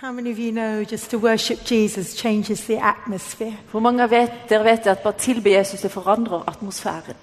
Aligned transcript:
How 0.00 0.12
many 0.12 0.30
of 0.30 0.38
you 0.38 0.52
know 0.52 0.84
just 0.84 1.10
to 1.10 1.18
worship 1.18 1.64
Jesus 1.64 2.14
changes 2.14 2.60
the 2.66 2.78
atmosphere? 2.78 3.56
Hvor 3.70 3.80
mange 3.80 4.02
av 4.02 4.10
dere 4.48 4.64
vet 4.64 4.86
at 4.86 4.98
bare 4.98 5.12
tilbe 5.18 5.50
Jesus 5.50 5.80
det 5.80 5.90
forandrer 5.90 6.48
atmosfæren? 6.48 7.16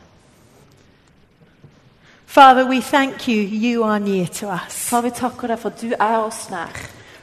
Father, 2.26 2.70
we 2.70 2.82
thank 2.82 3.28
you, 3.30 3.36
you 3.36 3.84
are 3.84 4.00
near 4.00 4.28
to 4.28 4.48
us. 4.48 4.90
Far, 4.90 5.02
vi 5.02 5.10
takker 5.10 5.48
deg 5.48 5.60
for 5.60 5.70
at 5.70 5.82
du 5.82 5.94
er 6.00 6.18
oss 6.18 6.50
nær. 6.50 6.76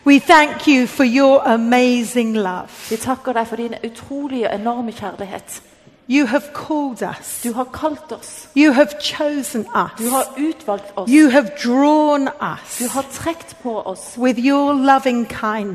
We 0.06 0.18
thank 0.18 0.68
you 0.68 0.86
for 0.86 1.04
your 1.04 1.42
amazing 1.44 2.37
love. 2.37 2.72
Vi 2.90 2.96
takker 2.96 3.32
deg 3.32 3.46
for 3.46 3.56
din 3.56 3.74
utrolige, 3.84 4.54
enorme 4.54 4.92
kjærlighet. 4.92 5.62
You 6.08 6.26
have 6.26 6.44
called 6.53 7.03
us, 7.03 7.40
Du 7.44 7.53
har 7.53 7.64
kalt 7.64 8.12
oss. 8.12 8.48
you 8.56 8.72
have 8.72 8.88
chosen 9.00 9.66
Du 9.98 10.08
har 10.10 10.24
utvalgt 10.36 10.92
oss. 10.96 11.10
you 11.10 11.30
have 11.30 11.50
drawn 11.64 12.28
us 12.28 12.78
Du 12.78 12.88
har 12.88 13.04
trekt 13.12 13.56
på 13.62 13.82
oss 13.86 14.18
with 14.18 14.38
your 14.38 14.72
loving 14.72 15.26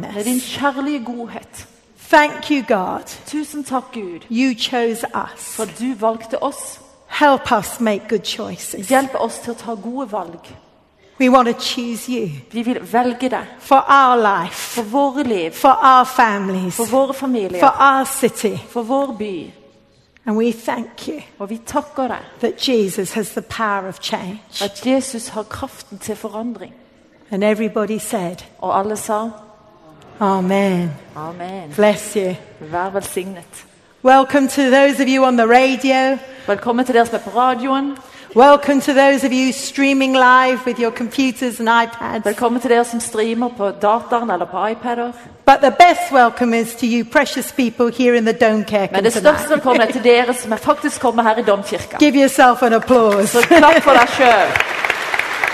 med 0.01 0.23
din 0.23 0.39
kjærlige 0.39 1.05
godhet. 1.05 1.67
Thank 2.09 2.51
you, 2.51 2.61
God. 2.67 3.03
Tusen 3.25 3.63
takk, 3.63 3.83
Gud, 3.93 4.19
You 4.31 4.53
chose 4.59 5.05
us. 5.15 5.55
for 5.55 5.65
du 5.65 5.93
valgte 5.99 6.43
oss. 6.43 6.79
Help 7.07 7.51
us 7.51 7.79
make 7.79 8.01
good 8.09 8.23
choices. 8.25 8.87
Hjelp 8.87 9.15
oss 9.15 9.39
til 9.39 9.51
å 9.53 9.55
ta 9.55 9.75
gode 9.75 10.11
valg. 10.11 10.39
We 11.19 11.29
want 11.31 11.47
to 11.47 11.53
choose 11.59 12.09
you 12.11 12.29
Vi 12.51 12.61
vil 12.61 12.79
velge 12.93 13.29
deg 13.29 13.45
for 13.59 13.83
our 13.89 14.15
life, 14.17 14.53
for 14.75 14.81
våre 14.83 15.23
liv, 15.23 15.51
for 15.51 15.69
our 15.83 16.05
families, 16.05 16.75
for 16.75 16.85
våre 16.85 17.07
for 17.13 17.13
familier, 17.13 17.63
our 17.79 18.05
city. 18.05 18.57
for 18.69 18.81
vår 18.83 19.13
by. 19.17 19.51
And 20.27 20.37
we 20.37 20.51
thank 20.51 21.07
you 21.07 21.21
Og 21.39 21.49
vi 21.49 21.57
takker 21.65 22.07
deg 22.07 22.17
that 22.41 22.67
Jesus 22.69 23.13
has 23.13 23.29
the 23.29 23.41
power 23.41 23.87
of 23.87 23.99
change. 24.01 24.41
at 24.63 24.85
Jesus 24.85 25.27
har 25.27 25.43
kraften 25.43 25.97
til 25.97 26.15
forandring. 26.15 26.73
And 27.31 27.43
everybody 27.43 27.99
said, 27.99 28.35
Og 28.59 28.79
alle 28.79 28.95
sa 28.97 29.29
Amen. 30.19 30.91
amen. 31.15 31.73
Bless 31.75 32.13
you. 32.15 32.33
Vær 32.59 32.89
velsignet. 32.89 33.65
Welcome 34.03 34.47
to 34.47 34.61
those 34.61 35.03
of 35.03 35.07
you 35.09 35.25
on 35.25 35.37
the 35.37 35.45
radio. 35.47 36.17
Velkommen 36.47 36.85
til 36.85 36.95
dere 36.95 37.05
som 37.05 37.15
er 37.15 37.19
på 37.31 37.39
radioen. 37.39 37.97
Welcome 38.35 38.81
to 38.81 38.93
those 38.93 39.23
of 39.23 39.31
you 39.31 39.53
streaming 39.53 40.13
live 40.13 40.65
with 40.65 40.79
your 40.79 40.91
computers 40.91 41.59
and 41.59 41.69
iPads. 41.69 42.25
Velkommen 42.25 42.61
til 42.61 42.69
dere 42.69 42.85
som 42.85 42.99
streamer 42.99 43.49
på 43.57 43.69
dataen 43.81 44.31
eller 44.31 44.45
på 44.45 44.67
iPader. 44.67 45.11
But 45.45 45.57
the 45.61 45.71
best 45.71 46.11
welcome 46.11 46.53
is 46.53 46.75
to 46.75 46.85
you, 46.85 47.05
precious 47.05 47.51
people 47.51 47.87
here 47.97 48.15
in 48.17 48.25
the 48.25 48.33
Dome 48.33 48.63
Care 48.63 48.89
Men 48.91 49.03
det 49.03 49.13
største 49.13 49.49
velkommen 49.49 49.81
er 49.81 49.91
til 49.91 50.03
dere 50.03 50.33
som 50.33 50.51
er 50.51 50.57
faktisk 50.57 51.01
kommer 51.01 51.23
her 51.23 51.37
i 51.37 51.41
Domkirka. 51.41 51.97
Give 51.99 52.19
yourself 52.21 52.63
an 52.63 52.73
applause. 52.73 53.27
Så 53.27 53.41
klapp 53.47 53.83
for 53.83 53.91
deg 53.91 54.09
sjøl. 54.17 54.49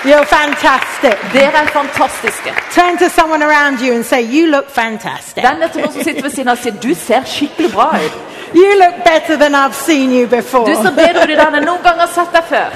You're 0.05 0.25
fantastic. 0.25 1.15
Dere 1.33 1.63
er 1.63 1.67
fantastiske. 1.67 2.49
Turn 2.71 2.97
to 2.97 3.09
someone 3.09 3.43
around 3.45 3.79
you 3.81 3.93
and 3.95 4.03
say, 4.03 4.21
You 4.21 4.47
look 4.47 4.69
fantastic. 4.69 5.43
Den 5.43 5.63
etter 5.63 5.79
noen 5.79 5.93
som 5.93 6.03
sitter 6.03 6.21
ved 6.21 6.31
siden 6.31 6.47
av 6.47 6.57
og 6.57 6.63
sier 6.63 6.75
du 6.83 6.93
ser 6.93 7.23
skikkelig 7.23 7.71
bra 7.73 7.89
ut. 8.05 8.32
You 8.53 8.79
look 8.79 9.03
better 9.05 9.37
than 9.37 9.55
I've 9.55 9.75
seen 9.75 10.11
you 10.11 10.27
before. 10.27 10.65
Du 10.65 10.75
ser 10.75 10.91
bedre 10.95 11.23
ut 11.23 11.29
i 11.29 11.35
den 11.35 11.55
enn 11.55 11.65
noen 11.65 11.83
gang 11.87 11.99
har 11.99 12.07
sett 12.13 12.33
deg 12.33 12.43
før. 12.49 12.75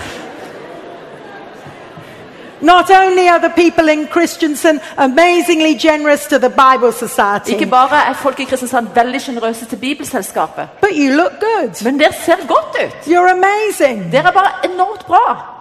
Not 2.60 2.90
only 2.90 3.28
are 3.28 3.40
the 3.40 3.50
people 3.56 3.88
in 3.94 4.08
Christensen 4.08 4.80
amazingly 4.98 5.76
generous 5.76 6.26
to 6.28 6.40
the 6.40 6.50
Bible 6.50 6.92
Society, 6.92 7.52
Ikke 7.52 7.66
bare 7.70 8.00
er 8.10 8.14
folk 8.14 8.40
i 8.40 8.44
Kristiansand 8.50 8.88
veldig 8.96 9.22
sjenerøse 9.22 9.66
til 9.66 9.76
Bibelselskapet, 9.78 10.68
but 10.82 10.90
you 10.96 11.12
look 11.14 11.32
good. 11.40 11.84
men 11.84 12.00
dere 12.00 12.14
ser 12.26 12.36
godt 12.48 12.78
ut. 12.86 13.08
You're 13.08 13.30
amazing. 13.32 14.12
Dere 14.12 14.28
er 14.28 14.32
bare 14.32 14.52
enormt 14.74 15.06
bra. 15.06 15.54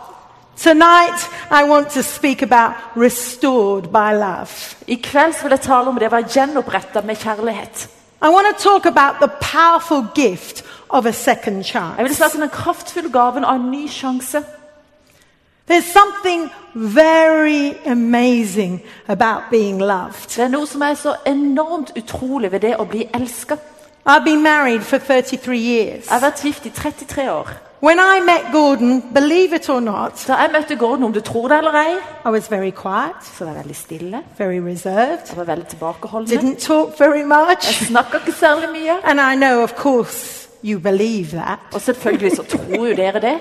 Tonight, 0.56 1.28
I 1.50 1.68
want 1.68 1.88
to 1.90 2.02
speak 2.02 2.42
about 2.42 2.72
restored 2.96 3.82
by 3.82 4.12
love. 4.14 4.76
I 4.86 4.94
kveld 4.94 5.32
så 5.34 5.42
vil 5.42 5.50
jeg 5.50 5.60
tale 5.60 5.88
om 5.88 5.98
det 5.98 6.08
å 6.08 6.10
være 6.16 6.32
gjenoppretta 6.32 7.00
med 7.04 7.16
kjærlighet. 7.16 7.88
I 8.22 8.28
want 8.28 8.46
to 8.56 8.62
talk 8.62 8.86
about 8.86 9.20
the 9.20 9.28
powerful 9.40 10.06
gift 10.14 10.64
of 10.88 11.06
a 11.06 11.12
second 11.12 11.64
Jeg 11.74 11.94
vil 11.98 12.14
chance. 12.14 12.16
snakke 12.16 12.34
om 12.34 12.40
den 12.40 12.50
kraftfulle 12.50 13.12
gaven 13.12 13.44
av 13.44 13.54
en 13.56 13.70
ny 13.70 13.88
sjanse. 13.88 14.42
There's 15.70 15.92
something 15.92 16.50
very 16.74 17.72
amazing 17.86 18.82
about 19.08 19.42
being 19.50 19.78
loved. 19.82 20.28
Det 20.28 20.38
er 20.44 20.48
noe 20.48 20.66
som 20.66 20.82
er 20.82 20.94
så 20.94 21.14
enormt 21.26 21.92
utrolig 21.96 22.52
ved 22.52 22.60
det 22.60 22.76
å 22.78 22.84
bli 22.84 23.08
elska. 23.14 23.56
I've 24.06 24.24
been 24.24 24.42
married 24.42 24.82
for 24.82 24.98
33 24.98 25.58
years. 25.58 26.06
Jeg 26.06 26.20
har 26.20 26.20
vært 26.20 26.44
gift 26.44 26.66
i 26.66 26.70
33 26.70 27.30
år. 27.32 27.48
When 27.82 27.98
I 27.98 28.20
met 28.24 28.52
Gordon, 28.52 29.02
believe 29.14 29.52
it 29.56 29.68
or 29.68 29.80
not, 29.80 30.24
Da 30.28 30.34
jeg 30.34 30.50
møtte 30.52 30.76
Gordon, 30.76 31.04
om 31.04 31.12
du 31.12 31.20
tror 31.20 31.48
det 31.48 31.58
eller 31.58 31.72
ei, 31.74 31.94
I 32.26 32.28
was 32.30 32.50
very 32.50 32.70
quiet, 32.70 33.12
så 33.36 33.44
var 33.44 33.52
jeg 33.52 33.60
veldig 33.64 33.76
stille. 33.76 34.22
very 34.38 34.58
reserved, 34.58 35.18
Jeg 35.28 35.36
var 35.36 35.44
veldig 35.44 35.66
tilbakeholdende. 35.66 36.36
didn't 36.40 36.60
talk 36.66 36.98
very 37.00 37.18
Jeg 37.18 37.26
much. 37.26 37.86
snakka 37.86 38.16
ikke 38.16 38.32
særlig 38.32 38.68
mye. 38.72 38.96
And 39.04 39.20
I 39.20 39.34
know, 39.36 39.62
of 39.62 39.74
course, 39.74 40.48
you 40.64 40.78
believe 40.80 41.26
that. 41.30 41.58
Og 41.74 41.80
selvfølgelig 41.80 42.36
så 42.36 42.42
tror 42.42 42.86
jo 42.88 42.96
dere 42.96 43.20
det. 43.20 43.38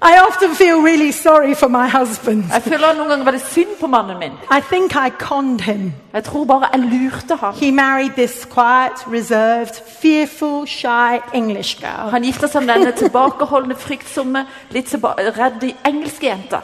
I 0.00 0.18
often 0.28 0.54
feel 0.54 0.80
really 0.80 1.10
sorry 1.10 1.54
for 1.54 1.68
my 1.68 1.88
husband. 1.88 2.44
Jeg 2.52 2.62
føler 2.62 2.94
noen 2.94 3.08
ganger 3.08 3.24
veldig 3.24 3.40
synd 3.40 3.72
på 3.80 3.86
mannen 3.86 4.18
min. 4.18 4.32
I 4.50 4.60
think 4.60 4.94
I 4.94 5.10
conned 5.18 5.60
him. 5.60 5.92
Jeg 6.12 6.24
tror 6.24 6.44
bare 6.44 6.68
jeg 6.72 6.80
lurte 6.80 7.36
ham. 7.36 7.54
He 7.54 7.70
married 7.72 8.10
this 8.10 8.46
quiet, 8.54 9.06
reserved, 9.06 9.74
fearful, 10.02 10.66
shy 10.66 11.18
English 11.34 11.80
girl. 11.80 12.10
Han 12.10 12.22
gifta 12.22 12.46
seg 12.46 12.62
med 12.62 12.74
denne 12.74 12.92
tilbakeholdne, 12.92 13.74
fryktsomme, 13.74 14.46
litt 14.70 14.94
redde 15.38 15.74
engelske 15.86 16.26
jenta. 16.26 16.60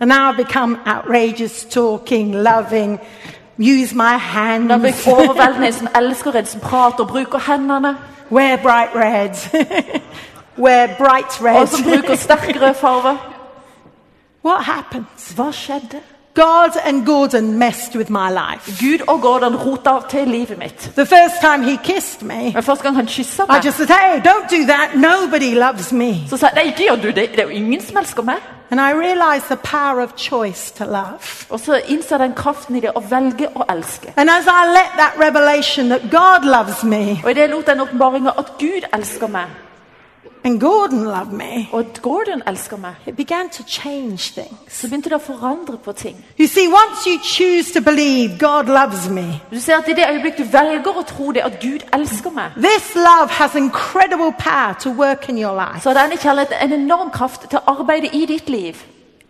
And 0.00 0.08
now 0.08 0.30
I've 0.30 0.36
become 0.36 0.78
outrageous, 0.86 1.64
talking, 1.64 2.34
loving, 2.34 3.00
use 3.58 3.94
my 3.94 4.02
Hun 4.02 4.10
har 4.10 4.18
hands, 4.18 4.82
blitt 4.82 5.06
overveldende, 5.06 5.66
en 5.66 5.72
som 5.72 5.88
elsker 5.94 6.32
en 6.32 6.46
som 6.46 6.60
prater 6.60 7.04
og 7.04 7.08
bruker 7.08 7.38
hendene. 7.38 7.96
wear 8.30 8.56
bright 8.56 8.94
red, 8.94 9.34
wear 10.58 10.88
bright 10.98 11.40
Og 11.60 11.68
som 11.68 11.84
bruker 11.84 12.16
sterk 12.16 12.56
rød 12.62 12.74
farge. 12.74 13.18
what 14.44 14.64
happened? 14.64 15.06
Hva 15.36 15.50
skjedde? 15.52 16.00
God 16.34 16.76
and 16.84 17.06
Gordon 17.06 17.58
messed 17.58 17.96
with 17.96 18.10
my 18.10 18.28
life. 18.30 18.80
Gud 18.80 19.04
og 19.08 19.20
Gordon 19.22 19.56
rota 19.56 19.90
til 20.10 20.28
livet 20.28 20.58
mitt. 20.58 20.90
The 20.94 21.06
first 21.06 21.40
time 21.40 21.64
he 21.64 21.76
kissed 21.84 22.22
me, 22.22 22.52
Men 22.54 22.62
første 22.62 22.82
gang 22.82 22.96
han 22.96 23.06
kyssa 23.06 23.42
I 23.42 23.46
meg, 23.48 23.64
just 23.64 23.76
said, 23.76 23.88
Hey, 23.88 24.20
don't 24.20 24.50
do 24.50 24.66
that. 24.66 24.90
Nobody 24.94 25.54
loves 25.54 25.92
me. 25.92 26.28
så 26.28 26.36
sa 26.36 26.46
jeg 26.46 26.54
nei, 26.54 26.64
ikke 26.66 26.82
gjør 26.82 26.96
du 27.02 27.06
det. 27.20 27.30
Det 27.30 27.38
er 27.38 27.42
jo 27.42 27.48
ingen 27.48 27.80
som 27.82 27.96
elsker 27.96 28.22
meg. 28.22 28.36
And 28.70 28.80
I 28.80 28.92
realized 28.92 29.46
the 29.48 29.56
power 29.56 30.00
of 30.02 30.10
choice 30.16 30.70
to 30.74 30.84
love. 30.84 31.46
Og 31.50 31.60
så 31.60 31.80
innser 31.88 32.18
den 32.18 32.32
kraften 32.34 32.76
i 32.76 32.80
det 32.80 32.90
å 32.96 33.00
velge 33.10 33.48
å 33.56 33.64
elske. 33.72 34.12
And 34.16 34.30
as 34.30 34.44
I 34.46 34.66
let 34.68 34.92
that 34.96 35.12
revelation 35.18 35.88
that 35.88 36.00
God 36.10 36.44
loves 36.44 36.84
me 36.84 37.20
Og 37.24 37.30
i 37.30 37.34
det 37.34 37.50
lot 37.50 37.66
den 37.66 37.80
åpenbaringa 37.80 38.30
at 38.38 38.52
Gud 38.58 38.82
elsker 38.92 39.26
meg, 39.26 39.44
and 40.46 40.60
Gordon 40.60 41.04
loved 41.04 41.32
me, 41.32 41.68
og 41.72 41.84
Gordon 42.02 42.42
elsker 42.46 42.76
meg, 42.76 42.94
it 43.06 43.16
began 43.16 43.48
to 43.50 43.62
change 43.66 44.32
things. 44.32 44.56
så 44.68 44.88
begynte 44.88 45.08
det 45.10 45.16
å 45.18 45.24
forandre 45.32 45.76
på 45.84 45.92
ting. 45.92 46.24
You 46.38 46.46
see, 46.46 46.68
once 46.68 47.06
you 47.06 47.18
choose 47.24 47.72
to 47.72 47.80
believe 47.80 48.38
God 48.38 48.64
loves 48.66 49.08
me, 49.10 49.40
Du 49.50 49.60
ser 49.60 49.76
at 49.76 49.88
I 49.88 49.92
det 49.92 50.06
øyeblikk 50.10 50.38
du 50.38 50.44
velger 50.44 50.92
å 50.98 51.02
tro 51.02 51.32
det, 51.32 51.40
at 51.44 51.60
Gud 51.60 51.82
elsker 51.92 52.30
meg, 52.30 52.52
this 52.56 52.94
love 52.94 53.28
has 53.30 53.54
incredible 53.54 54.32
power 54.38 54.74
to 54.80 54.90
work 54.90 55.28
in 55.28 55.38
your 55.38 55.54
life. 55.54 55.82
så 55.82 55.94
denne 55.94 56.16
kjærligheten 56.16 56.56
en 56.62 56.72
enorm 56.72 57.10
kraft 57.10 57.50
til 57.50 57.58
å 57.58 57.80
arbeide 57.80 58.08
i 58.12 58.26
ditt 58.26 58.48
liv. 58.48 58.74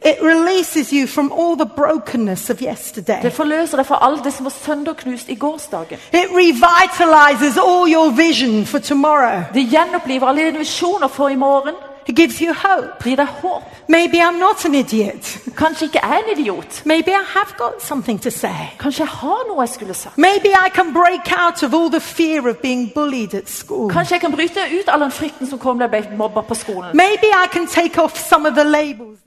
It 0.04 0.22
releases 0.22 0.92
you 0.92 1.06
from 1.06 1.32
all 1.32 1.56
the 1.56 1.66
brokenness 1.66 2.50
of 2.50 2.62
yesterday. 2.62 3.22
Det 3.22 3.32
forløser 3.32 3.76
deg 3.76 3.86
fra 3.86 3.98
alt 4.02 4.24
det 4.24 4.32
som 4.32 4.44
var 4.44 4.52
sønderknust 4.54 5.28
i 5.28 5.34
gårsdagen. 5.34 5.98
It 6.12 6.28
revitalizes 6.30 7.56
all 7.56 7.92
your 7.92 8.10
vision 8.10 8.66
for 8.66 8.78
tomorrow. 8.78 9.42
Det 9.54 9.68
gjenoppliver 9.70 10.26
alle 10.28 10.46
dine 10.46 10.58
visjoner 10.58 11.08
for 11.08 11.28
i 11.28 11.36
morgen. 11.36 11.74
It 12.08 12.16
gives 12.16 12.38
you 12.38 12.54
hope. 12.54 13.02
Gir 13.04 13.16
deg 13.16 13.26
håp. 13.26 13.62
Maybe 13.88 14.20
I'm 14.20 14.38
not 14.38 14.64
an 14.64 14.74
idiot. 14.74 15.38
Kanskje 15.56 15.84
ikke 15.84 15.98
er 16.02 16.18
en 16.18 16.38
idiot. 16.38 16.82
Maybe 16.84 17.10
I 17.10 17.24
have 17.34 17.56
got 17.58 17.82
something 17.82 18.22
to 18.22 18.30
say. 18.30 18.70
Kanskje 18.78 19.02
jeg 19.02 19.08
har 19.08 19.42
noe 19.48 19.60
jeg 19.60 19.68
skulle 19.68 19.94
sagt. 19.94 20.18
Maybe 20.18 20.48
I 20.48 20.68
can 20.74 20.92
break 20.94 21.32
out 21.38 21.62
of 21.62 21.74
all 21.74 21.90
the 21.90 22.00
fear 22.00 22.48
of 22.48 22.56
being 22.56 22.92
bullied 22.94 23.34
at 23.34 23.50
school. 23.50 23.90
Kanskje 23.90 24.14
jeg 24.14 24.20
kan 24.20 24.32
bryte 24.32 24.60
ut 24.80 24.88
all 24.88 25.00
den 25.00 25.10
frykten 25.10 25.50
som 25.50 25.58
kom 25.58 25.78
da 25.78 25.88
jeg 25.90 26.06
ble 26.06 26.16
mobba 26.16 26.40
på 26.40 26.54
skolen. 26.54 26.96
Maybe 26.96 27.26
I 27.26 27.46
can 27.52 27.66
take 27.66 28.02
off 28.02 28.18
some 28.28 28.48
of 28.48 28.54
the 28.54 28.64
labels. 28.64 29.18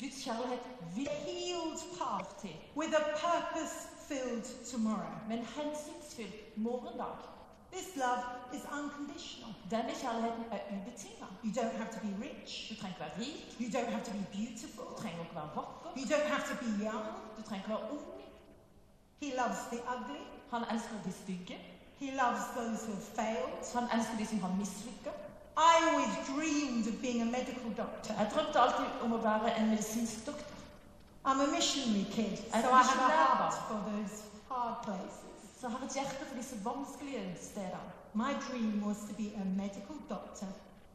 Guds 0.00 0.16
kjærlighet 0.24 0.60
A 0.96 1.14
healed 1.30 1.80
party 1.98 2.52
with 2.76 2.92
a 3.00 3.04
purpose 3.26 3.74
filled 4.08 4.44
tomorrow. 4.72 5.12
med 5.28 5.38
en 5.38 5.44
hensynsfull 5.56 6.32
morgendag. 6.56 7.16
This 7.72 7.88
love 7.96 8.22
is 8.56 8.62
unconditional. 8.80 9.50
Denne 9.70 9.92
kjærligheten 10.02 10.44
er 10.56 10.60
ubetinget. 10.74 11.28
You 11.44 11.50
don't 11.60 11.76
have 11.80 11.90
to 11.96 12.00
be 12.06 12.10
rich. 12.26 12.50
Du 12.70 12.74
trenger 12.80 12.94
ikke 12.96 13.00
være 13.06 13.14
rik, 13.24 13.40
You 13.62 13.68
don't 13.76 13.90
have 13.94 14.04
to 14.08 14.12
be 14.18 14.24
beautiful. 14.38 14.84
du 14.92 14.94
trenger 15.02 15.20
ikke 15.24 15.34
være 15.40 15.50
vakker, 15.58 15.90
You 15.98 16.04
don't 16.12 16.28
have 16.34 16.44
to 16.50 16.54
be 16.64 16.70
young. 16.86 17.06
du 17.36 17.42
trenger 17.48 17.62
ikke 17.64 17.72
være 17.76 17.84
ung. 17.96 18.06
He 19.22 19.28
loves 19.40 19.60
the 19.72 19.80
ugly. 19.94 20.22
Han 20.52 20.62
elsker 20.72 20.96
de 21.06 21.12
stygge, 21.22 21.56
He 22.02 22.08
loves 22.22 22.44
those 22.56 22.78
who 22.86 22.92
have 22.98 23.08
failed. 23.20 23.54
han 23.76 23.86
elsker 23.98 24.16
de 24.20 24.26
som 24.26 24.38
har 24.46 24.52
mislykket. 24.62 25.14
I 25.58 25.72
always 25.88 26.12
dreamed 26.32 26.86
of 26.86 26.94
being 27.02 27.20
a 27.22 27.24
medical 27.38 27.70
doctor. 27.76 28.14
Jeg 28.18 28.30
drømte 28.34 28.60
alltid 28.60 28.86
om 29.02 29.12
å 29.12 29.20
være 29.30 29.56
en 29.58 29.70
medisinsk 29.70 30.26
doktor. 30.26 30.54
I'm 31.24 31.40
a 31.40 31.46
missionary 31.46 32.06
kid, 32.16 32.38
so 32.38 32.68
a 32.68 32.80
I 32.80 32.82
have 32.90 33.02
a 33.04 33.16
heart 33.16 33.54
for 33.68 33.78
those 33.90 34.14
hard 34.48 34.76
places. 34.84 35.38
Så 35.60 35.66
jeg 35.66 35.70
har 35.70 35.86
et 35.86 35.94
hjerte 35.94 36.24
for 36.28 36.36
disse 36.36 36.56
vanskelige 36.64 37.22
stedene. 37.42 37.90
My 38.14 38.32
dream 38.46 38.82
was 38.86 38.96
to 39.08 39.14
be 39.22 39.28
a 39.42 39.44
medical 39.62 39.96
doctor 40.08 40.46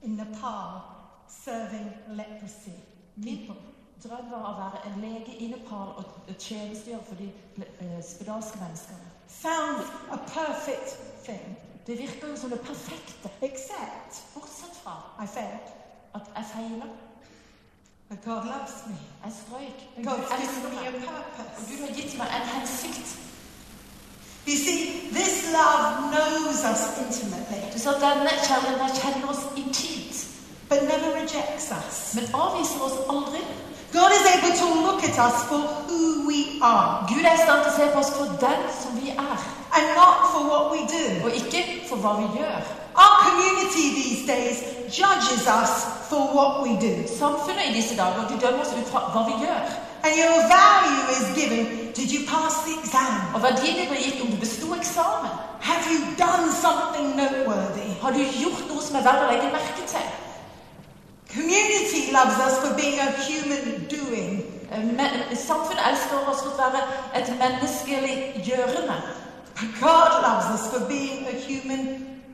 in 0.02 0.16
Nepal 0.16 0.82
serving 1.28 1.92
leprosy 2.08 2.78
Min 3.16 3.38
people. 3.38 3.56
drøm 4.04 4.32
var 4.32 4.46
å 4.50 4.54
være 4.58 4.80
en 4.88 5.02
lege 5.02 5.36
i 5.40 5.48
Nepal 5.48 5.94
og 6.00 6.06
tjenestegjøre 6.40 7.04
for 7.08 7.16
de 7.22 7.30
eh, 7.64 8.00
spedalske 8.04 8.60
menneskene. 8.60 9.12
Sounds 9.28 9.92
a 10.12 10.18
perfect 10.18 10.98
thing, 11.26 11.56
Det 11.88 12.00
virker 12.00 12.28
jo 12.32 12.36
som 12.42 12.50
det 12.50 12.60
perfekte, 12.60 13.30
except 13.42 14.12
bortsett 14.34 14.76
fra 14.84 14.94
I 15.24 15.28
failed. 15.28 15.68
at 16.16 16.22
jeg. 16.36 16.82
But 18.10 18.20
God 18.26 18.42
loves 18.54 18.76
me. 18.88 18.98
Jeg 19.24 19.32
strøyk. 19.42 19.80
Men 19.96 20.06
Gud 20.06 20.14
God's 20.14 20.34
elsker 20.36 20.70
given 20.70 21.02
me 21.02 21.08
a 21.08 21.12
meg. 21.12 21.46
Og. 21.58 21.62
Gud 21.70 21.80
har 21.86 21.94
gitt 22.00 22.14
meg 22.18 22.28
en 22.38 22.48
hensikt. 22.56 23.08
You 24.50 24.58
see, 24.66 24.80
this 25.20 25.36
love 25.58 25.84
knows 26.14 26.60
us 26.72 26.82
intimately, 27.04 27.62
Du 27.74 27.78
at 27.90 28.00
denne 28.06 28.32
kjærligheten 28.48 28.90
kjenner 29.02 29.28
oss 29.32 29.44
intimt, 29.62 30.16
but 30.70 30.80
never 30.92 31.10
rejects 31.22 31.68
us. 31.80 31.96
men 32.16 32.26
avviser 32.44 32.80
oss 32.88 32.98
aldri. 33.14 33.42
God 33.98 34.12
is 34.18 34.26
able 34.36 34.54
to 34.62 34.68
look 34.86 35.02
at 35.10 35.18
us 35.28 35.38
for 35.50 35.62
who 35.88 36.02
we 36.30 36.40
are 36.72 36.90
Gud 37.10 37.24
er 37.30 37.34
i 37.34 37.42
stand 37.46 37.60
til 37.64 37.72
å 37.72 37.76
se 37.78 37.86
på 37.94 38.00
oss 38.04 38.12
for 38.18 38.28
den 38.48 38.62
som 38.82 38.92
vi 39.02 39.10
er, 39.10 39.40
and 39.76 39.86
not 40.00 40.18
for 40.32 40.42
what 40.52 40.64
we 40.74 40.80
do. 40.98 41.06
og 41.26 41.32
ikke 41.40 41.62
for 41.90 41.96
hva 42.04 42.12
vi 42.22 42.28
gjør. 42.38 42.58
Our 43.04 43.14
community 43.26 43.86
these 44.02 44.22
days 44.34 44.58
judges 45.00 45.44
us 45.62 45.74
for 46.10 46.22
what 46.36 46.52
we 46.64 46.72
do. 46.88 46.94
Samfunnet 47.22 47.66
i 47.70 47.74
disse 47.80 47.96
dager 47.98 48.24
dømmer 48.44 48.62
oss 48.66 48.74
ut 48.80 48.88
fra 48.92 49.00
hva 49.14 49.22
vi 49.30 49.36
gjør. 49.46 49.62
And 50.06 50.14
your 50.22 50.38
value 50.58 51.04
is 51.18 51.26
given 51.40 51.62
did 52.00 52.10
you 52.16 52.22
pass 52.34 52.54
the 52.66 52.74
exam? 52.82 53.14
Og 53.36 53.40
verdien 53.44 53.76
din 53.80 53.88
blir 53.92 54.02
gitt 54.06 54.22
om 54.22 54.28
du 54.28 54.38
besto 54.46 54.68
eksamen. 54.82 55.32
Have 55.70 55.84
you 55.94 56.00
done 56.26 56.46
something 56.66 57.08
noteworthy? 57.22 57.90
Har 58.02 58.12
du 58.12 58.20
gjort 58.44 58.64
noe 58.70 58.82
som 58.82 58.96
er 59.00 59.04
verdt 59.08 59.24
å 59.26 59.32
legge 59.32 59.52
merke 59.58 59.84
til? 59.94 60.08
Community 61.36 62.02
loves 62.18 62.38
us 62.48 62.56
for 62.62 62.72
being 62.82 63.00
a 63.00 63.10
human 63.28 63.64
doing. 63.96 64.32
Eh, 64.72 64.84
Men 65.00 65.10
samfunnet 65.48 65.84
elsker 65.92 66.30
oss 66.32 66.42
for 66.44 66.52
å 66.52 66.62
være 66.66 66.82
et 67.20 67.30
menneskelig 67.44 68.18
gjørende. 68.48 68.98
God 69.80 70.12
loves 70.28 70.48
us 70.56 70.64
for 70.72 70.82
being 70.88 71.28
a 71.28 71.36
human 71.48 71.82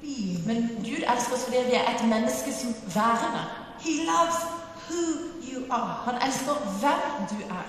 being. 0.01 0.39
Men 0.48 0.60
Gud 0.83 1.04
elsker 1.13 1.33
oss 1.36 1.44
fordi 1.45 1.57
vi 1.69 1.75
er 1.81 1.86
et 1.95 2.04
menneske 2.07 2.54
som 2.62 2.75
værende. 2.95 3.44
He 3.80 3.94
loves 4.13 4.39
who 4.88 5.04
you 5.50 5.60
are. 5.69 5.95
Han 6.06 6.16
elsker 6.27 6.54
hvem 6.81 7.27
du 7.31 7.38
er. 7.60 7.66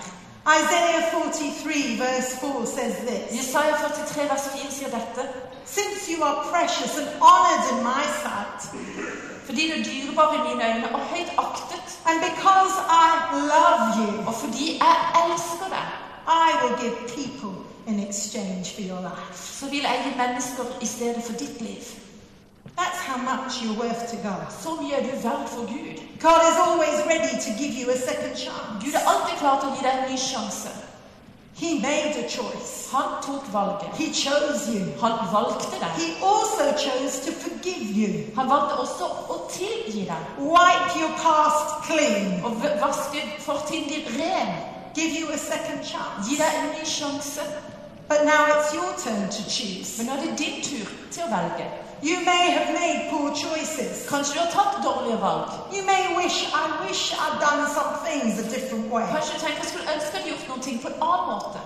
Isaiah 0.59 1.03
43 1.11 1.99
verse 1.99 2.31
4 2.41 2.65
says 2.65 2.95
this 3.07 3.21
Jesaja 3.37 3.73
43 3.77 4.29
vers 4.29 4.45
4 4.49 4.71
sier 4.71 4.89
dette. 4.89 5.23
Since 5.65 5.99
you 6.11 6.23
are 6.23 6.37
precious 6.53 6.97
and 6.97 7.09
honored 7.21 7.63
in 7.71 7.79
my 7.91 8.03
sight, 8.23 8.61
Fordi 9.45 9.61
du 9.71 9.79
er 9.79 9.83
dyrebar 9.83 10.33
i 10.33 10.39
mine 10.47 10.63
øyne 10.69 10.95
og 10.95 10.99
høyt 10.99 11.31
aktet, 11.37 11.87
and 12.09 12.17
because 12.29 12.75
I 13.07 13.07
love 13.53 13.83
you, 13.99 14.27
og 14.27 14.33
fordi 14.33 14.65
jeg 14.77 14.97
elsker 15.23 15.67
deg, 15.75 15.87
I 16.45 16.47
will 16.61 16.75
give 16.83 16.97
people 17.17 17.70
in 17.91 17.99
exchange 18.07 18.65
for 18.75 18.81
your 18.91 19.01
life. 19.11 19.39
så 19.59 19.65
vil 19.65 19.81
jeg 19.89 20.13
mennesker 20.17 20.63
i 20.81 20.85
stedet 20.85 21.23
for 21.23 21.33
ditt 21.33 21.61
liv. 21.61 21.83
That's 22.79 22.99
how 23.09 23.17
much 23.31 23.51
you're 23.61 23.79
worth 23.83 24.03
to 24.11 24.17
God. 24.29 24.43
Så 24.63 24.69
mye 24.81 24.93
er 24.99 25.03
du 25.03 25.13
verdt 25.27 25.49
for 25.49 25.61
Gud. 25.75 25.97
God 26.27 26.41
is 26.51 26.57
always 26.67 26.97
ready 27.13 27.33
to 27.45 27.49
give 27.61 27.73
you 27.81 27.85
a 27.97 27.97
second 28.09 28.33
chance. 28.45 28.67
Gud 28.85 28.93
er 28.99 29.03
alltid 29.11 29.35
klar 29.41 29.55
til 29.59 29.67
å 29.69 29.73
gi 29.75 29.81
deg 29.87 29.93
en 29.99 30.11
ny 30.11 30.17
sjanse. 30.17 30.69
He 31.61 31.69
made 31.79 32.13
a 32.25 32.27
choice. 32.37 32.71
Han 32.95 33.07
tok 33.25 33.43
valget. 33.53 33.89
He 34.01 34.07
chose 34.25 34.61
you. 34.73 34.83
Han 35.03 35.13
valgte 35.35 35.75
deg. 35.83 35.91
He 36.03 36.07
also 36.31 36.65
chose 36.85 37.13
to 37.25 37.31
forgive 37.45 37.85
you, 38.01 38.11
Han 38.35 38.49
valgte 38.49 38.73
også 38.83 39.05
å 39.33 39.35
tilgi 39.51 40.05
deg 40.11 40.21
wipe 40.39 40.93
your 41.01 41.13
past 41.25 41.67
clean, 41.87 42.41
og 42.45 42.51
v- 42.63 42.77
vaske 42.81 43.19
fortiden 43.39 43.87
din 43.93 44.05
ren. 44.21 44.51
give 44.95 45.11
you 45.19 45.27
a 45.33 45.37
second 45.37 45.79
chance. 45.91 46.29
Gi 46.29 46.35
deg 46.37 46.51
en 46.61 46.69
ny 46.79 46.85
sjanse. 46.85 47.41
But 48.11 48.25
now 48.25 48.43
it's 48.53 48.73
your 48.73 48.91
turn 49.05 49.29
to 49.29 49.41
choose. 49.55 49.97
Men 49.97 50.05
nå 50.07 50.13
er 50.13 50.21
det 50.25 50.37
din 50.43 50.57
tur 50.69 50.87
til 51.13 51.23
å 51.23 51.29
velge. 51.31 51.65
You 52.03 52.17
may 52.31 52.45
have 52.57 52.69
made 52.81 53.07
poor 53.11 53.29
choices. 53.43 54.03
Kanskje 54.09 54.33
du 54.35 54.39
har 54.39 54.51
tatt 54.51 54.83
dårlige 54.83 55.19
valg. 55.21 55.47
You 55.75 55.83
may 55.91 56.03
wish, 56.19 56.37
I 56.63 56.65
wish 56.83 57.03
I'd 57.23 57.39
done 57.47 57.63
some 57.77 57.93
things 58.07 58.33
a 58.43 58.47
different 58.55 58.91
way. 58.93 59.05
Kanskje 59.13 59.33
du 59.37 59.39
tenker 59.45 59.63
jeg 59.63 59.69
skulle 59.71 59.93
ønske 59.95 60.11
jeg 60.11 60.23
hadde 60.23 60.33
gjort 60.33 60.47
noen 60.51 60.65
ting 60.67 60.81
på 60.83 60.91
en 60.91 60.99
annen 61.09 61.27
måte. 61.31 61.63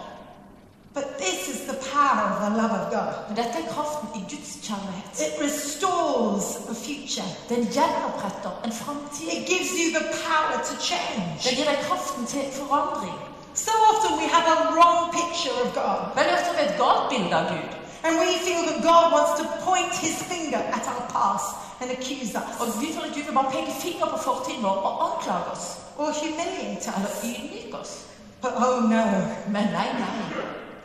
But 0.98 1.08
this 1.24 1.40
is 1.54 1.60
the 1.72 1.78
power 1.96 2.26
of 2.34 2.38
the 2.46 2.52
love 2.62 2.74
of 2.80 2.86
God. 2.96 3.14
Men 3.28 3.42
dette 3.42 3.56
er 3.64 3.68
kraften 3.74 4.08
i 4.20 4.22
Guds 4.32 4.52
kjærlighet. 4.68 5.14
It 5.26 5.34
restores 5.48 6.48
a 6.74 6.76
future. 6.88 7.30
Den 7.50 7.62
gjenoppretter 7.76 8.54
en 8.66 8.74
framtid. 8.82 9.28
It 9.38 9.44
gives 9.52 9.72
you 9.80 9.88
the 10.00 10.06
power 10.28 10.58
to 10.70 10.74
change. 10.92 11.34
Den 11.46 11.58
gir 11.58 11.68
deg 11.72 11.80
kraften 11.90 12.26
til 12.34 12.46
forandring. 12.60 13.18
So 13.56 13.72
often 13.92 14.12
we 14.22 14.28
have 14.36 14.46
a 14.56 14.58
wrong 14.76 15.12
picture 15.20 15.56
of 15.64 15.74
God. 15.74 16.00
Veldig 16.16 16.34
ofte 16.38 16.48
har 16.52 16.56
vi 16.60 16.64
et 16.70 16.78
galt 16.78 17.10
bilde 17.10 17.36
av 17.40 17.46
Gud. 17.54 17.72
And 18.06 18.14
we 18.20 18.28
feel 18.48 18.62
that 18.70 18.80
God 18.92 19.06
wants 19.16 19.34
to 19.42 19.46
point 19.68 19.94
his 20.06 20.16
finger 20.32 20.60
at 20.78 20.84
our 20.92 21.06
past 21.16 21.48
and 21.82 21.92
accuse 21.92 22.32
us 22.36 22.78
vi 22.80 22.94
føler 22.94 23.08
at 23.10 23.16
Gud 23.16 23.24
vil 23.24 23.34
bare 23.34 23.52
peke 23.52 23.72
finger 23.86 24.06
på 24.14 24.18
fortiden 24.28 24.64
vår 24.64 24.78
og 24.90 24.94
anklage 25.08 25.52
oss. 25.52 25.66
or 25.98 26.12
humiliate 26.22 26.88
Eller 26.96 27.10
us. 27.10 27.24
ydmyke 27.24 27.78
oss. 27.82 27.94
But 28.42 28.52
oh 28.66 28.78
no, 28.90 29.06
Men 29.48 29.66
nei, 29.78 29.90
nei. 30.02 30.18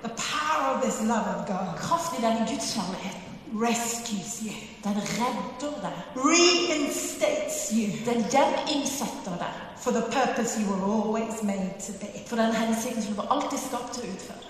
the 0.02 0.14
power 0.32 0.66
of 0.76 0.82
this 0.82 1.00
love 1.12 1.26
of 1.36 1.40
God 1.46 1.68
Kraften 1.76 2.18
i 2.18 2.26
denne 2.26 2.46
Guds 2.50 2.68
kjærligheten, 2.74 3.22
rescues 3.66 4.32
you, 4.46 4.52
den 4.84 4.96
redder 5.20 5.72
deg. 5.82 5.96
reinstates 6.16 7.58
you 7.72 7.86
Den 8.06 8.24
gjeninnsetter 8.32 9.34
deg 9.44 9.52
for 9.84 9.90
the 9.98 10.04
purpose 10.18 10.50
you 10.60 10.66
were 10.72 10.82
always 10.94 11.36
made 11.42 11.72
to 11.86 11.92
be. 12.00 12.10
for 12.28 12.36
den 12.36 12.52
hensikten 12.62 13.02
som 13.02 13.10
du 13.14 13.16
var 13.22 13.28
alltid 13.34 13.58
skapt 13.68 13.92
utføre. 13.98 14.44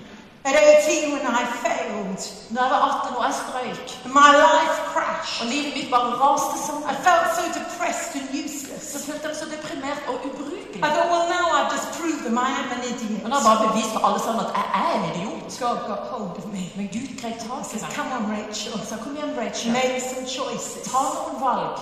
At 0.51 0.57
18, 0.57 1.13
when 1.15 1.27
I 1.43 1.45
failed, 1.67 2.21
Når 2.55 2.61
jeg 2.65 2.71
var 2.77 2.83
18 3.05 3.17
og 3.19 3.23
jeg 3.29 3.35
strøyk, 3.43 3.89
and 4.05 4.13
my 4.23 4.31
life 4.49 4.77
crashed, 4.93 5.39
og 5.43 5.47
livet 5.55 5.71
mitt 5.77 5.89
bare 5.95 6.11
raste 6.25 6.57
I 6.93 6.95
felt 7.09 7.27
so 7.39 7.43
depressed 7.61 8.13
and 8.21 8.27
så 8.29 8.37
useless. 8.45 8.87
følte 9.07 9.23
jeg 9.27 9.31
meg 9.33 9.39
så 9.43 9.47
deprimert 9.57 10.01
og 10.11 10.15
I 10.15 10.27
ubrukelig. 10.29 10.81
thought, 10.95 11.09
well, 11.15 11.27
now 11.37 11.47
I've 11.59 11.71
just 11.77 11.89
proved 11.99 12.23
them 12.27 12.37
I 12.49 12.51
am 12.61 12.69
an 12.77 12.83
idiot. 12.93 13.21
Og 13.25 13.31
jeg 13.37 13.43
bare 13.49 13.61
bevist 13.69 13.91
for 13.95 14.03
alle 14.07 14.21
sammen 14.27 14.41
at 14.47 14.53
jeg 14.61 14.67
er 14.83 14.91
en 14.99 15.05
idiot. 15.13 15.47
God 15.65 15.79
got 15.91 16.03
hold 16.13 16.31
of 16.41 16.47
me. 16.57 16.63
Men 16.79 16.87
Gud 16.97 17.09
grep 17.21 17.37
tak 17.45 17.63
He 17.73 17.77
i 17.77 17.81
meg. 17.85 17.91
come 17.99 18.11
on, 18.19 18.25
Rachel. 18.37 18.73
Sa, 18.91 18.95
kom 19.05 19.13
igjen, 19.19 19.33
Rachel. 19.43 19.69
Make 19.81 19.97
some 20.13 20.25
choices. 20.39 20.83
Ta 20.93 21.01
noen 21.17 21.37
valg. 21.47 21.77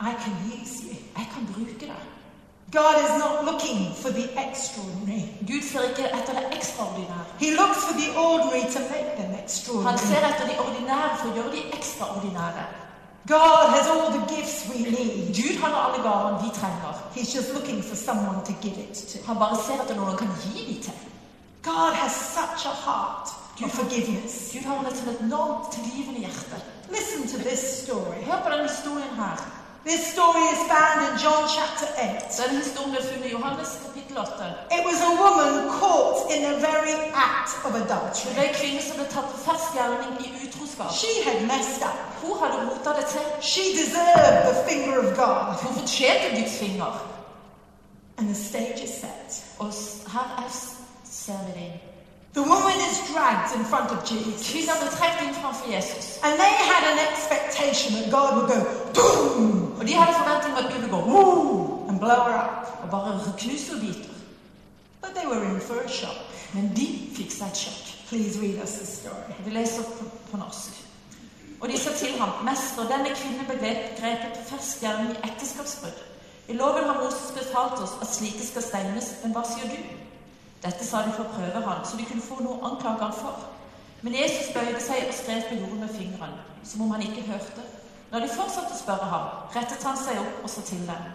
I 0.00 0.12
can 0.22 0.34
use 0.56 0.74
you. 0.84 0.96
Jeg 1.18 1.26
kan 1.34 1.42
bruke 1.54 1.80
deg. 1.80 2.00
God 2.72 2.96
is 3.04 3.12
not 3.18 3.44
looking 3.44 3.94
for 4.02 4.10
the 4.18 4.26
extraordinary. 4.46 5.24
Gud 5.50 5.62
ser 5.70 5.82
ikke 5.90 6.04
etter 6.18 6.32
det 6.38 6.46
ekstraordinære. 6.56 7.24
He 7.44 7.50
looks 7.60 7.80
for 7.86 7.94
the 8.02 8.08
ordinary 8.26 8.64
to 8.74 8.80
make 8.94 9.10
them 9.20 9.30
extraordinary. 9.44 9.90
Han 9.90 9.98
ser 9.98 10.22
etter 10.30 10.46
de 10.50 10.54
ordinære 10.66 11.10
for 11.18 11.26
å 11.30 11.34
gjøre 11.36 11.52
de 11.56 11.62
ekstraordinære. 11.78 12.64
God 13.34 13.64
has 13.74 13.86
all 13.92 14.08
the 14.18 14.24
gifts 14.34 14.58
we 14.70 14.78
need. 14.96 15.34
Gud 15.40 15.56
har 15.62 15.72
alle 15.84 16.00
gavene 16.08 16.38
vi 16.44 16.50
trenger. 16.60 16.94
He's 17.16 17.34
just 17.36 17.50
looking 17.56 17.82
for 17.88 17.96
someone 17.96 18.40
to 18.48 18.52
give 18.62 18.76
it 18.84 18.94
to. 19.10 19.18
Han 19.26 19.36
bare 19.36 19.56
ser 19.66 19.82
etter 19.82 19.96
noen 20.00 20.16
kan 20.16 20.30
gi 20.44 20.64
de 20.70 20.82
til. 20.82 20.98
God 21.62 21.92
has 22.02 22.12
such 22.38 22.60
a 22.72 22.74
heart 22.86 23.26
of 23.64 23.70
forgiveness. 23.80 24.32
Gud 24.52 24.64
har 24.64 24.76
et 24.90 25.20
enormt 25.20 25.72
tilgivende 25.72 26.20
hjerte. 26.20 26.56
Listen 26.88 27.22
to 27.32 27.48
this 27.48 27.62
story. 27.82 28.18
Hør 28.28 28.42
på 28.44 28.48
denne 28.50 28.68
historien 28.68 29.14
her. 29.22 29.59
This 29.84 30.12
story 30.12 30.42
is 30.54 30.58
found 30.68 30.98
in 31.08 31.18
John 31.18 31.48
chapter 31.48 31.86
8. 31.96 32.36
Denne 32.36 32.58
historien 32.60 32.96
funnet 33.02 33.26
i 33.26 33.30
Johannes 33.32 33.70
kapittel 33.84 34.18
8. 34.18 34.76
It 34.78 34.84
was 34.84 35.00
a 35.00 35.12
woman 35.22 35.52
caught 35.80 36.30
in 36.34 36.40
the 36.48 36.56
very 36.68 36.94
act 37.14 37.50
of 37.64 37.72
Det 37.72 37.82
adultery. 37.88 38.32
ble 38.34 38.44
en 38.48 38.54
kvinne 38.54 38.82
som 38.82 38.96
ble 39.00 39.06
tatt 39.14 39.28
på 39.32 39.38
fersk 39.46 39.72
gjerning 39.76 40.12
i 40.20 40.28
utroskap. 40.44 40.92
She 40.92 41.12
had 41.28 41.38
messed 41.52 41.82
up. 41.82 41.96
Hun 42.22 42.36
hadde 42.42 42.58
rota 42.70 42.90
det 43.00 43.06
til. 43.14 43.24
She 43.40 43.62
deserved 43.80 44.38
the 44.50 44.56
finger 44.68 44.94
of 45.04 45.16
God. 45.16 45.54
Hun 45.62 45.72
fortjente 45.80 46.26
Guds 46.40 46.58
finger. 46.58 46.92
And 48.18 48.26
the 48.34 48.38
stage 48.48 48.80
is 48.84 48.90
set. 49.00 49.44
Og 49.58 49.68
s- 49.72 50.02
her 50.12 50.26
er 50.38 50.50
ser 51.04 51.38
vi 51.46 51.52
det. 51.60 51.72
The 52.34 52.42
woman 52.42 52.78
is 52.90 52.96
dragged 53.12 53.50
in 53.58 53.64
front 53.64 53.90
of 53.90 54.04
Jesus. 54.10 54.36
Kvinner 54.50 54.76
ble 54.80 54.88
trukket 54.96 55.22
inn 55.26 55.34
framfor 55.34 55.66
Jesus. 55.66 56.18
And 56.22 56.38
they 56.38 56.52
had 56.72 56.82
an 56.92 56.98
expectation 57.08 57.94
that 57.98 58.10
God 58.10 58.30
would 58.36 58.48
go, 58.54 58.58
boom, 58.94 59.74
Og 59.78 59.86
de 59.86 59.94
hadde 59.94 60.14
forventning 60.14 60.52
om 60.58 60.64
at 60.64 60.72
Gud 60.72 60.90
gå 60.90 61.00
«Woo!» 61.10 61.88
and 61.88 61.98
blow 61.98 62.20
her 62.28 62.36
up. 62.44 62.60
og 62.82 62.90
bare 62.90 63.32
knuse 63.38 63.72
i 63.76 63.80
biter. 63.80 64.14
But 65.02 65.10
they 65.14 65.26
were 65.26 65.44
in 65.44 65.60
for 65.60 65.74
a 65.84 65.88
shock. 65.88 66.18
Men 66.52 66.72
de 66.76 66.86
fikk 67.16 67.32
seg 67.32 67.46
et 67.48 67.56
sjokk. 67.56 67.86
Please 68.08 68.38
read 68.40 68.62
us 68.64 68.72
the 68.78 68.86
story. 68.86 69.34
Vi 69.44 69.50
leser 69.50 69.82
på, 69.82 70.04
på 70.30 70.36
norsk. 70.36 70.70
Og 71.60 71.68
de 71.68 71.78
sa 71.78 71.90
til 71.92 72.18
ham, 72.18 72.28
Mester, 72.44 72.82
denne 72.88 73.10
kvinnen 73.14 73.46
ble 73.46 73.58
grepet 74.00 74.32
på 74.38 74.44
fersk 74.54 74.80
gjerning 74.82 75.10
i 75.12 75.28
ekteskapsbrudd. 75.30 75.98
I 76.48 76.52
loven 76.52 76.84
har 76.84 77.02
Moses 77.02 77.30
befalt 77.38 77.82
oss 77.82 77.92
at 78.02 78.14
slike 78.14 78.46
skal 78.46 78.62
steines, 78.62 79.10
men 79.22 79.34
hva 79.36 79.42
sier 79.46 79.68
du? 79.70 79.76
Dette 80.62 80.84
sa 80.84 81.02
de 81.06 81.12
for 81.16 81.24
å 81.24 81.34
prøve 81.34 81.62
ham, 81.64 81.84
så 81.84 81.96
de 81.96 82.04
kunne 82.04 82.24
få 82.24 82.42
noe 82.44 82.58
å 82.58 82.72
anklage 82.72 83.06
ham 83.06 83.14
for. 83.16 83.46
Men 84.02 84.16
Jesus 84.16 84.52
bøyde 84.54 84.80
seg 84.80 85.08
og 85.08 85.16
skrev 85.16 85.42
på 85.48 85.56
jorden 85.60 85.80
med 85.80 85.94
fingeren, 85.94 86.36
som 86.64 86.84
om 86.84 86.92
han 86.94 87.04
ikke 87.04 87.26
hørte. 87.28 87.64
Når 88.10 88.24
de 88.24 88.34
fortsatte 88.34 88.74
å 88.74 88.80
spørre 88.80 89.08
ham, 89.08 89.26
rettet 89.54 89.84
han 89.86 89.96
seg 89.96 90.20
opp 90.20 90.44
og 90.44 90.50
sa 90.50 90.64
til 90.66 90.86
dem, 90.88 91.10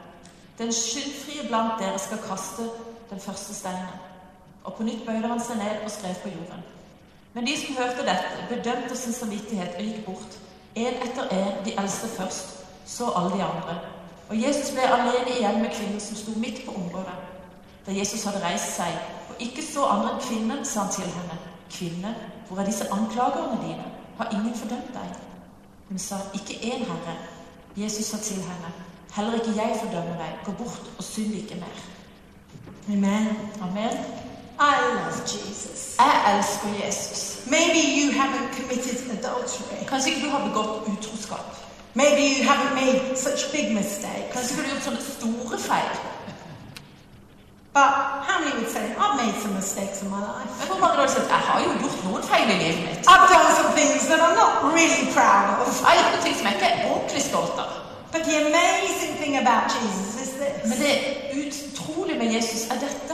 Den 0.57 0.71
skyldfrie 0.71 1.47
blant 1.49 1.81
dere 1.81 1.99
skal 1.99 2.21
kaste 2.23 2.69
den 3.09 3.19
første 3.19 3.53
steinen. 3.53 3.97
Og 4.63 4.73
på 4.73 4.83
nytt 4.83 5.05
bøyde 5.05 5.27
han 5.27 5.41
seg 5.43 5.57
ned 5.59 5.83
og 5.83 5.91
skrev 5.91 6.15
på 6.23 6.31
jorden. 6.31 6.63
Men 7.33 7.45
de 7.45 7.57
som 7.59 7.75
hørte 7.75 8.05
dette, 8.07 8.45
bedømte 8.49 8.97
sin 8.97 9.13
samvittighet 9.13 9.75
og 9.75 9.83
gikk 9.83 10.05
bort, 10.05 10.37
en 10.75 11.01
etter 11.03 11.27
en, 11.35 11.65
de 11.65 11.75
eldste 11.75 12.07
først, 12.07 12.55
så 12.85 13.11
alle 13.15 13.35
de 13.35 13.43
andre. 13.43 13.75
Og 14.29 14.41
Jesus 14.41 14.71
ble 14.71 14.87
alene 14.87 15.35
igjen 15.35 15.61
med 15.61 15.75
kvinnen 15.75 15.99
som 15.99 16.17
sto 16.17 16.31
midt 16.39 16.63
på 16.65 16.71
området. 16.71 17.17
Da 17.85 17.91
Jesus 17.91 18.23
hadde 18.23 18.41
reist 18.45 18.71
seg 18.77 18.95
og 19.29 19.35
ikke 19.39 19.63
så 19.73 19.85
andre 19.85 20.13
enn 20.13 20.21
kvinnen, 20.21 20.65
sa 20.65 20.79
han 20.85 20.91
til 20.91 21.03
henne, 21.03 21.37
Kvinne, 21.71 22.15
hvor 22.47 22.59
er 22.61 22.65
disse 22.65 22.85
anklagerne 22.93 23.57
dine? 23.63 23.85
Har 24.17 24.29
ingen 24.31 24.55
fordømt 24.55 24.93
deg? 24.93 25.15
Hun 25.89 25.99
sa, 25.99 26.15
Ikke 26.33 26.53
én, 26.53 26.85
Herre. 26.85 27.15
Jesus 27.77 28.05
sa 28.05 28.17
til 28.17 28.41
henne, 28.41 28.71
Heller 29.15 29.33
ikke 29.33 29.61
jeg 29.61 29.77
fordømmer 29.81 30.17
deg. 30.17 30.31
Gå 30.45 30.51
bort 30.51 30.85
og 30.97 31.03
synd 31.03 31.33
ikke 31.33 31.55
mer. 31.55 31.75
Amen. 32.93 33.27
Amen. 33.61 33.97
I 34.59 34.73
love 34.95 35.21
Jesus. 35.33 35.95
Jeg 35.99 36.13
elsker 36.31 36.85
Jesus. 36.85 37.21
Maybe 37.47 37.81
you 37.97 38.11
haven't 38.21 38.49
committed 38.57 38.99
adultery. 39.17 39.85
Kanskje 39.87 40.09
ikke 40.11 40.25
du 40.25 40.29
har 40.29 40.47
begått 40.47 40.87
utroskap. 40.91 41.47
Maybe 41.93 42.21
you 42.35 42.43
haven't 42.51 42.73
made 42.81 43.17
such 43.17 43.51
big 43.51 43.67
mistakes. 43.75 44.31
Kanskje 44.33 44.51
ikke 44.51 44.63
du 44.63 44.67
har 44.67 44.73
gjort 44.73 44.83
sånne 44.83 45.03
store 45.17 45.57
feil. 45.69 46.14
But 47.75 47.91
how 48.27 48.37
many 48.39 48.51
would 48.57 48.71
say, 48.71 48.85
I've 48.95 49.17
made 49.23 49.35
some 49.43 49.53
mistakes 49.61 50.01
in 50.03 50.09
my 50.09 50.21
life? 50.31 50.49
Men 50.59 50.67
hvor 50.69 50.79
mange 50.83 50.95
har 51.01 51.07
sagt 51.07 51.27
jeg 51.35 51.41
har 51.49 51.57
jo 51.65 51.71
gjort 51.83 51.97
noen 52.07 52.23
feil 52.31 52.47
i 52.55 52.57
livet 52.63 52.81
mitt? 52.87 52.99
I've 53.11 53.27
done 53.35 53.49
some 53.59 53.71
things 53.79 54.01
that 54.09 54.19
I'm 54.25 54.35
not 54.43 54.53
really 54.77 55.05
proud 55.17 55.45
of. 55.51 55.67
Jeg 55.81 55.87
har 55.89 55.95
gjort 55.99 56.11
noen 56.13 56.23
ting 56.25 56.35
som 56.37 56.45
jeg 56.47 56.55
ikke 56.57 56.69
er 56.75 56.79
ordentlig 56.93 57.23
stolt 57.31 57.57
av. 57.63 57.71
But 58.13 58.21
the 58.29 58.37
amazing 58.47 59.13
thing 59.21 59.33
about 59.43 59.63
Jesus 59.75 60.09
is 60.23 60.29
Men 60.69 60.77
this 60.79 60.81
det 60.83 60.93
utrolige 61.41 62.17
med 62.21 62.27
Jesus 62.35 62.61
er 62.71 62.77
dette. 62.87 63.13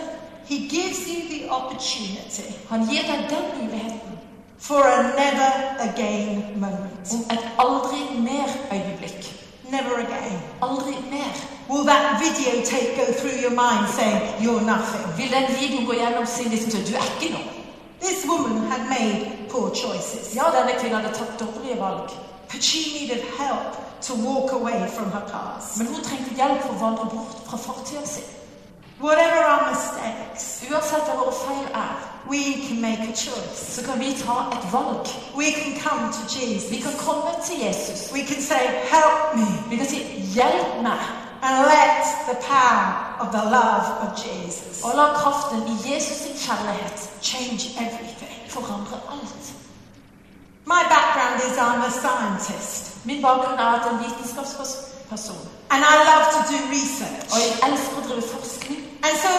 He 0.51 0.57
gives 0.75 0.99
you 1.11 1.19
the 1.33 1.41
opportunity 1.57 2.47
Han 2.69 2.81
gir 2.89 3.01
deg 3.11 3.19
den 3.33 3.45
muligheten 3.57 4.13
for 4.59 4.81
a 4.97 5.01
never 5.21 5.51
again 5.89 6.43
moment. 6.55 7.05
om 7.13 7.21
et 7.35 7.45
aldri 7.65 8.01
mer-øyeblikk. 8.27 9.40
Never 9.71 9.95
again. 9.99 10.39
Aldri 10.61 10.95
mer. 11.09 11.31
Will 11.69 11.85
that 11.85 12.19
videotape 12.21 12.97
go 12.97 13.05
through 13.19 13.37
your 13.39 13.51
mind 13.51 13.87
saying, 13.97 14.21
You're 14.43 14.61
nothing? 14.61 15.05
Vil 15.17 15.29
den 15.31 15.47
videoen 15.59 15.85
gå 15.85 15.93
gjennom 15.93 16.25
sin 16.25 16.49
liksom 16.51 16.71
til 16.71 16.87
du 16.87 16.93
er 16.97 17.05
ikke 17.19 17.29
noe? 17.33 17.47
This 18.01 18.25
woman 18.27 18.57
had 18.71 18.81
made 18.89 19.47
poor 19.49 19.69
choices, 19.75 20.35
Ja, 20.35 20.43
denne 20.51 20.73
kvinnen 20.79 20.99
hadde 21.01 21.13
tatt 21.15 21.39
dårlige 21.39 21.77
valg. 21.79 22.09
but 22.51 22.61
she 22.63 22.99
needed 22.99 23.23
help 23.39 23.77
to 24.01 24.13
walk 24.15 24.51
away 24.51 24.89
from 24.97 25.11
her 25.11 25.23
past. 25.31 25.77
Men 25.77 25.87
hun 25.87 26.03
trengte 26.03 26.35
hjelp 26.35 26.61
for 26.61 26.73
å 26.73 26.79
vandre 26.81 27.05
bort 27.15 27.37
fra 27.47 27.57
fortida 27.57 28.05
si. 28.05 28.21
Whatever 28.99 29.39
our 29.51 29.69
mistakes, 29.71 30.63
Uansett 30.71 31.05
hva 31.07 31.15
våre 31.21 31.31
feil 31.45 31.67
er, 31.73 31.95
we 32.33 32.43
can 32.67 32.77
make 32.87 33.01
a 33.11 33.13
choice. 33.25 33.59
så 33.75 33.79
kan 33.87 33.99
vi 33.99 34.09
ta 34.23 34.35
et 34.55 34.65
valg. 34.73 35.05
We 35.41 35.47
can 35.59 35.71
come 35.85 36.01
to 36.17 36.21
Vi 36.29 36.35
Jesus. 36.39 36.83
kan 36.85 36.95
komme 37.07 37.31
til 37.45 37.55
Jesus. 37.65 37.99
We 38.13 38.21
can 38.29 38.41
say, 38.51 38.63
Help 38.95 39.17
me. 39.35 39.47
Vi 39.69 39.75
kan 39.77 39.87
si 39.93 39.97
'hjelp 40.35 40.69
meg', 40.87 41.07
And 41.43 41.55
let 41.73 42.03
the 42.29 42.37
power 42.53 42.87
of 43.21 43.27
the 43.37 43.43
love 43.57 43.85
of 44.03 44.09
Jesus 44.25 44.83
og 44.83 44.91
la 44.95 45.07
kraften 45.13 45.57
i 45.73 45.75
Jesus 45.89 46.17
sin 46.23 46.35
kjærlighet 46.45 47.09
change 47.21 47.61
everything. 47.85 48.35
forandre 48.49 48.97
alt. 49.13 49.45
My 50.65 50.81
background 50.95 51.35
is 51.47 51.57
I'm 51.57 51.81
a 51.91 51.91
scientist 52.03 53.05
Min 53.05 53.21
bakgrunn 53.21 53.59
er 53.59 53.65
at 53.65 53.81
er 53.85 53.89
en 53.89 53.99
vitenskapsperson. 54.05 55.35
and 55.73 55.81
I 55.93 55.95
love 56.11 56.25
to 56.35 56.39
do 56.51 56.57
research. 56.77 57.31
Og 57.33 57.37
jeg 57.45 57.71
elsker 57.71 57.95
å 58.01 58.01
drive 58.09 58.27
forskning. 58.35 58.90
And 59.07 59.15
so 59.25 59.31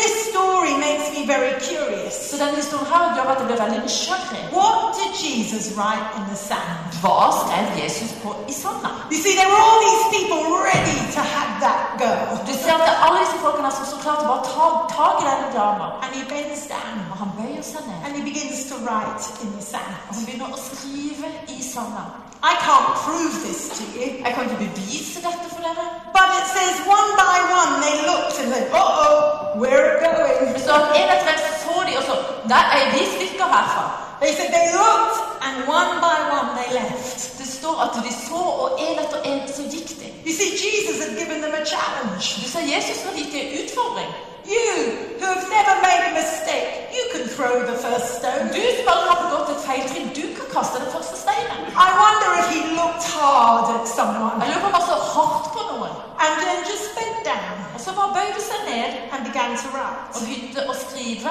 this 0.00 0.12
story 0.30 0.72
makes 0.86 1.06
me 1.14 1.20
very 1.34 1.52
curious. 1.70 2.14
Så 2.30 2.34
denne 2.42 2.56
historien 2.62 2.86
her 2.92 3.04
gjør 3.16 3.26
at 3.32 3.38
jeg 3.40 3.46
blir 3.50 3.60
veldig 3.64 3.80
nysgjerrig. 3.86 4.42
What 4.58 4.78
did 5.00 5.10
Jesus 5.26 5.64
write 5.78 6.06
in 6.18 6.24
the 6.32 6.38
sand? 6.50 6.78
Hva 7.02 7.16
skrev 7.40 7.64
Jesus 7.82 8.10
på 8.22 8.28
i 8.52 8.54
sanda? 8.62 8.90
You 9.14 9.18
see, 9.24 9.34
there 9.40 9.50
were 9.52 9.62
all 9.68 9.80
these 9.88 10.04
people 10.16 10.40
ready 10.70 10.96
to 11.16 11.20
have 11.34 11.50
that 11.66 11.80
girl. 12.04 12.28
Du 12.48 12.52
ser 12.62 12.72
at 12.78 12.82
det 12.86 12.90
er 12.94 13.00
alle 13.06 13.18
disse 13.24 13.38
folkene 13.46 13.70
som 13.78 13.84
så 13.92 13.96
klart 14.04 14.20
å 14.24 14.26
bare 14.32 14.44
ta 14.54 14.66
tak 14.98 15.14
i 15.22 15.24
denne 15.30 15.48
dama. 15.60 15.86
And 16.04 16.10
he 16.18 16.22
bends 16.34 16.62
down 16.74 16.96
Og 17.12 17.16
han 17.22 17.30
bøyer 17.40 17.62
seg 17.72 17.82
ned. 17.90 17.98
and 18.04 18.10
he 18.18 18.22
begins 18.30 18.58
to 18.70 18.74
write 18.86 19.24
in 19.42 19.48
the 19.58 19.64
sand. 19.72 19.92
han 20.08 20.22
begynner 20.26 20.48
å 20.56 20.58
skrive 20.70 21.28
i 21.56 21.58
sanda. 21.74 22.04
I 22.42 22.54
can't 22.66 22.88
prove 23.04 23.34
this 23.46 23.60
to 23.78 23.82
you, 23.98 24.06
Jeg 24.24 24.30
kan 24.34 24.42
ikke 24.44 24.58
bevise 24.66 25.18
dette 25.26 25.46
for 25.54 25.62
dere. 25.66 25.86
but 26.16 26.28
it 26.40 26.46
says 26.56 26.74
one 26.96 27.10
by 27.22 27.36
one 27.60 27.72
they 27.84 27.96
looked 28.10 28.36
and 28.40 28.48
said, 28.54 28.66
uh 28.72 29.02
oh, 29.04 29.58
where 29.60 29.80
it 29.92 29.96
going? 30.06 30.54
At 30.76 30.84
en 31.00 31.08
etter 31.14 31.30
en 31.34 31.40
så 31.62 31.74
de, 31.88 31.92
og 32.00 32.04
så 32.10 32.14
Der 32.52 32.64
er 32.78 32.84
vi 32.94 33.02
stykker 33.16 33.46
herfra. 33.54 33.84
They 34.22 34.32
said 34.38 34.50
they 34.58 34.66
looked 34.82 35.16
and 35.46 35.54
one 35.78 35.92
by 36.06 36.16
one 36.38 36.48
they 36.58 36.68
left. 36.80 37.18
Det 37.38 37.48
står 37.58 37.76
at 37.84 37.90
de 38.06 38.12
så, 38.28 38.42
og 38.62 38.68
en 38.86 38.96
etter 39.04 39.20
en 39.30 39.40
så 39.56 39.62
gikk 39.74 39.88
de. 40.00 40.06
You 40.28 40.34
see, 40.40 40.50
Jesus 40.64 40.96
had 41.04 41.12
given 41.20 41.38
them 41.44 41.54
a 41.62 41.64
challenge. 41.74 42.24
Du 42.42 42.46
ser 42.54 42.62
Jesus 42.74 42.98
har 43.06 43.12
gitt 43.18 43.32
en 43.40 43.48
utfordring. 43.62 44.10
You 44.56 44.72
who 45.20 45.26
have 45.34 45.44
never 45.56 45.74
made 45.88 46.02
a 46.10 46.12
mistake, 46.20 46.68
you 46.96 47.04
can 47.12 47.24
throw 47.36 47.54
the 47.70 47.76
first 47.86 48.08
stone. 48.18 48.44
Du 48.56 48.62
som 48.78 48.86
aldri 48.94 49.08
har 49.12 49.18
begått 49.26 49.48
et 49.54 49.60
feiltrinn, 49.68 50.08
du 50.20 50.24
kan 50.38 50.46
kaste 50.56 50.76
den 50.82 50.90
første 50.96 51.16
steinen. 51.24 51.58
I 51.86 51.88
wonder 52.02 52.28
if 52.40 52.46
he 52.54 52.60
looked 52.80 53.04
hard 53.16 53.66
at 53.76 53.84
someone 53.98 54.34
Jeg 54.40 54.48
lurer 54.48 54.62
på 54.64 54.68
om 54.72 54.76
han 54.78 54.86
så 54.92 54.98
hardt 55.14 55.46
på 55.56 55.60
noen. 55.70 55.92
and 56.24 56.32
then 56.44 56.58
just 56.70 56.86
bent 56.98 57.18
down 57.32 57.56
Og 57.74 57.80
så 57.84 57.90
bare 57.98 58.10
bøyde 58.18 58.40
seg 58.50 58.60
ned 58.72 58.90
and 59.12 59.20
began 59.30 59.50
to 59.62 59.68
write. 59.74 60.00
og 60.14 60.20
begynte 60.24 60.60
å 60.70 60.74
skrive. 60.84 61.30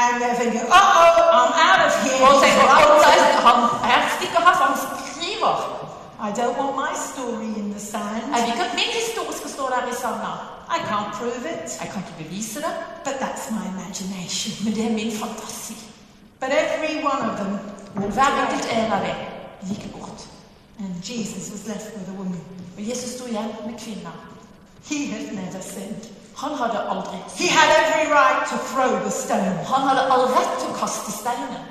And 0.00 0.12
they're 0.22 0.38
thinking, 0.40 0.64
uh 0.78 1.00
oh, 1.02 1.36
I'm 1.38 1.52
out 1.68 1.80
of 1.88 1.92
here. 2.04 2.22
Og 2.28 2.34
tenker 2.42 2.64
writing. 2.70 3.34
han, 3.46 3.58
han 3.58 3.90
her 3.90 4.00
stikker 4.16 4.40
han 4.64 4.74
skriver. 4.86 5.81
I 6.28 6.30
don't 6.40 6.56
want 6.60 6.74
my 6.84 6.92
story 7.10 7.50
in 7.60 7.66
the 7.74 7.80
sand. 7.92 8.22
Jeg 8.34 8.42
vil 8.42 8.52
ikke 8.54 8.64
at 8.70 8.74
min 8.80 8.90
historie 9.00 9.36
skal 9.40 9.50
stå 9.56 9.64
der 9.74 9.82
i 9.92 9.94
sanda. 10.02 10.32
I 10.76 10.78
can't 10.90 11.10
prove 11.18 11.42
it, 11.54 11.66
Jeg 11.82 11.88
kan 11.92 12.02
ikke 12.02 12.16
bevise 12.24 12.58
det, 12.66 12.74
but 13.04 13.14
that's 13.24 13.44
my 13.58 13.64
imagination. 13.74 14.50
er 14.86 14.92
min 15.00 15.12
fantasi. 15.20 15.76
But 16.40 16.50
every 16.64 16.96
one 17.12 17.20
of 17.30 17.34
them 17.40 17.52
walked 17.96 18.12
Hver 18.14 18.30
en 18.78 18.92
av 18.92 19.00
dem 19.06 19.16
gikk 19.68 19.92
bort. 19.92 20.20
and 20.78 20.92
Jesus 21.10 21.44
was 21.54 21.62
left 21.72 21.88
with 21.96 22.08
a 22.14 22.16
woman. 22.20 22.40
Og 22.76 22.82
Jesus 22.88 23.10
sto 23.16 23.24
igjen 23.26 23.50
med 23.66 23.74
kvinna. 23.84 24.12
He 24.90 24.98
had 25.12 25.26
never 25.40 25.62
sinned. 25.74 26.02
Han 26.36 26.52
hadde 26.60 26.78
aldri 26.92 27.18
He 27.42 27.48
had 27.58 27.68
every 27.82 28.06
right 28.20 28.42
to 28.52 28.56
throw 28.72 28.90
the 29.06 29.10
stone, 29.10 29.56
Han 29.72 29.82
hadde 29.88 30.02
all 30.12 30.24
rett 30.36 30.52
til 30.60 30.68
å 30.72 30.74
kaste 30.82 31.12
steinen, 31.20 31.62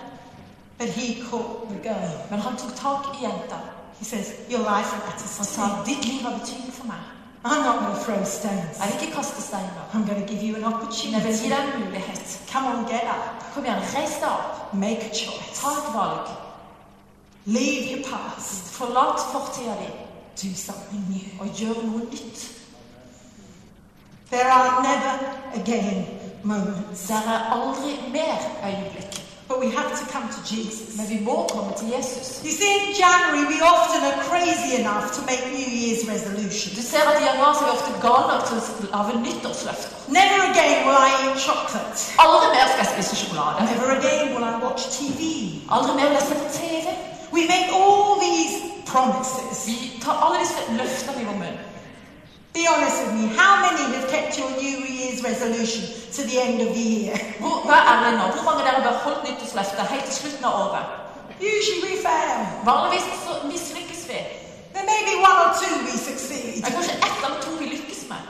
but 0.79 0.89
he 0.89 1.05
caught 1.29 1.69
the 1.69 1.79
girl. 1.89 2.11
men 2.29 2.39
han 2.39 2.55
tok 2.57 2.73
tak 2.75 3.01
i 3.15 3.23
jenta. 3.25 3.59
He 4.01 4.05
says, 4.05 4.25
Your 4.49 4.63
life 4.73 4.89
matters 5.05 5.33
Han 5.37 5.45
to 5.45 5.53
sa 5.55 5.65
me. 5.67 5.85
ditt 5.85 6.03
liv 6.09 6.21
har 6.25 6.33
betydning 6.39 6.73
for 6.79 6.85
meg. 6.93 7.03
I'm 7.45 7.61
not 7.67 7.75
going 7.81 7.95
to 7.95 8.01
throw 8.05 8.23
stones. 8.37 8.75
Jeg 8.79 8.87
vil 8.89 8.95
ikke 9.01 9.13
kaste 9.17 9.41
steiner. 9.41 9.81
I'm 9.93 10.05
going 10.09 10.21
to 10.25 10.27
give 10.33 10.41
you 10.47 10.55
an 10.55 10.61
Men 10.61 10.71
jeg 10.71 10.79
vil 10.79 10.83
opportunity. 10.83 11.43
gi 11.43 11.49
deg 11.49 11.61
en 11.73 11.79
mulighet. 11.85 12.27
Come 12.51 12.65
on, 12.71 12.85
get 12.93 13.05
up. 13.15 13.23
Kom 13.53 13.63
igjen, 13.65 13.81
reis 13.97 14.15
deg 14.21 14.29
opp. 14.29 14.73
Make 14.73 15.01
a 15.09 15.13
choice. 15.21 15.53
Ta 15.61 15.69
et 15.81 15.89
valg. 15.97 16.27
Leave 17.45 17.83
your 17.91 18.03
past. 18.11 18.73
Forlat 18.77 19.19
fortida 19.33 19.73
di 19.81 19.89
Do 20.41 20.55
something 20.55 21.03
new. 21.09 21.29
og 21.41 21.47
gjør 21.59 21.77
noe 21.85 21.99
nytt. 22.11 22.39
There 24.31 24.49
are 24.51 24.81
never 24.83 25.13
again 25.61 26.05
moments. 26.43 27.01
Det 27.07 27.15
er 27.15 27.39
aldri 27.55 27.91
mer 28.11 28.37
øyeblikk. 28.65 29.13
But 29.51 29.59
we 29.59 29.69
have 29.79 29.91
to 29.99 30.05
come 30.13 30.27
to 30.35 30.41
Jesus. 30.53 30.87
Men 30.97 31.05
vi 31.13 31.19
må 31.29 31.37
komme 31.53 31.71
til 31.79 31.87
Jesus. 31.95 32.25
You 32.47 32.53
see, 32.59 32.71
in 32.79 32.85
January, 33.03 33.43
we 33.53 33.57
often 33.73 33.99
are 34.09 34.17
crazy 34.29 34.71
enough 34.81 35.05
to 35.15 35.19
make 35.29 35.41
New 35.57 35.69
Year's 35.81 36.03
resolutions. 36.13 36.71
Du 36.79 36.83
ser 36.91 37.01
at 37.09 37.21
i 37.21 37.23
januar 37.29 37.51
så 37.53 37.59
er 37.61 37.67
vi 37.67 37.71
ofte 37.77 37.91
gale 38.07 38.25
nok 38.31 38.43
til 38.47 38.55
å 38.59 38.61
lage 38.95 39.11
nyttårsløfter. 39.25 39.89
Never 40.19 40.39
again 40.51 40.77
will 40.85 40.99
I 41.09 41.11
eat 41.23 41.37
chocolate. 41.47 41.97
Aldri 42.23 42.47
mer 42.55 42.65
skal 42.71 42.81
jeg 42.83 42.91
spise 42.93 43.13
sjokolade. 43.21 43.57
Never 43.71 43.87
again 43.99 44.25
will 44.33 44.45
I 44.51 44.55
watch 44.65 44.81
TV. 44.97 45.19
Aldri 45.75 45.91
mer 45.99 46.07
vil 46.09 46.17
jeg 46.19 46.27
se 46.29 46.35
på 46.43 46.47
TV. 46.61 46.85
We 47.35 47.41
make 47.53 47.67
all 47.79 48.09
these 48.27 48.55
promises. 48.91 49.57
Vi 49.67 49.75
tar 50.03 50.15
alle 50.23 50.37
disse 50.43 50.61
løftene 50.79 51.19
i 51.21 51.27
vår 51.29 51.37
munn. 51.43 51.70
Be 52.53 52.67
honest 52.67 52.97
with 53.05 53.13
me, 53.15 53.25
how 53.41 53.53
many 53.65 53.83
have 53.95 54.07
kept 54.09 54.37
your 54.37 54.49
New 54.63 54.77
Year's 54.97 55.23
resolution 55.23 55.83
to 56.15 56.21
the 56.29 56.37
end 56.45 56.61
of 56.61 56.69
the 56.75 56.85
year? 56.95 57.15
Hvor, 57.41 57.55
vær 57.69 57.81
ærlig 57.93 58.11
nå. 58.19 58.25
Hvor 58.35 58.43
mange 58.49 58.61
av 58.61 58.65
dere 58.67 58.81
har 58.81 58.85
beholdt 58.91 59.23
nyttårsløftet 59.27 59.87
helt 59.93 60.05
til 60.09 60.15
slutten 60.21 60.45
av 60.49 60.53
året? 60.65 60.85
Usually 61.53 61.81
we 61.87 61.93
fail. 62.07 62.39
Vanligvis 62.65 63.07
mislykkes 63.53 64.01
vi. 64.09 64.19
There 64.73 64.85
may 64.91 65.01
be 65.09 65.15
one 65.29 65.37
or 65.45 65.51
two 65.61 65.73
we 65.87 65.93
succeed, 66.09 66.53
Det 66.63 66.67
er 66.67 66.75
kanskje 66.77 66.93
ett 67.07 67.17
eller 67.25 67.39
to 67.45 67.51
vi 67.59 67.65
lykkes 67.75 68.01
med. 68.09 68.21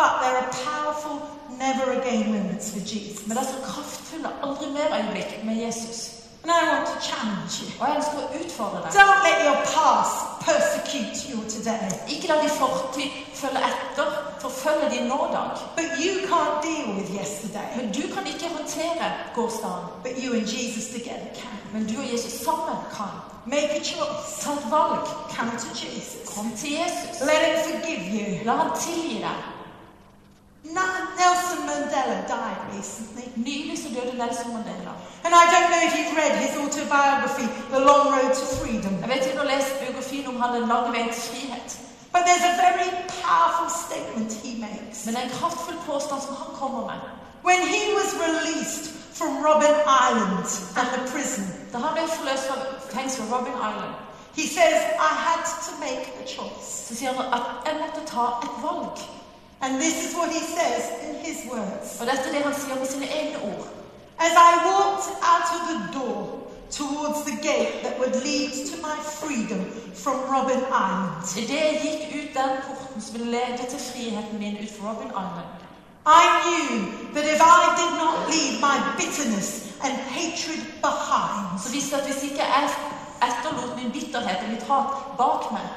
but 0.00 0.12
there 0.22 0.36
are 0.40 0.48
powerful 0.68 1.16
never 1.64 1.86
again 2.00 2.32
moments 2.32 2.66
for 2.72 2.80
Jesus. 2.92 3.26
Men 3.26 3.36
det 3.36 3.42
er 3.44 3.48
så 3.54 3.58
kraftfulle 3.70 4.28
aldri 4.44 4.66
mer 4.76 4.88
øyeblikk 4.98 5.30
med 5.44 5.54
Jesus. 5.66 5.98
And 6.42 6.50
I 6.52 6.62
want 6.72 6.86
to 6.92 6.96
challenge 7.10 7.52
you. 7.62 7.68
Og 7.80 7.84
jeg 7.88 7.96
ønsker 8.00 8.16
å 8.24 8.28
utfordre 8.40 8.78
deg. 8.82 8.90
Don't 9.00 9.20
let 9.28 9.38
your 9.46 9.58
past 9.74 10.16
persecute 10.48 11.16
you 11.30 11.38
today. 11.56 11.88
Ikke 12.08 12.26
la 12.28 12.36
din 12.42 12.50
fortid 12.62 13.08
følge 13.34 13.60
etter, 13.70 14.08
forfølge 14.40 14.86
din 14.94 15.04
nådag. 15.12 15.48
But 15.78 15.88
you 16.04 16.12
can't 16.30 16.56
deal 16.68 16.86
with 16.96 17.08
yesterday. 17.20 17.68
Men 17.78 17.86
du 17.92 18.02
kan 18.14 18.26
ikke 18.26 18.46
håndtere 18.56 19.06
gårsdagen. 19.34 19.84
But 20.04 20.12
you 20.22 20.30
and 20.38 20.46
Jesus 20.56 20.86
together 20.96 21.28
can. 21.40 21.56
Men 21.74 21.82
du 21.90 21.94
og 22.02 22.06
Jesus 22.12 22.32
sammen 22.46 22.76
kan. 22.96 23.14
Make 23.46 23.70
a 23.80 23.82
choice. 23.92 24.28
Ta 24.42 24.50
et 24.52 24.66
valg. 24.74 25.04
Come 25.36 25.52
to 25.64 25.70
Jesus. 25.82 26.24
Kom 26.34 26.46
til 26.60 26.70
Jesus. 26.80 27.16
Let 27.30 27.40
him 27.46 27.56
forgive 27.70 28.02
you. 28.16 28.44
La 28.44 28.52
han 28.60 28.70
tilgi 28.84 29.16
deg. 29.26 29.59
Nelson 30.64 31.60
Mandela 31.66 32.26
died 32.28 32.60
recently. 32.76 33.24
Nylig 33.36 33.78
så 33.78 33.88
døde 33.94 34.16
Nelson 34.18 34.52
Mandela. 34.52 34.92
And 35.24 35.34
I 35.34 35.44
don't 35.52 35.68
know 35.72 35.82
if 35.88 35.92
you've 35.98 36.16
read 36.16 36.34
his 36.44 36.54
autobiography, 36.56 37.46
The 37.74 37.80
Long 37.80 38.04
Road 38.14 38.32
to 38.40 38.46
Freedom. 38.60 38.92
Jeg 39.00 39.08
vet 39.08 39.26
ikke 39.26 39.40
om 39.40 39.46
du 39.46 39.50
har 39.50 39.56
lest 39.56 39.72
biografien 39.80 40.26
om 40.26 40.40
han 40.40 40.50
Den 40.54 40.68
lange 40.68 40.92
veien 40.92 41.12
til 41.12 41.22
frihet. 41.30 41.70
But 42.12 42.22
there's 42.26 42.46
a 42.52 42.56
very 42.66 42.90
powerful 43.26 43.68
statement 43.86 44.30
he 44.44 44.50
makes. 44.66 44.96
Men 45.04 45.14
det 45.14 45.20
er 45.22 45.26
en 45.28 45.36
kraftfull 45.40 45.78
påstand 45.90 46.20
som 46.26 46.34
han 46.42 46.50
kommer 46.60 46.80
med. 46.90 47.00
When 47.48 47.60
he 47.74 47.82
was 47.98 48.10
released 48.26 48.84
from 49.18 49.30
Robben 49.46 49.74
Island 50.06 50.46
from 50.74 50.86
the 50.94 51.02
prison, 51.12 51.44
Da 51.72 51.76
han 51.78 51.92
ble 51.96 52.02
forløst 52.18 52.44
fra 52.48 52.56
fengselet 52.94 53.32
Robin 53.34 53.54
Island, 53.68 53.94
he 54.38 54.44
says, 54.56 54.78
I 55.08 55.12
had 55.26 55.42
to 55.66 55.72
make 55.86 56.04
a 56.22 56.24
choice. 56.36 56.68
så 56.88 56.92
sier 56.96 57.12
han 57.12 57.26
at 57.36 57.42
jeg 57.66 57.74
måtte 57.82 58.00
ta 58.14 58.24
et 58.46 58.54
valg. 58.66 58.96
And 59.62 59.80
this 59.80 59.96
is 60.06 60.16
what 60.16 60.30
he 60.32 60.40
says 60.40 60.82
in 61.04 61.14
his 61.26 61.38
words. 61.52 61.98
Det 61.98 62.08
han 62.08 63.00
med 63.00 63.36
ord. 63.42 63.68
As 64.18 64.32
I 64.32 64.52
walked 64.70 65.08
out 65.32 65.48
of 65.56 65.62
the 65.70 65.98
door 65.98 66.40
towards 66.70 67.24
the 67.24 67.36
gate 67.50 67.82
that 67.84 67.98
would 67.98 68.16
lead 68.28 68.50
to 68.70 68.76
my 68.88 68.96
freedom 69.20 69.60
from 69.94 70.16
Robben 70.32 70.62
Island, 70.84 71.36
Idet 71.36 71.84
jeg 71.84 72.12
ut 72.18 72.34
den 72.34 72.52
porten 72.66 73.00
som 73.00 73.14
ville 73.14 73.30
lede 73.30 73.78
friheten 73.92 74.38
min 74.38 74.56
ut 74.62 74.70
fra 74.76 74.90
Robin 74.90 75.10
Island, 75.24 75.50
I 76.06 76.24
knew 76.44 76.70
that 77.14 77.24
if 77.34 77.40
I 77.40 77.62
did 77.80 77.92
not 78.02 78.16
leave 78.32 78.54
my 78.68 78.76
bitterness 79.00 79.50
and 79.84 79.92
hatred 80.16 80.62
behind, 80.86 81.60
så 81.62 81.72
visste 81.72 81.96
jeg 81.96 82.04
hvis 82.04 82.22
ikke 82.22 82.42
jeg 82.44 82.70
etterlot 83.28 83.76
min 83.76 83.92
bitterhet 83.92 84.38
og 84.44 84.48
mitt 84.48 84.62
hat 84.62 84.86
bak 85.18 85.52
meg, 85.52 85.68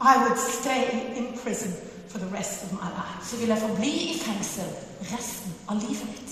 I 0.00 0.14
would 0.22 0.38
stay 0.38 0.82
in 1.16 1.38
prison 1.42 1.72
for 2.14 2.20
the 2.26 2.32
rest 2.38 2.62
of 2.64 2.72
my 2.72 2.88
life. 3.00 3.20
så 3.30 3.36
ville 3.36 3.54
jeg 3.54 3.62
forbli 3.68 3.92
i 4.12 4.18
fengsel 4.18 4.70
resten 5.14 5.50
av 5.68 5.74
livet 5.84 6.08
mitt. 6.14 6.30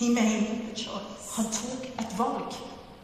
He 0.00 0.06
made 0.20 0.46
a 0.72 0.74
choice. 0.86 1.22
Han 1.36 1.46
tok 1.60 1.82
et 2.02 2.12
valg. 2.18 2.50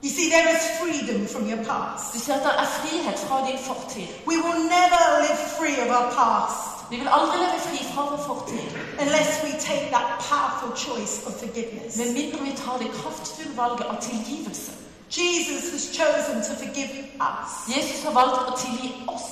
You 0.05 0.11
see, 0.17 0.27
there 0.35 0.49
is 0.57 0.63
freedom 0.81 1.21
from 1.33 1.45
your 1.51 1.63
past. 1.71 2.05
Du 2.15 2.19
ser 2.19 2.35
at 2.35 2.43
det 2.47 2.55
er 2.65 2.69
frihet 2.81 3.19
fra 3.27 3.37
din 3.49 3.59
fortid. 3.69 4.09
We 4.31 4.37
will 4.45 4.61
never 4.79 5.03
live 5.27 5.41
free 5.59 5.77
of 5.85 5.89
our 5.99 6.09
past 6.21 6.75
Vi 6.90 6.97
vil 6.97 7.09
aldri 7.18 7.37
leve 7.38 7.61
fri 7.68 7.79
fra 7.92 8.03
vår 8.11 8.21
fortid 8.29 8.68
unless 9.05 9.31
we 9.45 9.53
take 9.68 9.87
that 9.97 10.09
powerful 10.31 10.73
choice 10.87 11.14
of 11.27 11.33
forgiveness. 11.42 11.97
med 11.97 12.09
mindre 12.18 12.38
vi 12.49 12.53
tar 12.64 12.77
det 12.79 12.90
kraftfulle 12.99 13.57
valget 13.57 13.87
av 13.92 13.97
tilgivelse. 14.11 14.73
Jesus 15.11 15.62
has 15.73 15.85
chosen 15.99 16.37
to 16.49 16.53
forgive 16.64 16.95
us. 17.31 17.51
Jesus 17.77 18.05
har 18.05 18.12
valgt 18.21 18.49
å 18.51 18.55
tilgi 18.64 18.88
oss. 19.09 19.29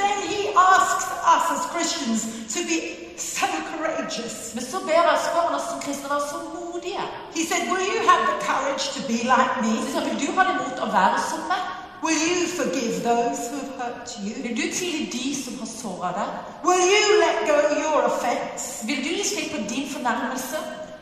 Then 0.00 0.16
he 0.30 0.40
asks 0.72 1.06
us 1.34 1.44
as 1.54 1.62
Christians 1.74 2.20
to 2.54 2.58
be 2.70 2.78
so 3.16 3.46
courageous. 3.72 4.54
Men 4.54 4.64
så 4.64 4.78
ber 4.86 5.02
jeg, 5.08 5.18
spør 5.26 5.54
oss 5.56 5.66
som 5.70 5.78
kristne 5.84 6.08
være 6.10 6.24
så 6.32 6.38
modige. 6.54 7.04
He 7.36 7.42
said, 7.50 7.62
Will 7.70 7.84
you 7.92 8.00
have 8.10 8.22
the 8.30 8.38
courage 8.48 8.84
to 8.96 9.00
be 9.12 9.18
like 9.34 9.54
me? 9.64 9.72
sier, 9.90 10.02
Vil 10.08 10.16
du 10.26 10.28
ha 10.36 10.42
det 10.48 10.54
mot 10.62 10.76
å 10.86 10.88
være 10.98 11.18
som 11.30 11.42
meg? 11.52 11.62
Will 12.04 12.20
you 12.30 12.38
forgive 12.60 12.94
those 13.10 13.40
who 13.50 13.58
have 13.62 13.94
hurt 13.94 14.08
you? 14.24 14.32
Vil 14.44 14.54
du 14.60 14.66
tilgi 14.78 15.02
de 15.16 15.26
som 15.44 15.58
har 15.60 15.68
såra 15.82 16.10
deg? 16.18 16.30
Will 16.68 16.84
you 16.94 17.04
let 17.24 17.38
go 17.50 17.58
your 17.82 18.00
offense? 18.10 18.86
Vil 18.86 18.98
du 19.04 19.10
gi 19.18 19.24
slipp 19.32 19.50
på 19.54 19.60
din 19.74 19.86
fornærmelse? 19.94 20.58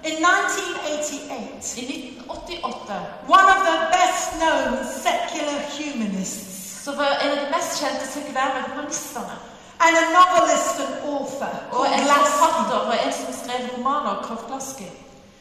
In 0.08 0.16
1988, 0.24 1.76
I 1.80 1.82
1988 1.84 3.30
one 3.36 3.48
of 3.54 3.60
the 3.70 3.78
best 3.96 4.26
known 4.40 4.68
secular 5.04 5.58
humanists 5.76 6.49
så 6.90 6.96
var 6.96 7.20
en 7.22 7.30
av 7.30 7.44
de 7.44 7.50
mest 7.54 7.78
kjente 7.80 8.06
sekulære 8.12 8.62
humanistene 8.68 9.36
and 9.84 9.96
a 9.96 10.04
novelist 10.18 10.80
and 10.84 10.94
author 11.12 11.54
og 11.72 11.86
en 11.86 12.06
forfatter 12.08 12.80
og 12.88 12.94
en 13.04 13.12
som 13.12 13.34
skrev 13.42 13.68
romaner, 13.74 14.22
Kortlaski, 14.26 14.88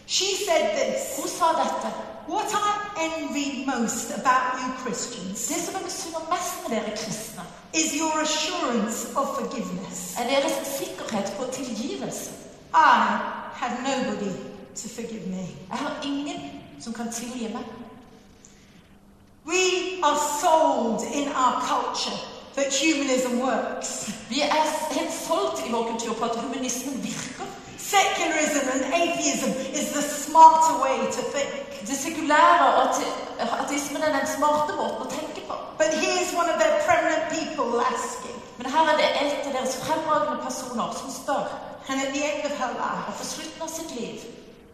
she 0.08 0.30
said 0.46 0.64
this 0.78 1.02
hun 1.18 1.28
sa 1.28 1.48
dette. 1.64 1.90
What 2.28 2.52
I 2.54 2.72
envy 3.06 3.66
most 3.66 4.12
about 4.20 4.62
you 4.62 4.70
Christians 4.84 5.48
Det 5.48 5.60
som 5.66 5.74
jeg 5.74 5.84
misunner 5.84 6.24
mest 6.34 6.56
med 6.62 6.78
dere 6.78 6.98
kristne, 6.98 7.44
is 7.74 7.90
your 8.00 8.22
assurance 8.22 9.00
of 9.20 9.28
forgiveness. 9.40 10.16
er 10.20 10.24
deres 10.24 10.56
sikkerhet 10.78 11.34
på 11.38 11.44
tilgivelse. 11.52 12.32
I 12.74 13.18
have 13.62 13.76
nobody 13.90 14.34
to 14.82 14.88
forgive 14.96 15.28
me. 15.28 15.46
Jeg 15.70 15.78
har 15.78 15.92
ingen 16.04 16.40
som 16.82 16.94
kan 16.94 17.12
tilgi 17.12 17.54
meg. 17.54 17.66
We 19.50 20.00
are 20.08 20.20
sold 20.42 21.02
in 21.20 21.26
our 21.42 21.56
culture 21.74 22.20
that 22.56 22.70
humanism 22.82 23.40
works. 23.50 23.90
Vi 24.30 24.42
er 24.42 24.64
helt 24.96 25.14
solgt 25.28 25.68
i 25.68 25.72
vår 25.72 25.84
kultur 25.92 26.14
på 26.14 26.26
at 26.26 26.36
humanismen 26.44 27.04
virker. 27.04 27.46
Secularism 27.96 28.66
and 28.74 28.82
atheism 29.04 29.52
is 29.80 29.86
the 29.98 30.04
smarter 30.24 30.76
way 30.84 30.98
to 31.16 31.22
think. 31.36 31.88
Det 31.90 31.98
sekulære 31.98 32.66
og 32.78 32.84
ateismen 33.64 34.02
er 34.08 34.12
den 34.20 34.28
smarte 34.38 34.72
måten 34.82 35.02
å 35.06 35.10
tenke 35.20 35.42
på. 35.50 35.56
But 35.82 35.92
here's 36.04 36.32
one 36.42 36.50
of 36.54 36.58
their 36.62 36.76
prominent 36.88 37.26
people, 37.38 37.70
asking. 37.94 38.38
Men 38.58 38.66
her 38.74 38.84
er 38.92 38.96
det 39.02 39.08
en 39.22 39.32
av 39.48 39.52
deres 39.58 39.76
fremragende 39.84 40.40
personer 40.48 40.88
som 41.00 41.10
spør. 41.22 41.46
And 41.90 42.02
at 42.06 42.10
the 42.16 42.24
end 42.30 42.42
of 42.50 42.54
her 42.62 42.70
Og 42.70 42.82
life, 42.86 43.18
på 43.20 43.26
slutten 43.34 43.62
av 43.62 43.70
sitt 43.78 43.92
liv 44.00 44.18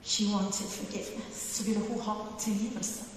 she 0.03 0.23
wanted 0.33 0.67
forgiveness. 0.79 1.35
så 1.55 1.63
ville 1.63 1.81
hun 1.89 1.99
ha 2.01 2.13
tilgivelse. 2.39 3.14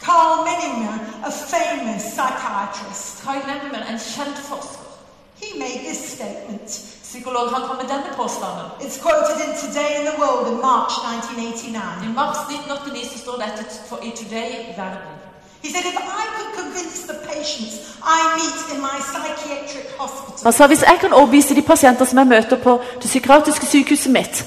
Carl 0.00 0.44
Menninger, 0.44 0.96
a 1.24 1.30
famous 1.30 2.14
psychiatrist, 2.14 3.22
Kai 3.22 3.38
Lemmen, 3.46 3.82
en 3.82 3.98
kjent 3.98 4.38
forsker, 4.38 4.86
he 5.40 5.58
made 5.58 5.80
this 5.88 6.12
statement. 6.12 6.90
psykolog, 7.10 7.46
han 7.54 7.62
kom 7.68 7.76
med 7.76 7.88
denne 7.94 8.10
påstanden. 8.20 8.66
It's 8.84 8.98
quoted 9.04 9.36
in 9.44 9.50
Today 9.64 9.90
in 9.98 10.04
the 10.10 10.16
World 10.22 10.44
in 10.52 10.56
March 10.70 10.94
1989. 11.14 12.04
I 12.06 12.08
mars 12.20 12.38
1989 12.38 13.12
så 13.12 13.18
står 13.24 13.36
dette 13.44 13.64
for 13.88 13.98
i 14.08 14.10
Today 14.20 14.50
Verden. 14.80 15.09
Han 20.44 20.52
sa 20.52 20.66
hvis 20.66 20.82
jeg 20.82 20.98
kan 21.00 21.12
overbevise 21.12 21.54
de 21.54 21.62
pasienter 21.62 22.04
som 22.04 22.18
jeg 22.18 22.26
møter 22.26 22.56
på 22.56 22.80
det 23.02 23.08
psykiatriske 23.08 23.66
sykehuset 23.66 24.12
mitt, 24.12 24.44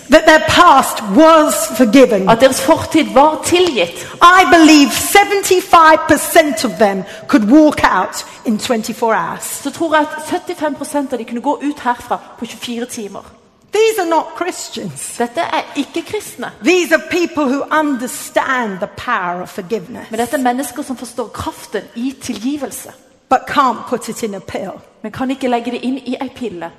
at 2.29 2.41
deres 2.41 2.61
fortid 2.61 3.13
var 3.13 3.41
tilgitt, 3.45 4.07
I 4.21 4.43
believe 4.55 4.89
75% 4.89 6.65
of 6.65 6.71
them 6.79 7.03
could 7.27 7.51
walk 7.51 7.81
out 7.83 8.25
in 8.45 8.59
24 8.59 9.15
hours. 9.15 9.43
så 9.63 9.71
tror 9.71 9.95
jeg 9.95 10.05
at 10.17 10.43
75 10.47 11.13
av 11.13 11.17
de 11.17 11.25
kunne 11.25 11.41
gå 11.41 11.59
ut 11.63 11.79
herfra 11.79 12.17
på 12.39 12.45
24 12.45 12.85
timer. 12.85 13.42
These 13.73 14.01
are 14.01 14.09
not 14.09 14.25
Christians. 14.35 15.17
Dette 15.17 15.41
er 15.41 15.63
ikke 15.75 16.01
kristne, 16.01 16.51
These 16.63 16.93
are 16.95 17.03
people 17.09 17.43
who 17.45 17.63
understand 17.71 18.77
the 18.79 18.89
power 18.97 19.41
of 19.41 19.49
forgiveness, 19.49 20.11
men 20.11 20.19
dette 20.19 20.35
er 20.37 20.41
mennesker 20.41 20.83
som 20.83 20.97
forstår 20.97 21.27
kraften 21.27 21.81
i 21.95 22.15
tilgivelse, 22.21 22.91
but 23.29 23.39
can't 23.49 23.87
put 23.89 24.09
it 24.09 24.23
in 24.23 24.35
a 24.35 24.39
pill. 24.39 24.71
men 25.01 25.11
kan 25.11 25.31
ikke 25.31 25.47
legge 25.47 25.71
det 25.71 25.81
inn 25.83 25.97
i 25.97 26.15
ei 26.21 26.29
pille. 26.35 26.71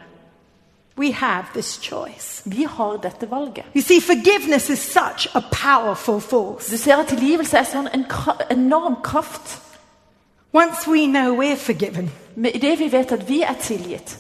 We 0.96 1.12
have 1.12 1.44
this 1.54 1.78
choice. 1.82 2.42
Vi 2.44 2.62
har 2.64 2.96
dette 2.96 3.30
valget. 3.30 3.64
You 3.74 3.82
see, 3.82 4.00
forgiveness 4.00 4.70
is 4.70 4.78
such 4.78 5.26
a 5.34 5.40
powerful 5.40 6.20
force. 6.20 6.70
Du 6.70 6.76
ser 6.76 6.96
at 6.96 7.06
tilgivelse 7.08 7.56
er 7.58 7.64
sånn 7.64 7.88
en 7.94 8.04
enorm 8.50 8.96
kraft. 9.02 9.58
Once 10.52 10.86
we 10.86 11.06
know 11.06 11.34
we're 11.34 11.56
forgiven, 11.56 12.10
idet 12.36 12.78
vi 12.78 12.92
vet 12.92 13.12
at 13.12 13.28
vi 13.28 13.40
er 13.42 13.54
tilgitt, 13.60 14.18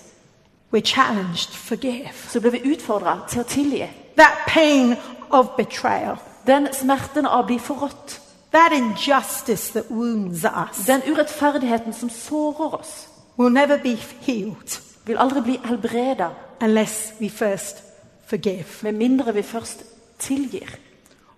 we're 0.74 0.94
challenged 0.94 1.52
to 1.52 1.56
forgive. 1.56 2.14
så 2.28 2.40
blir 2.40 2.50
vi 2.50 2.72
utfordra 2.74 3.18
til 3.28 3.40
å 3.40 3.44
tilgi. 3.44 3.86
That 4.16 4.38
pain 4.46 4.96
of 5.30 5.46
betrayal, 5.56 6.16
Den 6.46 6.68
smerten 6.72 7.26
av 7.26 7.44
å 7.44 7.46
bli 7.46 7.58
forrådt, 7.58 8.20
that 8.52 8.72
injustice 8.72 9.72
that 9.72 9.90
wounds 9.90 10.44
us, 10.44 10.86
den 10.86 11.02
urettferdigheten 11.06 11.92
som 11.92 12.10
sårer 12.10 12.74
oss, 12.74 13.08
will 13.36 13.52
never 13.52 13.78
be 13.78 13.96
healed 14.20 14.80
vil 15.06 15.18
aldri 15.18 15.40
bli 15.40 15.58
helbreda 15.64 16.30
unless 16.60 17.12
we 17.20 17.28
first 17.28 17.82
forgive. 18.26 18.82
med 18.82 18.92
mindre 18.92 19.34
vi 19.34 19.42
først 19.42 19.84
tilgir. 20.18 20.78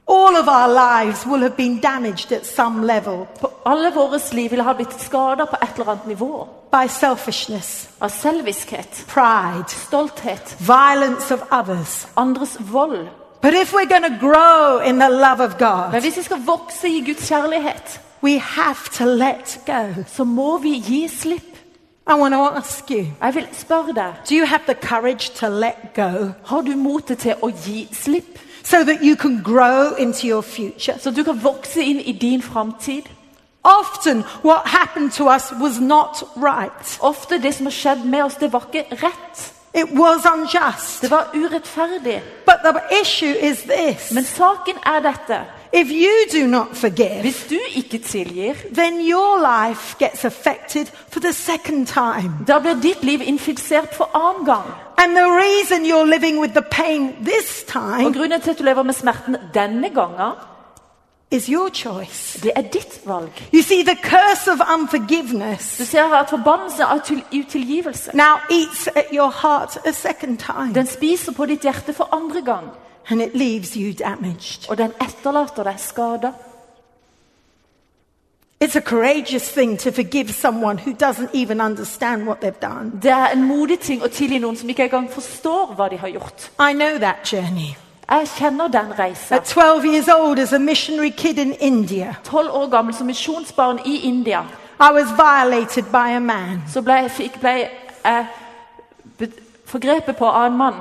All 0.08 0.36
of 0.36 0.48
our 0.48 0.68
lives 0.68 1.26
will 1.26 1.40
have 1.42 1.56
been 1.56 1.80
damaged 1.80 2.32
at 2.32 2.46
some 2.46 2.86
level 2.86 3.26
På 3.40 3.50
alle 3.66 3.90
våres 3.94 4.32
liv 4.32 4.50
vil 4.50 4.62
ha 4.62 4.72
blitt 4.72 5.00
skada 5.00 5.44
på 5.46 5.56
et 5.62 5.68
eller 5.78 5.90
annet 5.92 6.06
nivå. 6.06 6.48
by 6.72 6.86
selfishness, 6.88 7.88
Av 8.00 8.08
selviskhet, 8.08 9.04
pride, 9.08 9.68
stolthet, 9.68 10.56
violence 10.60 11.34
of 11.34 11.40
others. 11.50 12.06
andres 12.16 12.56
vold. 12.60 13.08
But 13.42 13.54
if 13.54 13.72
we're 13.72 13.88
going 13.88 14.02
to 14.12 14.18
grow 14.20 14.78
in 14.78 14.98
the 14.98 15.08
love 15.08 15.40
of 15.44 15.60
Men 15.92 16.00
hvis 16.02 16.16
vi 16.16 16.22
skal 16.22 16.42
vokse 16.46 16.88
i 16.88 17.00
Guds 17.06 17.28
kjærlighet, 17.28 18.00
we 18.22 18.38
have 18.38 18.78
to 18.92 19.04
let 19.04 19.58
go. 19.66 20.02
så 20.06 20.24
må 20.24 20.58
vi 20.58 20.78
gi 20.86 21.08
slipp. 21.08 21.56
I 22.08 22.14
want 22.14 22.34
to 22.34 22.40
ask 22.56 22.90
you 22.90 23.04
Jeg 23.22 23.34
vil 23.34 23.46
spørre 23.52 23.92
deg, 23.94 24.12
do 24.30 24.34
you 24.34 24.46
have 24.46 24.62
the 24.66 24.74
courage 24.88 25.30
to 25.34 25.48
let 25.48 25.76
go 25.94 26.30
har 26.44 26.60
du 26.60 26.76
motet 26.76 27.18
til 27.18 27.34
å 27.42 27.50
gi 27.66 27.88
slipp? 27.92 28.38
So 28.70 28.84
that 28.84 29.02
you 29.02 29.16
can 29.16 29.42
grow 29.42 29.94
into 29.98 30.26
your 30.26 30.42
future? 30.42 30.98
Så 30.98 31.10
du 31.10 31.22
kan 31.24 31.42
vokse 31.44 31.82
inn 31.82 32.00
i 32.00 32.12
din 32.12 32.42
framtid? 32.42 33.02
Often, 33.64 34.24
what 34.44 34.62
happened 34.66 35.10
to 35.12 35.24
us 35.34 35.52
was 35.60 35.80
not 35.80 36.22
right, 36.36 36.98
Ofte 37.00 37.38
det 37.42 37.54
som 37.54 37.66
har 37.66 37.70
skjedd 37.70 38.04
med 38.04 38.22
oss, 38.24 38.34
det 38.34 38.52
var 38.52 38.62
ikke 38.72 38.84
rett. 39.02 39.52
it 39.74 39.86
was 39.92 40.24
unjust. 40.34 41.00
Det 41.02 41.10
var 41.10 41.26
urettferdig. 41.34 42.22
But 42.46 42.54
the 42.64 42.80
issue 43.02 43.34
is 43.50 43.58
this 43.62 44.12
Men 44.12 44.24
saken 44.24 44.74
er 44.86 45.00
dette. 45.00 45.40
if 45.72 45.88
you 45.90 46.40
do 46.40 46.46
not 46.46 46.66
forgive, 46.76 47.20
Hvis 47.20 47.46
du 47.50 47.58
ikke 47.74 47.98
tilgir, 47.98 48.54
then 48.74 49.00
your 49.10 49.38
life 49.68 49.96
gets 49.98 50.24
affected 50.24 50.86
for 51.12 51.20
the 51.20 51.32
second 51.32 51.86
time. 51.86 52.32
da 52.48 52.58
blir 52.58 52.74
ditt 52.82 53.04
liv 53.04 53.20
infisert 53.24 53.94
for 53.94 54.10
annen 54.14 54.46
gang. 54.46 54.70
And 54.98 55.16
the 55.16 55.28
reason 55.44 55.84
you're 55.84 56.06
living 56.06 56.40
with 56.40 56.52
the 56.54 56.62
pain 56.70 57.14
this 57.24 57.62
Og 57.62 57.72
time 57.72 58.12
grunnen 58.14 58.40
til 58.40 58.50
at 58.50 58.58
du 58.58 58.64
lever 58.64 58.82
med 58.82 58.94
smerten 58.94 59.36
denne 59.54 59.90
gangen, 59.90 60.32
is 61.30 61.46
your 61.46 61.68
choice. 61.68 62.42
det 62.42 62.52
er 62.56 62.62
ditt 62.62 63.00
valg. 63.04 63.30
You 63.54 63.62
see, 63.62 63.84
the 63.84 63.96
curse 64.02 64.50
of 64.52 64.60
unforgiveness 64.78 65.76
Du 65.78 65.84
ser 65.84 66.14
at 66.14 66.30
forbannelsen 66.30 66.82
av 66.82 67.00
utilgivelse, 67.32 68.10
now 68.14 68.36
eats 68.50 68.88
at 68.88 69.04
your 69.12 69.30
heart 69.42 69.78
a 69.86 69.92
second 69.92 70.38
time, 70.38 70.74
den 70.74 70.86
spiser 70.86 71.32
på 71.32 71.46
ditt 71.46 71.62
hjerte 71.62 71.92
for 71.92 72.08
andre 72.12 72.42
gang. 72.42 72.66
and 73.10 73.22
it 73.22 73.34
leaves 73.34 73.76
you 73.76 73.92
damaged. 73.92 74.66
Og 74.68 74.78
den 74.78 74.92
etterlater 75.00 75.62
deg 75.62 75.78
skada. 75.78 76.32
It's 78.60 78.76
a 78.76 78.80
courageous 78.80 79.48
thing 79.52 79.76
to 79.78 79.90
forgive 79.92 80.30
someone 80.30 80.78
who 80.78 80.92
doesn't 80.92 81.30
even 81.34 81.60
understand 81.60 82.26
what 82.26 82.40
they've 82.40 82.60
done. 82.62 82.90
Det 83.02 83.10
er 83.10 83.26
en 83.32 83.42
modig 83.48 83.78
ting 83.80 84.02
å 84.02 84.08
tilgi 84.08 84.38
noen 84.38 84.56
som 84.56 84.68
ikke 84.68 84.82
engang 84.88 85.10
forstår 85.12 85.74
hva 85.76 85.88
de 85.90 85.98
har 85.98 86.08
gjort. 86.08 86.50
I 86.58 86.72
know 86.72 86.98
that 86.98 87.16
journey. 87.32 87.76
Jeg 88.10 88.28
kjenner 88.38 88.68
den 88.68 88.98
reisen. 88.98 89.36
At 89.36 89.44
12 89.44 89.84
years 89.84 90.08
old, 90.08 90.38
as 90.38 90.52
a 90.52 90.58
missionary 90.58 91.10
kid 91.10 91.38
in 91.38 91.52
India, 91.60 92.14
Tolv 92.24 92.50
år 92.54 92.68
gammel 92.70 92.94
som 92.94 93.06
misjonsbarn 93.06 93.78
i 93.84 93.96
India 94.08 94.40
I 94.80 94.92
was 94.92 95.08
violated 95.16 95.84
by 95.92 96.14
a 96.16 96.20
man. 96.20 96.62
så 96.72 96.82
ble 96.82 96.92
jeg, 96.92 97.10
fikk- 97.10 97.40
ble 97.40 97.68
jeg 98.04 98.26
be- 99.18 99.32
forgrepet 99.64 100.16
på 100.16 100.24
av 100.26 100.46
en 100.46 100.56
mann. 100.58 100.74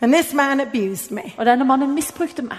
And 0.00 0.12
this 0.14 0.32
man 0.34 0.60
abused 0.60 1.10
me. 1.10 1.22
Og 1.38 1.46
denne 1.46 1.64
mannen 1.64 1.94
misbrukte 1.94 2.42
meg. 2.42 2.58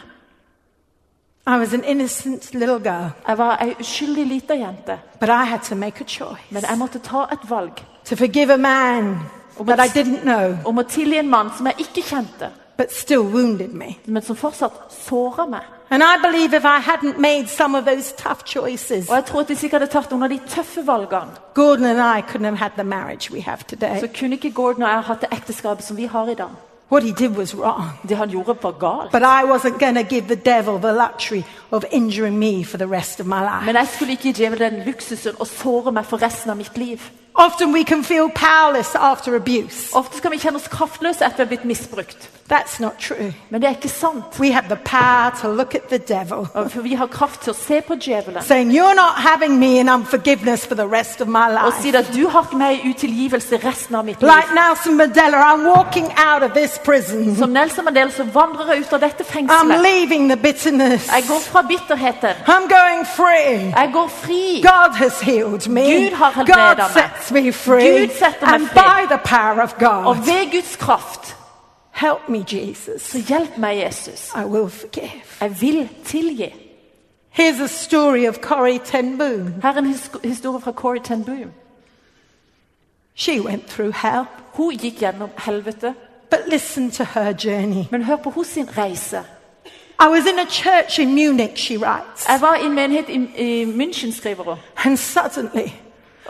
I 1.48 1.58
was 1.58 1.74
an 1.74 1.84
innocent 1.84 2.54
little 2.54 2.80
girl, 2.80 3.10
Jeg 3.28 3.38
var 3.38 3.58
ei 3.62 3.74
uskyldig 3.80 4.26
lita 4.28 4.54
jente. 4.54 5.00
but 5.20 5.30
I 5.30 5.44
had 5.46 5.60
to 5.70 5.76
make 5.76 6.02
a 6.02 6.04
choice 6.08 6.42
Men 6.52 6.64
jeg 6.70 6.78
måtte 6.78 7.00
ta 7.00 7.24
et 7.32 7.50
valg 7.50 7.72
to 8.06 8.16
forgive 8.16 8.54
a 8.54 8.58
man 8.58 9.20
that 9.68 9.80
I 9.80 9.88
didn't 10.00 10.22
know, 10.24 10.56
om 10.66 10.78
å 10.78 10.84
tilgi 10.84 11.18
en 11.20 11.30
mann 11.30 11.50
som 11.58 11.66
jeg 11.66 11.76
ikke 11.80 12.02
kjente, 12.02 12.50
but 12.78 12.92
still 12.94 13.22
wounded 13.24 13.74
me. 13.74 13.98
men 14.06 14.22
som 14.22 14.36
fortsatt 14.36 14.72
såra 14.90 15.46
meg. 15.50 15.62
And 15.90 16.04
I 16.04 16.18
believe 16.22 16.54
if 16.54 16.64
I 16.64 16.80
hadn't 16.80 17.18
made 17.20 17.48
some 17.50 17.76
of 17.78 17.86
those 17.86 18.14
tough 18.18 18.44
choices, 18.46 19.10
Og 19.10 19.16
jeg 19.16 19.26
tror 19.26 19.40
at 19.40 19.46
hvis 19.48 19.58
jeg 19.64 19.64
ikke 19.68 19.80
hadde 19.80 19.92
tatt 19.92 20.12
noen 20.12 20.24
av 20.24 20.30
de 20.30 20.40
tøffe 20.48 20.86
valgene, 20.88 21.32
Gordon 21.54 21.86
and 21.86 22.00
I 22.00 22.22
couldn't 22.22 22.46
have 22.46 22.58
had 22.58 22.72
the 22.78 22.84
marriage 22.84 23.32
we 23.34 23.42
have 23.42 23.60
så 24.00 24.08
kunne 24.20 24.36
ikke 24.36 24.52
Gordon 24.52 24.84
og 24.84 24.90
jeg 24.90 25.02
hatt 25.04 25.22
det 25.22 25.30
ekteskapet 25.32 25.84
som 25.84 25.98
vi 25.98 26.06
har 26.06 26.28
i 26.30 26.34
dag. 26.34 26.50
What 26.92 27.04
he 27.04 27.12
did 27.12 27.38
was 27.38 27.56
wrong. 27.56 27.84
Det 28.08 28.18
han 28.18 28.30
gjorde, 28.30 28.56
var 28.62 28.72
galt. 28.72 29.12
But 29.12 29.22
I 29.22 29.46
wasn't 29.46 29.80
going 29.80 29.96
to 29.96 30.04
give 30.04 30.28
the 30.28 30.36
devil 30.36 30.80
the 30.80 30.92
luxury 30.92 31.44
of 31.72 31.84
injuring 31.92 32.40
me 32.40 32.66
for 32.66 32.78
the 32.78 32.88
rest 32.88 33.20
of 33.20 33.26
my 33.26 33.40
life. 33.40 33.66
Men 33.66 33.76
jeg 33.76 33.88
skulle 33.88 34.12
ikke 34.12 34.24
gi 34.24 34.32
djevelen 34.32 34.84
luksusen 34.86 35.40
å 35.40 35.48
såre 35.48 35.92
meg 35.92 36.06
for 36.06 36.20
resten 36.22 36.52
av 36.52 36.58
mitt 36.58 36.78
liv. 36.78 37.00
Often 37.36 37.72
we 37.74 37.84
can 37.84 38.04
feel 38.04 38.30
powerless 38.30 38.96
after 38.96 39.36
abuse. 39.36 39.90
Ofte 39.94 40.18
skal 40.18 40.32
vi 40.32 40.38
kjenne 40.38 40.60
oss 40.60 40.68
kraftløse 40.68 41.24
etter 41.26 41.44
å 41.44 41.46
ha 41.46 41.50
blitt 41.50 41.66
misbrukt. 41.66 42.30
That's 42.52 42.82
not 42.82 43.00
true. 43.00 43.32
Men 43.50 43.62
det 43.62 43.68
er 43.70 43.76
ikke 43.78 43.90
sant. 43.90 44.36
We 44.40 44.52
have 44.52 44.68
the 44.68 44.76
power 44.76 45.32
to 45.42 45.48
look 45.48 45.74
at 45.76 45.88
the 45.90 45.98
devil, 46.00 46.46
For 46.70 46.82
vi 46.84 46.94
har 47.00 47.08
kraft 47.08 47.42
til 47.46 47.54
å 47.54 47.56
se 47.56 47.80
på 47.82 47.96
djevelen 47.96 48.44
saying, 48.44 48.72
You're 48.76 48.94
not 48.96 49.16
having 49.16 49.58
me 49.60 49.80
in 49.80 49.88
unforgiveness 49.88 50.66
for 50.66 50.76
the 50.76 50.88
rest 50.88 51.22
of 51.22 51.28
my 51.28 51.48
og 51.66 51.74
si 51.80 51.94
at 51.96 52.12
du 52.14 52.28
har 52.28 52.44
ikke 52.44 52.58
meg 52.60 52.84
i 52.84 52.90
utilgivelse 52.92 53.62
resten 53.64 53.96
av 53.96 54.04
mitt 54.06 54.20
liv. 54.22 54.28
Like 54.28 54.52
Nelson 54.54 54.98
Mandela, 54.98 55.40
I'm 55.54 55.64
walking 55.64 56.12
out 56.18 56.44
of 56.44 56.52
this 56.54 56.78
prison. 56.84 57.36
Som 57.38 57.54
Nelson 57.54 57.86
Mandela 57.86 58.12
så 58.12 58.24
vandrer 58.24 58.74
jeg 58.74 58.84
ut 58.84 58.94
av 58.94 59.00
dette 59.00 59.24
I'm 59.24 59.32
fengselet. 59.32 59.82
leaving 59.82 60.28
the 60.30 60.38
bitterness. 60.38 61.08
Jeg 61.08 61.24
går 61.30 61.40
fra 61.48 61.62
bitterheten. 61.62 62.36
I'm 62.48 62.68
going 62.68 63.06
free. 63.16 63.72
Jeg 63.72 63.90
går 63.94 64.08
fri. 64.08 64.62
God 64.62 64.96
has 64.96 65.22
healed 65.22 65.70
me. 65.70 65.88
Gud 65.88 66.16
har 66.20 66.32
helbredet 66.36 66.92
meg. 66.96 67.10
Sets 67.22 67.32
me 67.32 67.52
free. 67.52 68.00
Gud 68.08 68.10
setter 68.18 68.46
meg 68.46 68.54
And 68.56 68.68
fri. 68.68 68.76
by 68.82 69.06
the 69.16 69.20
power 69.24 69.62
of 69.62 69.74
Og 69.74 69.80
God, 69.80 70.16
ved 70.26 70.52
Guds 70.52 70.76
kraft, 70.76 71.36
help 71.92 72.30
me, 72.30 72.44
Jesus. 72.48 73.02
så 73.02 73.18
hjelp 73.28 73.58
meg, 73.58 73.78
Jesus. 73.86 74.32
I 74.36 74.46
will 74.46 74.70
forgive. 74.70 75.22
Jeg 75.42 75.62
vil 75.62 75.90
tilgi. 76.06 76.54
Here's 77.40 77.62
a 77.62 77.68
story 77.68 78.28
of 78.28 78.36
Corrie 78.42 78.80
Ten 78.86 79.18
Boom. 79.18 79.54
Her 79.62 79.70
er 79.74 79.78
en 79.78 79.86
his 79.86 80.12
historie 80.24 80.62
fra 80.62 80.72
Corrie 80.72 81.02
ten 81.04 81.24
Boom. 81.24 81.52
She 83.16 83.40
went 83.42 83.68
through 83.68 83.92
hell, 83.94 84.26
Hun 84.54 84.78
gikk 84.78 85.00
gjennom 85.00 85.30
helvete. 85.38 85.94
but 86.30 86.40
listen 86.48 86.92
to 86.92 87.04
her 87.04 87.34
journey. 87.34 87.84
Men 87.92 88.04
hør 88.04 88.16
på 88.16 88.30
hos 88.30 88.48
sin 88.48 88.78
reise. 88.78 89.24
I 90.00 90.08
was 90.08 90.26
in 90.26 90.40
a 90.40 90.46
church 90.50 91.00
in 91.00 91.14
Munich, 91.16 91.58
she 91.58 91.78
writes, 91.78 92.26
Jeg 92.30 92.42
var 92.42 92.56
i 92.56 92.66
en 92.66 92.74
menighet 92.76 93.10
i, 93.10 93.16
i 93.38 93.66
München, 93.66 94.12
skriver 94.18 94.44
hun. 94.44 94.56
and 94.86 94.98
suddenly 94.98 95.72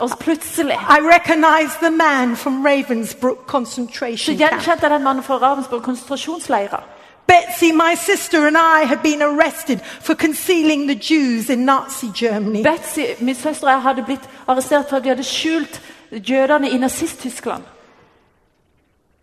Og 0.00 0.08
så 0.10 0.16
plutselig 0.16 0.72
I 0.74 0.98
recognized 1.16 1.78
the 1.82 1.90
man 1.90 2.36
from 2.36 2.66
Ravensbrück 2.66 3.38
så 3.38 3.46
concentration 3.46 4.38
camp. 4.38 4.50
gjenkjente 4.50 4.82
jeg 4.86 4.90
den 4.90 5.02
mannen 5.02 5.22
fra 5.22 5.34
Ravensburg 5.34 5.82
konsentrasjonsleirer. 5.82 6.82
Betsy, 7.26 7.64
my 7.72 7.94
sister, 7.96 8.46
and 8.46 8.56
I 8.56 8.86
had 8.86 8.98
been 9.02 9.22
arrested 9.22 9.78
for 10.00 10.14
concealing 10.14 10.88
the 10.88 10.98
Jews 11.10 11.48
in 11.50 11.58
Nazi 11.58 12.06
Germany. 12.14 12.62
Betsy, 12.62 13.00
min 13.24 13.34
søster 13.34 13.66
og 13.66 13.72
jeg 13.72 13.82
hadde 13.82 14.02
blitt 14.02 14.28
arrestert 14.48 14.88
for 14.88 14.96
at 14.96 15.04
vi 15.04 15.08
hadde 15.08 15.24
skjult 15.24 15.82
jødene 16.12 16.70
i 16.70 16.76
nazist-Tyskland. 16.78 17.62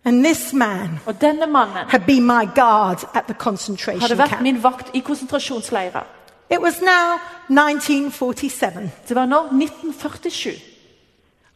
And 0.04 0.24
this 0.24 0.52
man 0.52 1.00
Og 1.06 1.20
denne 1.20 1.46
mannen 1.46 1.76
had 1.88 2.00
been 2.06 2.24
my 2.26 2.48
guard 2.54 3.04
at 3.14 3.24
the 3.24 3.34
concentration 3.34 4.00
hadde 4.00 4.18
vært 4.18 4.28
camp. 4.28 4.42
min 4.42 4.62
vakt 4.62 4.90
i 4.94 4.98
konsentrasjonsleirer. 4.98 6.02
It 6.50 6.60
was 6.60 6.80
now 6.80 7.18
1947. 7.48 8.90
Det 9.08 9.14
var 9.16 9.26
nå 9.26 9.36
1947. 9.36 10.54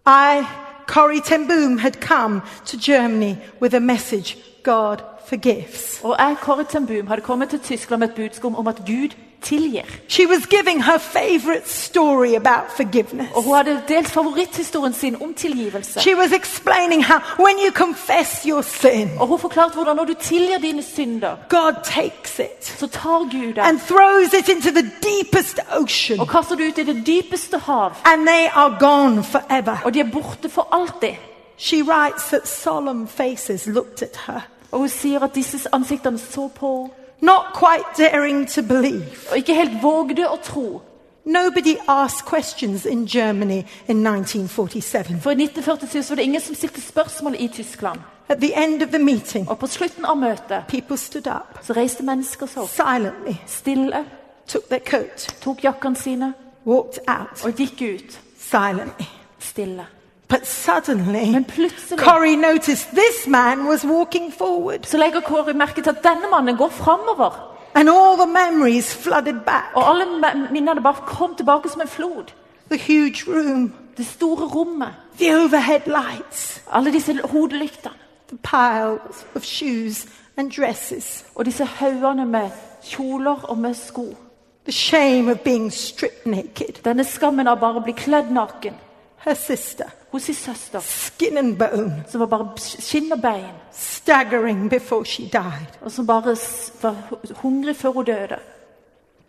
I, 0.06 0.44
Corrie 0.86 1.20
Ten 1.20 1.48
Boom, 1.48 1.78
had 1.78 2.00
come 2.00 2.40
to 2.66 2.76
Germany 2.76 3.36
with 3.62 3.74
a 3.74 3.80
message 3.80 4.36
God 4.62 4.96
forgives. 5.26 6.00
Og 6.02 6.16
jeg, 6.18 6.36
Corrie 6.42 6.66
ten 6.68 6.86
Boom, 6.86 7.06
hadde 7.06 7.22
kommet 7.22 7.50
til 7.50 7.60
Tyskland 7.60 8.00
med 8.00 8.08
et 8.08 8.14
budskap 8.14 8.58
om 8.58 8.66
at 8.66 8.76
Gud 8.86 9.08
tilgir. 9.44 9.82
She 10.08 10.26
was 10.26 10.46
giving 10.46 10.84
her 10.84 10.98
favorite 10.98 11.68
story 11.70 12.34
about 12.34 12.64
forgiveness. 12.76 13.28
Og 13.34 13.42
hun 13.42 13.54
hadde 13.56 13.82
delt 13.88 14.08
favoritthistorien 14.10 14.92
sin 14.94 15.22
om 15.22 15.34
tilgivelse. 15.34 16.00
She 16.00 16.16
was 16.16 16.32
explaining 16.32 17.04
how 17.04 17.18
when 17.38 17.56
you 17.66 17.72
confess 17.72 18.42
your 18.48 18.62
sin, 18.62 19.10
Og 19.20 19.26
hun 19.26 19.38
forklarte 19.38 19.74
hvordan 19.74 19.96
når 19.96 20.04
du 20.04 20.14
tilgir 20.20 20.58
dine 20.58 20.82
synder, 20.82 21.36
God 21.48 21.74
takes 21.84 22.38
it 22.38 22.64
så 22.78 22.86
tar 22.86 23.18
Gud 23.18 23.54
det 23.54 23.58
and 23.58 23.80
throws 23.80 24.32
it 24.40 24.48
into 24.48 24.68
the 24.70 24.90
deepest 25.02 25.58
ocean, 25.76 26.20
og 26.20 26.28
kaster 26.28 26.54
det 26.54 26.68
ut 26.68 26.78
i 26.78 26.82
det 26.84 27.06
dypeste 27.06 27.58
hav. 27.58 27.90
and 28.04 28.26
they 28.26 28.46
are 28.54 28.76
gone 28.80 29.24
forever. 29.24 29.76
Og 29.84 29.94
de 29.94 30.00
er 30.00 30.10
borte 30.12 30.48
for 30.48 30.68
alltid. 30.72 31.14
She 31.58 31.82
writes 31.82 32.24
that 32.28 32.48
solemn 32.48 33.08
faces 33.08 33.66
looked 33.66 34.02
at 34.02 34.20
her, 34.26 34.40
Og 34.72 34.78
hun 34.78 34.88
sier 34.88 35.20
at 35.22 35.34
disse 35.34 35.68
ansiktene 35.72 36.18
så 36.18 36.48
på 36.48 36.76
henne, 36.82 36.90
not 37.20 37.44
quite 37.54 37.84
daring 37.98 38.48
to 38.48 38.62
believe. 38.62 39.30
og 39.30 39.36
ikke 39.36 39.54
helt 39.54 39.82
vågde 39.82 40.28
å 40.28 40.36
tro. 40.42 40.80
Nobody 41.24 41.76
asked 41.88 42.26
questions 42.26 42.84
in 42.84 43.06
Germany 43.06 43.64
in 43.88 44.06
1947. 44.06 45.20
For 45.20 45.30
i 45.30 45.34
1947 45.34 46.10
var 46.10 46.16
det 46.16 46.22
ingen 46.22 46.40
som 46.40 46.54
stilte 46.54 46.80
spørsmål 46.80 47.36
i 47.38 47.48
Tyskland. 47.48 48.00
At 48.28 48.38
the 48.40 48.64
end 48.64 48.82
of 48.82 48.88
the 48.88 48.98
meeting, 48.98 49.48
Og 49.48 49.58
på 49.58 49.66
slutten 49.66 50.04
av 50.04 50.16
møtet 50.16 50.64
people 50.68 50.96
stood 50.96 51.26
up 51.26 51.58
så 51.62 51.72
reiste 51.72 52.02
mennesker 52.02 52.46
seg 52.46 52.62
opp, 52.62 52.70
silently, 52.70 53.34
stille, 53.46 54.04
took 54.46 54.68
their 54.68 54.80
coat, 54.90 55.34
tok 55.40 55.64
jakkene 55.64 55.96
sine 55.96 56.32
walked 56.66 56.98
out 57.08 57.44
og 57.44 57.52
gikk 57.52 57.82
ut, 57.82 58.20
silently. 58.38 59.06
stille. 59.38 59.86
But 60.28 60.46
suddenly, 60.46 61.30
Men 61.30 61.44
plutselig 61.44 61.98
Corrie 61.98 62.36
noticed 62.36 62.88
this 62.90 63.26
man 63.26 63.66
was 63.68 63.84
walking 63.84 64.32
forward, 64.32 64.78
så 64.86 64.96
legger 64.98 65.20
Kåre 65.20 65.52
merke 65.52 65.82
til 65.82 65.90
at 65.90 66.02
denne 66.04 66.30
mannen 66.30 66.56
går 66.56 66.68
framover. 66.68 67.50
and 67.76 67.88
all 67.90 68.16
the 68.16 68.26
memories 68.26 68.94
flooded 68.96 69.40
back. 69.46 69.64
Og 69.74 69.88
alle 69.90 70.04
me- 70.20 70.48
minnene 70.52 70.80
bare 70.82 70.94
kom 71.06 71.34
tilbake 71.36 71.68
som 71.68 71.80
en 71.80 71.88
flod. 71.88 72.24
The 72.70 72.78
huge 72.78 73.24
room, 73.28 73.72
Det 73.96 74.06
store 74.06 74.46
rommet, 74.46 74.88
the 75.18 75.34
overhead 75.36 75.80
lights, 75.86 76.62
alle 76.72 76.92
disse 76.92 77.20
hodelyktene 77.24 77.94
the 78.28 78.36
piles 78.42 79.26
of 79.34 79.44
shoes 79.44 80.06
and 80.36 80.50
dresses, 80.50 81.24
og 81.34 81.44
disse 81.44 81.64
haugene 81.64 82.26
med 82.26 82.50
kjoler 82.84 83.44
og 83.44 83.58
med 83.58 83.74
sko. 83.74 84.16
the 84.64 84.72
shame 84.72 85.30
of 85.32 85.38
being 85.40 85.72
stripped 85.72 86.26
naked. 86.26 86.82
Denne 86.84 87.04
skammen 87.04 87.46
av 87.48 87.58
bare 87.60 87.74
å 87.80 87.84
bli 87.84 87.92
kledd 87.92 88.30
naken 88.30 88.74
Her 89.16 89.34
sister, 89.34 89.84
hos 90.14 90.22
sin 90.22 90.34
søster, 90.34 90.80
skin 90.80 91.38
and 91.38 91.56
bone, 91.58 92.04
som 92.08 92.20
var 92.20 92.26
bare 92.26 92.48
skinn 92.56 93.12
og 93.12 93.22
bein, 93.22 93.50
staggering 93.72 94.70
before 94.70 95.04
she 95.04 95.22
died. 95.32 95.66
og 95.82 95.90
som 95.92 96.06
bare 96.06 96.36
s- 96.36 96.72
var 96.82 96.96
hungrig 97.34 97.76
før 97.76 97.88
hun 97.90 98.04
døde. 98.04 98.36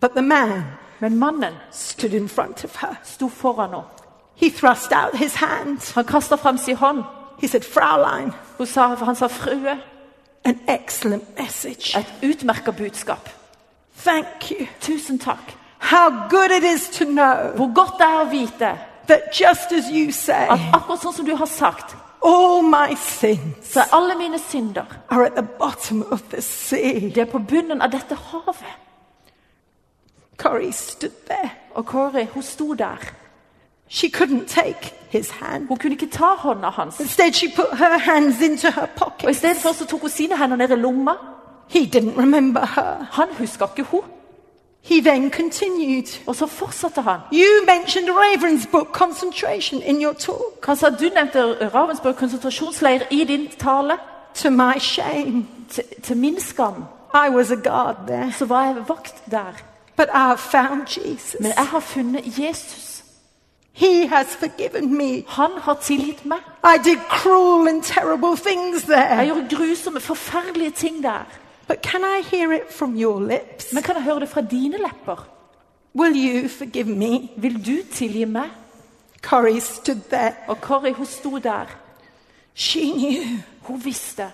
But 0.01 0.11
the 0.11 0.21
man 0.21 0.63
Men 0.99 1.19
mannen 1.19 1.53
stood 1.71 2.13
in 2.13 2.29
front 2.29 2.63
of 2.63 2.75
her. 2.81 2.95
sto 3.03 3.29
foran 3.29 3.69
henne. 3.69 3.83
He 4.35 4.49
thrust 4.49 4.91
out 4.91 5.15
his 5.19 5.35
hand. 5.35 5.93
Han 5.95 6.05
kasta 6.05 6.35
frem 6.35 6.57
sin 6.57 6.75
hånd. 6.75 7.03
He 7.41 7.47
said, 7.47 7.61
Fraulein, 7.63 8.31
Hun 8.57 8.67
sa, 8.67 8.87
han 8.95 9.15
sa 9.15 9.27
'frue'. 9.27 9.77
an 10.45 10.59
excellent 10.67 11.39
message. 11.39 11.97
Et 11.97 12.31
utmerka 12.31 12.71
budskap. 12.71 13.29
Thank 13.97 14.51
you. 14.51 14.67
Tusen 14.81 15.19
takk. 15.19 15.57
How 15.79 16.09
good 16.29 16.51
it 16.57 16.63
is 16.63 16.89
to 16.89 17.05
know 17.05 17.51
Hvor 17.55 17.73
godt 17.75 17.93
det 17.97 18.05
er 18.05 18.21
å 18.25 18.29
vite 18.29 18.79
that 19.07 19.31
just 19.33 19.71
as 19.71 19.89
you 19.91 20.11
say, 20.11 20.47
at 20.49 20.59
akkurat 20.73 21.01
sånn 21.01 21.13
som 21.13 21.25
du 21.25 21.35
har 21.35 21.49
sagt, 21.49 21.95
all 22.25 22.63
my 22.63 22.95
sins 22.95 23.73
så 23.73 23.83
er 23.83 23.93
alle 23.93 24.15
mine 24.17 24.39
synder 24.39 24.85
are 25.09 25.25
at 25.25 25.35
the 25.35 25.45
bottom 25.59 26.03
of 26.11 26.21
the 26.31 26.41
sea. 26.41 27.09
det 27.09 27.17
er 27.17 27.31
på 27.31 27.39
bunnen 27.39 27.81
av 27.81 27.91
dette 27.91 28.15
havet. 28.15 28.81
Corrie 30.37 30.71
stood 30.71 31.15
there. 31.27 31.51
Og 31.75 31.85
Corrie, 31.85 32.27
hun 32.33 32.43
sto 32.43 32.73
der. 32.73 32.97
She 33.87 34.07
couldn't 34.07 34.47
take 34.47 34.93
his 35.09 35.29
hand. 35.29 35.67
Hun 35.67 35.77
kunne 35.77 35.91
ikke 35.93 36.09
ta 36.09 36.35
hånda 36.37 36.69
hans. 36.69 36.99
Instead, 36.99 37.33
she 37.33 37.47
put 37.55 37.77
her 37.77 37.97
hands 37.97 38.41
into 38.41 38.69
her 38.69 38.87
Og 39.23 39.29
I 39.29 39.33
stedet 39.33 39.57
for 39.57 39.71
så 39.71 39.85
tok 39.85 40.01
hun 40.01 40.09
sine 40.09 40.37
hender 40.37 40.55
ned 40.55 40.69
i 40.69 40.75
lomma. 40.75 41.11
He 41.67 41.79
didn't 41.79 42.17
remember 42.17 42.65
her. 42.65 43.05
Han 43.11 43.27
huska 43.37 43.65
ikke 43.65 43.83
hun. 43.83 44.01
He 44.85 45.01
then 45.01 45.31
continued. 45.31 46.19
Og 46.27 46.35
så 46.35 46.45
fortsatte 46.47 47.01
han. 47.01 47.19
You 47.33 47.65
mentioned 47.65 48.09
Ravensbrück 48.09 48.91
concentration 48.93 49.81
in 49.81 50.03
your 50.03 50.13
talk. 50.13 50.65
Han 50.65 50.75
sa 50.77 50.89
du 50.89 51.09
nevnte 51.15 51.69
Ravensburg 51.73 52.15
konsentrasjonsleir 52.15 53.01
i 53.11 53.23
din 53.23 53.47
tale. 53.59 53.97
To 54.35 54.49
my 54.49 54.79
shame, 54.79 55.47
Til, 55.69 55.83
til 56.03 56.17
min 56.17 56.39
skam 56.41 56.83
I 57.13 57.29
was 57.29 57.51
a 57.51 57.55
guard 57.55 57.95
there. 58.07 58.31
så 58.37 58.45
var 58.45 58.65
jeg 58.65 58.75
vakt 58.87 59.31
der. 59.31 59.53
But 59.97 60.07
I 60.13 60.17
have 60.17 60.37
found 60.37 60.87
Jesus. 60.87 61.35
Men 61.39 61.51
jeg 61.57 61.65
har 61.67 61.79
funnet 61.79 62.39
Jesus. 62.39 63.03
He 63.73 64.07
has 64.07 64.27
forgiven 64.27 64.97
me. 64.97 65.23
Han 65.27 65.51
har 65.57 65.73
tilgitt 65.73 66.25
meg. 66.25 66.37
I 66.63 66.77
did 66.83 66.97
cruel 67.09 67.67
and 67.67 67.83
terrible 67.83 68.37
things 68.51 68.87
Jeg 68.89 69.25
gjorde 69.25 69.55
grusomme, 69.55 69.99
forferdelige 69.99 70.71
ting 70.71 71.03
der. 71.03 71.25
But 71.67 71.81
can 71.81 72.01
I 72.03 72.21
hear 72.31 72.51
it 72.51 72.71
from 72.71 72.95
your 72.95 73.19
lips? 73.19 73.73
Men 73.73 73.83
kan 73.83 73.95
jeg 73.95 74.03
høre 74.03 74.19
det 74.19 74.29
fra 74.29 74.41
dine 74.41 74.77
lepper? 74.77 75.27
Will 75.95 76.15
you 76.15 76.49
forgive 76.49 76.87
me? 76.87 77.29
Vil 77.37 77.65
du 77.65 77.77
tilgi 77.93 78.25
meg? 78.25 78.49
Corrie 79.21 79.61
stood 79.61 80.01
there. 80.09 80.33
Og 80.47 80.57
Corrie 80.61 80.93
hun 80.93 81.05
sto 81.05 81.37
der. 81.37 81.65
She 82.53 82.91
knew 82.91 83.39
Hun 83.61 83.85
visste 83.85 84.31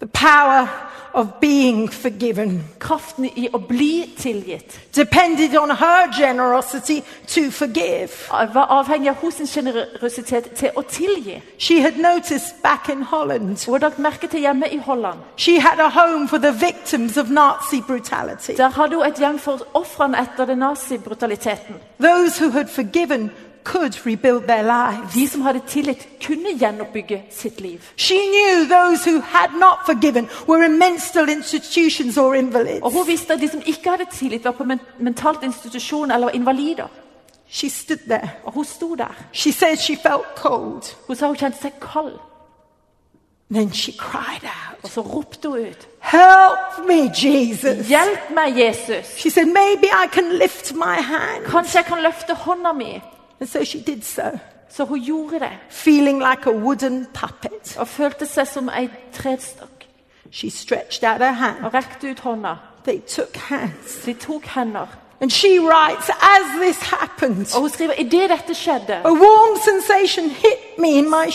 the 0.00 0.06
power 0.06 0.68
of 1.14 1.26
being 1.40 1.88
forgiven 1.88 2.64
kraften 2.78 3.24
i 3.24 3.48
å 3.52 3.58
bli 3.68 4.06
tilgitt. 4.18 4.78
depended 4.92 5.54
on 5.56 5.70
her 5.70 6.08
generosity 6.10 7.02
to 7.26 7.50
forgive. 7.50 8.10
Var 8.52 8.66
avhengig 8.70 9.08
av 9.10 9.30
sin 9.30 9.46
generøsitet 9.46 10.50
til 10.56 10.70
å 10.76 10.82
tilgi. 10.82 11.40
She 11.58 11.80
had 11.80 11.96
noticed 11.98 12.62
back 12.62 12.88
in 12.88 13.02
Holland, 13.02 13.64
Hun 13.66 13.74
hadde 13.74 13.84
merket 13.84 13.98
merke 13.98 14.28
til 14.28 14.40
hjemme 14.40 14.66
i 14.72 14.76
Holland. 14.78 15.18
she 15.36 15.60
had 15.60 15.78
a 15.78 15.88
home 15.88 16.26
for 16.28 16.38
the 16.38 16.52
victims 16.52 17.16
of 17.16 17.30
Nazi 17.30 17.80
brutality. 17.80 18.56
Der 18.56 18.70
hadde 18.70 18.96
hun 18.96 19.06
et 19.06 19.18
hjem 19.18 19.38
for 19.38 19.58
ofrene 19.74 20.18
etter 20.18 20.44
den 20.46 20.58
nazibrutaliteten. 20.58 21.74
Those 22.00 22.44
who 22.44 22.50
had 22.50 22.68
forgiven 22.68 23.30
could 23.64 24.06
rebuild 24.06 24.42
their 24.46 24.62
lives. 24.62 25.14
De 25.14 25.28
som 25.28 25.40
hadde 25.40 25.60
tillit, 25.66 26.08
kunne 26.26 26.58
gjenoppbygge 26.58 27.22
sitt 27.30 27.60
liv. 27.60 27.80
She 27.96 28.14
knew 28.14 28.64
those 28.68 29.10
who 29.10 29.20
had 29.20 29.50
not 29.58 29.78
forgiven 29.86 30.28
were 30.48 30.64
in 30.64 30.78
mental 30.78 31.28
institutions 31.28 32.18
or 32.18 32.34
invalids. 32.34 32.82
Og 32.82 32.92
hun 32.92 33.06
visste 33.06 33.32
at 33.32 33.40
de 33.40 33.48
som 33.48 33.62
ikke 33.66 33.90
hadde 33.90 34.06
tillit, 34.12 34.44
var 34.44 34.50
på 34.50 34.64
men 34.64 34.80
mentalt 34.98 35.42
institusjon 35.42 36.10
eller 36.10 36.28
invalider. 36.28 36.86
She 37.48 37.70
stood 37.70 38.08
there. 38.08 38.30
Og 38.44 38.52
hun 38.52 38.64
sto 38.64 38.94
der. 38.94 39.14
She 39.32 39.52
said 39.52 39.76
she 39.76 39.96
felt 39.96 40.26
cold. 40.36 40.82
Hun 41.06 41.16
sa 41.16 41.26
hun 41.26 41.36
kjente 41.36 41.58
seg 41.62 41.72
kald. 41.80 42.18
Then 43.50 43.72
she 43.72 43.92
cried 43.92 44.44
out, 44.44 44.78
Og 44.82 44.90
så 44.90 45.00
ropte 45.00 45.48
hun 45.48 45.58
ut. 45.58 45.88
Help 46.00 46.86
me, 46.88 47.10
Jesus. 47.14 47.88
Hjelp 47.88 48.30
meg, 48.34 48.56
Jesus! 48.56 49.06
She 49.16 49.30
said, 49.30 49.46
Maybe 49.46 49.86
I 49.86 50.06
can 50.12 50.38
lift 50.38 50.74
my 50.74 50.96
hand. 51.00 51.44
Kanskje 51.46 51.78
jeg 51.78 51.84
kan 51.84 52.02
løfte 52.02 52.34
hånda 52.34 52.72
mi? 52.72 53.00
And 53.44 53.50
so 53.50 53.64
she 53.64 53.78
did 53.80 54.02
so, 54.02 54.38
Så 54.68 54.84
hun 54.84 55.00
gjorde 55.04 55.38
det. 55.38 55.50
feeling 55.70 56.18
like 56.30 56.46
a 56.46 56.52
wooden 56.52 57.06
puppet. 57.14 57.76
Og 57.78 57.88
følte 57.88 58.26
seg 58.26 58.46
som 58.48 58.68
ei 58.68 58.88
trestokk. 59.12 59.84
She 60.32 60.50
stretched 60.50 61.04
out 61.12 61.18
her 61.20 61.32
hand. 61.32 61.64
Og 61.64 61.74
rekte 61.74 62.10
ut 62.10 62.20
hånda. 62.20 62.54
They 62.84 63.00
took 63.00 63.36
hands. 63.36 63.98
De 64.06 64.14
tok 64.14 64.44
hender. 64.46 64.86
And 65.20 65.30
she 65.32 65.58
writes, 65.58 66.08
As 66.10 66.44
this 66.62 66.78
happened, 67.00 67.46
Og 67.54 67.60
hun 67.60 67.70
skriver 67.70 67.92
idet 67.98 68.30
dette 68.30 68.54
skjedde, 68.54 68.94
a 69.04 69.12
warm 69.12 69.58
sensation 69.70 70.24
hit 70.30 70.78
me 70.78 70.88
in 70.88 71.04
my 71.10 71.30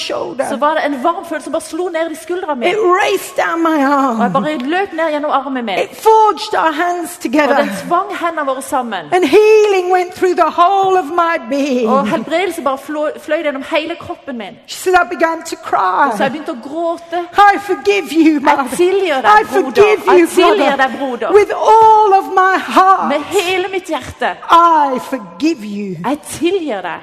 så 0.49 0.55
var 0.59 0.73
det 0.73 0.85
en 0.85 1.03
varm 1.03 1.25
følelse 1.25 1.43
som 1.43 1.51
bare 1.53 1.61
slo 1.61 1.89
ned 1.89 2.11
i 2.11 2.15
skuldra 2.15 2.55
mi. 2.55 2.65
It 2.69 2.75
raced 2.77 3.35
down 3.43 3.61
my 3.63 3.77
Og 4.19 4.23
jeg 4.23 4.33
bare 4.33 4.57
løp 4.57 4.93
ned 4.93 5.09
gjennom 5.11 5.31
armen 5.31 5.65
min. 5.65 5.79
It 5.79 5.95
forged 5.95 6.53
our 6.63 6.71
hands 6.71 7.17
Og 7.17 7.23
den 7.23 7.31
together. 7.31 7.65
tvang 7.87 8.09
hendene 8.21 8.45
våre 8.45 8.61
sammen. 8.61 9.03
And 9.15 9.23
healing 9.25 9.91
went 9.91 10.13
through 10.13 10.35
the 10.35 10.49
whole 10.61 10.95
of 11.03 11.05
my 11.23 11.35
being. 11.49 11.89
Og 11.89 12.07
helbredelse 12.07 12.61
bare 12.61 12.77
fløy, 12.77 13.09
fløy 13.25 13.41
gjennom 13.43 13.63
hele 13.75 13.95
kroppen 13.95 14.37
min. 14.37 14.53
She 14.67 14.77
said, 14.83 14.93
I 15.03 15.05
began 15.15 15.37
to 15.43 15.55
Så 15.55 15.55
jeg 15.55 16.17
cry. 16.19 16.29
begynte 16.29 16.51
å 16.51 16.61
gråte. 16.69 17.17
I 17.53 17.57
forgive 17.71 18.07
you, 18.11 18.33
Jeg 18.33 18.41
mother. 18.41 18.75
tilgir 18.75 19.15
I 19.17 19.21
deg, 19.21 19.47
broder. 19.51 19.63
forgive 19.63 19.99
you, 20.07 20.17
Jeg 20.19 20.29
tilgir 20.29 20.75
deg, 20.83 20.91
broder. 20.99 21.27
With 21.39 21.51
all 21.75 22.09
of 22.21 22.25
my 22.43 22.55
heart, 22.75 23.07
Med 23.13 23.21
hele 23.39 23.67
mitt 23.71 23.87
hjerte. 23.87 24.37
I 24.51 24.99
forgive 24.99 25.63
you. 25.63 25.95
Jeg 26.09 26.19
tilgir 26.29 26.81
deg. 26.81 26.99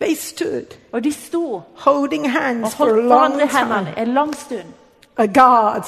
They 0.00 0.14
stood 0.14 0.66
Og 0.92 1.04
de 1.04 1.12
sto 1.12 1.62
holding 1.76 2.32
hands 2.32 2.72
og 2.72 2.78
holdt 2.78 3.04
long 3.04 3.36
hverandre 3.36 3.44
i 3.44 3.48
hendene 3.48 3.94
en 3.98 4.14
lang 4.14 4.34
stund. 4.36 4.72
A 5.16 5.26
guard 5.26 5.86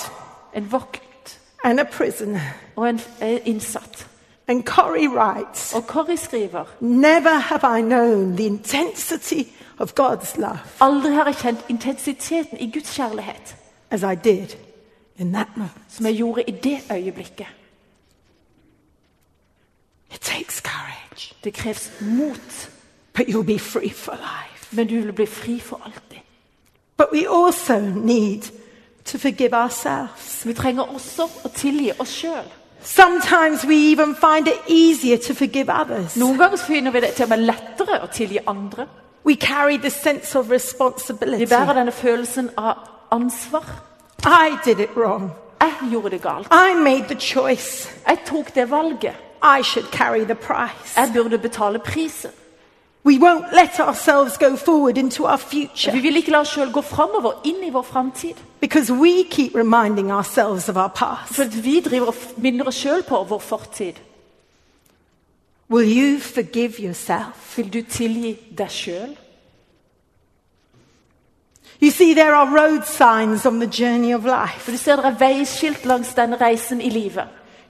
En 0.55 0.73
vakt 0.73 1.41
and 1.65 1.81
a 1.81 1.85
prisoner. 1.85 2.41
og 2.77 2.89
en 2.89 3.01
eh, 3.21 3.39
innsatt. 3.45 4.07
And 4.49 4.63
Corrie 4.65 5.09
writes, 5.09 5.75
Og 5.75 5.83
Corrie 5.87 6.17
skriver 6.17 6.65
Never 6.81 7.31
have 7.39 7.79
I 7.79 7.83
known 7.83 8.37
the 8.37 8.47
intensity 8.47 9.43
of 9.79 9.93
God's 10.01 10.41
love 10.41 10.59
Aldri 10.81 11.11
har 11.15 11.25
jeg 11.25 11.35
kjent 11.37 11.65
intensiteten 11.69 12.59
i 12.61 12.71
Guds 12.75 12.95
kjærlighet 12.97 13.57
as 13.91 14.03
I 14.03 14.15
did 14.25 14.57
in 15.19 15.33
that 15.33 15.49
moment. 15.57 15.73
som 15.89 16.07
jeg 16.07 16.15
gjorde 16.15 16.43
i 16.43 16.51
det 16.51 16.79
øyeblikket. 16.93 17.47
It 20.15 20.21
takes 20.21 20.61
courage, 20.61 21.35
Det 21.45 21.55
kreves 21.55 21.91
mot, 22.01 22.71
but 23.13 23.29
you'll 23.29 23.47
be 23.47 23.59
free 23.59 23.91
for 23.91 24.13
life. 24.13 24.77
men 24.77 24.87
du 24.87 25.01
vil 25.01 25.13
bli 25.13 25.27
fri 25.27 25.61
for 25.61 25.81
alltid. 25.85 26.21
But 26.97 27.07
we 27.13 27.27
also 27.29 27.79
need 27.81 28.43
to 29.05 29.19
forgive 29.19 29.53
ourselves. 29.53 30.47
Vi 30.47 30.53
trenger 30.55 30.83
også 30.83 31.29
å 31.45 31.49
tilgi 31.49 31.93
oss 31.99 32.09
sjøl. 32.09 32.45
Sometimes 32.83 33.65
we 33.65 33.75
even 33.93 34.15
find 34.15 34.49
it 34.49 34.61
easier 34.69 35.17
to 35.17 35.35
forgive 35.35 35.71
others. 35.71 36.17
Noen 36.17 36.39
ganger 36.39 36.57
finner 36.57 36.91
vi 36.91 37.01
det 37.01 37.15
til 37.15 37.23
og 37.23 37.29
med 37.29 37.39
lettere 37.39 38.01
å 38.03 38.07
tilgi 38.13 38.39
andre. 38.47 38.87
We 39.25 39.37
carry 39.37 39.79
the 39.79 39.91
sense 39.91 40.39
of 40.39 40.51
Vi 40.51 41.47
bærer 41.47 41.73
denne 41.73 41.93
følelsen 41.93 42.51
av 42.59 42.75
ansvar. 43.11 43.65
I 44.27 44.57
did 44.65 44.79
it 44.81 44.91
wrong. 44.97 45.31
Jeg 45.61 45.73
gjorde 45.93 46.11
det 46.11 46.23
galt. 46.23 46.47
I 46.51 46.75
made 46.75 47.05
the 47.09 47.21
choice. 47.21 47.89
Jeg 48.09 48.19
tok 48.27 48.55
det 48.55 48.71
valget. 48.71 49.15
I 49.45 49.63
should 49.63 49.91
carry 49.91 50.25
the 50.25 50.35
price. 50.35 50.97
Jeg 50.97 51.11
burde 51.15 51.39
betale 51.39 51.79
prisen. 51.79 52.31
We 53.07 53.19
won't 53.19 53.53
let 53.53 53.81
ourselves 53.81 54.39
go 54.39 54.57
forward 54.57 54.97
into 54.99 55.25
our 55.27 55.37
future 55.37 55.93
Vi 55.93 56.01
vil 56.01 56.17
ikke 56.17 56.31
la 56.31 56.39
oss 56.41 56.49
selv 56.55 56.73
gå 56.73 56.81
fremover, 56.81 57.33
inn 57.45 57.65
i 57.67 57.71
vår 57.71 57.83
fremtid. 57.83 58.35
because 58.61 58.93
we 58.93 59.25
keep 59.31 59.55
reminding 59.55 60.11
ourselves 60.13 60.69
of 60.69 60.77
our 60.77 60.89
past. 60.89 61.35
For 61.35 61.45
vi 61.45 61.81
driver 61.81 62.07
og 62.07 62.15
f- 62.15 62.33
minner 62.37 62.65
oss 62.67 62.75
sjøl 62.77 63.03
på 63.03 63.25
vår 63.25 63.39
fortid. 63.39 63.93
Will 65.71 65.99
you 65.99 66.21
forgive 66.21 66.73
yourself? 66.81 67.57
Vil 67.57 67.73
du 67.73 67.83
tilgi 67.83 68.37
deg 68.59 68.71
selv? 68.71 69.17
You 71.83 71.91
see, 71.91 72.15
there 72.15 72.35
are 72.35 72.47
road 72.47 72.83
signs 72.87 73.47
on 73.47 73.61
the 73.61 73.67
journey 73.83 74.15
of 74.15 74.25
life. 74.25 74.59
For 74.61 74.71
du 74.71 74.77
ser 74.79 74.97
det 74.97 75.05
er 75.05 75.19
veiskilt 75.19 75.85
langs 75.85 76.15
denne 76.15 76.37
reisen 76.41 76.81
i 76.81 76.89
livet. 76.89 77.25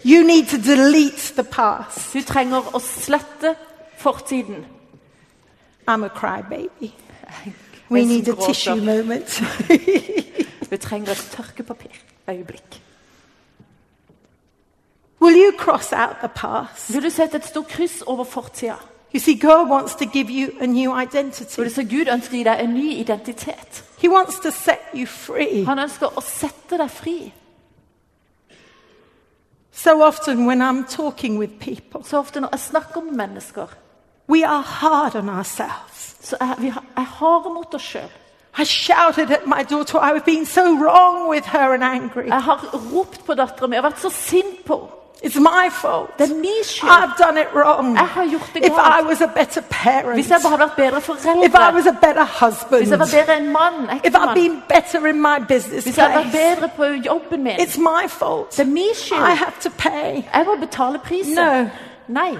You 0.04 0.24
need 0.26 0.48
to 0.48 0.58
delete 0.58 1.34
the 1.36 1.44
past. 1.44 2.12
Du 2.12 2.20
trenger 2.22 2.74
å 2.74 2.80
slette 2.80 3.54
fortiden. 3.96 4.66
I'm 5.88 6.04
a 6.04 6.10
crybaby. 6.10 6.92
We 7.90 8.04
need 8.04 8.28
a 8.28 8.34
tissue 8.34 8.76
moment. 8.76 9.40
Vi 10.70 10.76
trenger 10.76 11.12
et 11.12 11.28
tørkepapir-øyeblikk. 11.36 12.80
Will 15.20 15.36
you 15.36 15.52
cross 15.58 15.92
out 15.92 16.16
the 16.20 16.28
past? 16.28 16.92
Vil 16.92 17.02
du 17.02 17.10
sette 17.10 17.36
et 17.36 17.46
stort 17.46 17.68
kryss 17.68 18.02
over 18.06 18.24
fortida? 18.24 18.76
You 19.14 19.20
see, 19.20 19.38
God 19.38 19.70
wants 19.70 19.94
to 19.94 20.04
give 20.04 20.28
you 20.28 20.50
a 20.60 20.66
new 20.66 21.00
identity. 21.00 21.68
så 21.68 21.82
Gud 21.82 22.08
ønsker 22.12 22.34
å 22.34 22.36
gi 22.36 22.44
deg 22.44 22.60
en 22.60 22.74
ny 22.74 22.88
identitet. 22.98 23.84
He 24.02 24.08
wants 24.08 24.40
to 24.40 24.50
set 24.50 24.90
you 24.92 25.06
free. 25.06 25.64
Han 25.64 25.78
ønsker 25.78 26.12
å 26.12 26.20
sette 26.20 26.76
deg 26.76 26.90
fri. 26.90 27.32
So 29.76 30.02
often, 30.02 30.46
when 30.46 30.62
I'm 30.62 30.84
talking 30.84 31.38
with 31.38 31.52
people, 31.60 32.04
Så 32.04 32.18
ofte 32.18 32.40
når 32.40 32.48
jeg 32.52 32.60
snakker 32.60 33.00
med 33.00 33.12
mennesker, 33.12 33.66
we 34.28 34.46
are 34.46 34.62
hard 34.62 35.14
on 35.16 35.28
ourselves. 35.28 36.16
så 36.20 36.36
er 36.40 36.54
vi 36.58 36.68
er 36.96 37.00
harde 37.00 37.54
mot 37.54 37.74
oss 37.74 37.82
sjøl. 37.82 38.10
I 38.58 38.64
shouted 38.64 39.30
at 39.30 39.46
my 39.46 39.62
daughter, 39.70 39.98
I 39.98 40.12
was 40.12 40.22
being 40.22 40.46
so 40.48 40.60
wrong 40.62 41.28
with 41.30 41.46
her 41.48 41.72
and 41.74 41.84
angry. 41.84 42.26
Jeg 42.26 42.42
har 42.42 42.74
ropt 42.94 43.26
på 43.26 43.34
dattera 43.34 43.66
mi 43.66 43.76
og 43.76 43.84
vært 43.84 44.00
så 44.00 44.10
sint 44.10 44.64
på 44.66 44.76
henne. 44.80 45.00
It's 45.24 45.38
my 45.40 45.70
fault. 45.70 46.18
Det 46.18 46.30
er 46.30 46.34
min 46.34 46.50
skyld. 46.62 46.90
I've 46.90 47.24
done 47.24 47.40
it 47.40 47.46
wrong. 47.54 47.96
Jeg 47.96 48.06
har 48.06 48.24
gjort 48.30 48.50
det 48.54 48.64
If 48.64 48.72
I 48.72 49.02
was 49.08 49.20
a 49.20 49.26
better 49.26 49.60
parent, 49.70 50.14
Hvis 50.14 50.30
jeg 50.30 50.38
bare 50.42 50.50
hadde 50.50 50.62
vært 50.62 50.76
bedre 50.76 50.98
if 50.98 51.08
I 51.08 51.22
foreldre, 51.22 51.74
was 51.74 51.86
a 51.86 51.96
better 52.06 52.24
husband, 52.24 52.80
hvis 52.80 52.90
jeg 52.90 52.98
var 52.98 53.08
bedre 53.18 53.36
enn 53.36 53.52
mann, 53.52 54.00
if 54.04 54.14
I'd 54.14 54.34
been 54.34 54.62
better 54.68 55.06
in 55.06 55.20
my 55.22 55.38
business 55.48 55.84
hvis 55.84 55.96
jeg 55.96 56.04
hadde 56.04 56.24
vært 56.24 56.32
bedre 56.32 56.68
på 56.76 56.84
jobben 56.84 57.42
min 57.42 57.56
it's 57.60 57.78
my 57.78 58.08
fault. 58.08 58.50
Det 58.50 58.60
er 58.60 58.64
min 58.64 58.92
I 58.92 58.94
skyld. 58.94 59.18
have 59.18 59.56
to 59.60 59.70
pay. 59.78 60.22
Jeg 60.34 60.44
må 60.46 60.56
betale 60.66 60.98
prisen. 60.98 61.34
No. 61.34 61.66
Nei. 62.08 62.36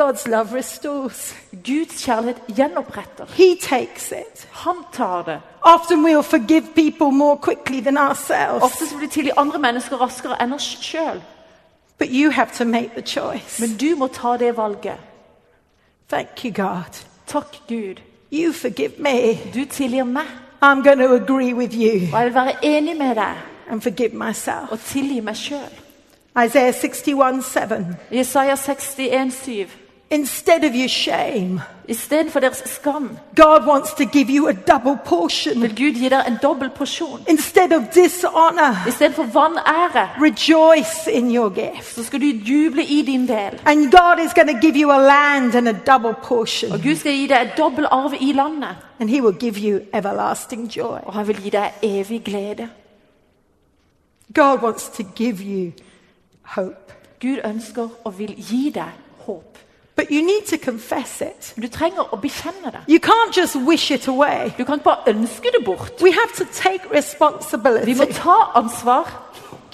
God's 0.00 0.28
love 0.28 0.54
restores. 0.54 1.34
Guds 1.64 2.04
kjærlighet 2.04 2.42
gjenoppretter. 2.56 3.24
He 3.28 3.56
takes 3.60 4.12
it. 4.12 4.48
Han 4.52 4.76
tar 4.92 5.22
det. 5.22 5.40
Often 5.62 6.04
we'll 6.06 6.22
forgive 6.22 6.62
people 6.74 7.10
more 7.10 7.36
quickly 7.36 7.80
than 7.80 7.96
ourselves. 7.98 8.62
Ofte 8.64 8.88
så 8.88 8.96
blir 8.96 9.06
vi 9.06 9.12
tilgi 9.12 9.30
andre 9.36 9.58
mennesker 9.58 9.96
raskere 9.96 10.42
enn 10.42 10.52
oss 10.52 10.78
sjøl. 10.80 11.22
But 11.98 12.08
you 12.10 12.30
have 12.30 12.52
to 12.52 12.64
make 12.64 12.90
the 12.94 13.02
choice. 13.02 13.60
Men 13.60 13.76
du 13.76 13.96
må 13.96 14.06
ta 14.06 14.36
det 14.36 14.56
valget. 14.56 14.96
Thank 16.08 16.44
you, 16.44 16.52
God. 16.52 17.04
Takk, 17.26 17.56
Gud. 17.68 18.00
You 18.32 18.52
forgive 18.52 18.92
me. 18.98 19.34
Du 19.54 19.64
tilgir 19.64 20.04
meg, 20.04 20.24
I'm 20.62 20.82
going 20.82 20.98
to 20.98 21.14
agree 21.14 21.54
with 21.54 21.74
you 21.74 22.12
og 22.12 22.18
jeg 22.18 22.24
vil 22.26 22.34
være 22.34 22.52
enig 22.62 22.96
med 22.96 23.14
deg 23.14 23.34
and 23.70 23.80
forgive 23.80 24.10
myself. 24.12 24.70
og 24.70 24.80
tilgi 24.80 25.20
meg 25.20 25.36
sjøl. 25.36 25.82
Isaiah 26.46 26.74
61 26.74 27.44
7. 27.44 27.60
Jesaja 28.12 28.56
61, 28.56 29.32
7. 29.44 29.66
Instead 30.10 30.64
of 30.64 30.74
your 30.74 30.88
shame, 30.88 31.60
Istedenfor 31.88 32.40
deres 32.40 32.62
skam 32.66 33.18
God 33.36 33.66
wants 33.66 33.90
to 33.94 34.04
give 34.04 34.30
you 34.30 34.48
a 34.48 34.52
double 34.52 34.98
portion. 35.04 35.60
vil 35.62 35.70
Gud 35.76 35.94
gi 36.00 36.08
deg 36.08 36.22
en 36.26 36.38
dobbel 36.42 36.70
porsjon. 36.70 37.20
Instead 37.28 37.72
of 37.72 37.82
dishonor, 37.94 38.88
Istedenfor 38.88 39.22
vanære 39.22 40.08
rejoice 40.22 41.10
in 41.10 41.36
your 41.36 41.48
gift. 41.50 41.94
så 41.94 42.04
skal 42.04 42.20
du 42.20 42.26
juble 42.26 42.84
i 42.84 43.02
din 43.06 43.26
del. 43.28 43.60
And 43.66 43.90
God 43.90 44.24
is 44.26 44.34
going 44.34 44.48
to 44.48 44.60
give 44.60 44.76
you 44.76 44.90
a 44.92 44.98
land 44.98 45.54
and 45.54 45.68
a 45.68 45.72
double 45.92 46.14
portion. 46.24 46.72
Og 46.72 46.80
Gud 46.82 46.96
skal 46.96 47.12
gi 47.12 47.26
deg 47.26 47.42
et 47.42 47.52
dobbel 47.58 47.86
arv 47.90 48.12
i 48.20 48.32
landet. 48.32 48.76
And 49.00 49.10
He 49.10 49.22
will 49.22 49.36
give 49.38 49.58
you 49.58 49.80
everlasting 49.94 50.68
joy. 50.76 50.98
Og 51.02 51.14
han 51.14 51.28
vil 51.28 51.42
gi 51.42 51.50
deg 51.50 51.70
evig 51.82 52.22
glede. 52.24 52.68
God 54.34 54.58
wants 54.62 54.88
to 54.88 55.02
give 55.16 55.36
you 55.42 55.72
hope. 56.42 56.92
Gud 57.22 57.36
ønsker 57.44 57.88
og 58.04 58.18
vil 58.18 58.34
gi 58.36 58.70
deg. 58.74 58.90
But 59.96 60.10
you 60.10 60.20
need 60.22 60.42
to 60.46 60.56
confess 60.70 61.20
it. 61.20 61.54
Du 61.62 61.68
trenger 61.68 62.02
å 62.12 62.16
bekjenne 62.20 62.70
det. 62.72 62.80
You 62.88 62.98
can't 62.98 63.32
just 63.36 63.56
wish 63.56 63.90
it 63.90 64.08
away. 64.08 64.52
Du 64.58 64.64
kan 64.64 64.74
ikke 64.78 64.84
bare 64.84 65.08
ønske 65.14 65.50
det 65.58 65.64
bort. 65.64 66.02
We 66.02 66.12
have 66.12 66.32
to 66.36 66.44
take 66.52 66.82
Vi 67.84 67.94
må 67.94 68.04
ta 68.04 68.52
ansvar, 68.54 69.22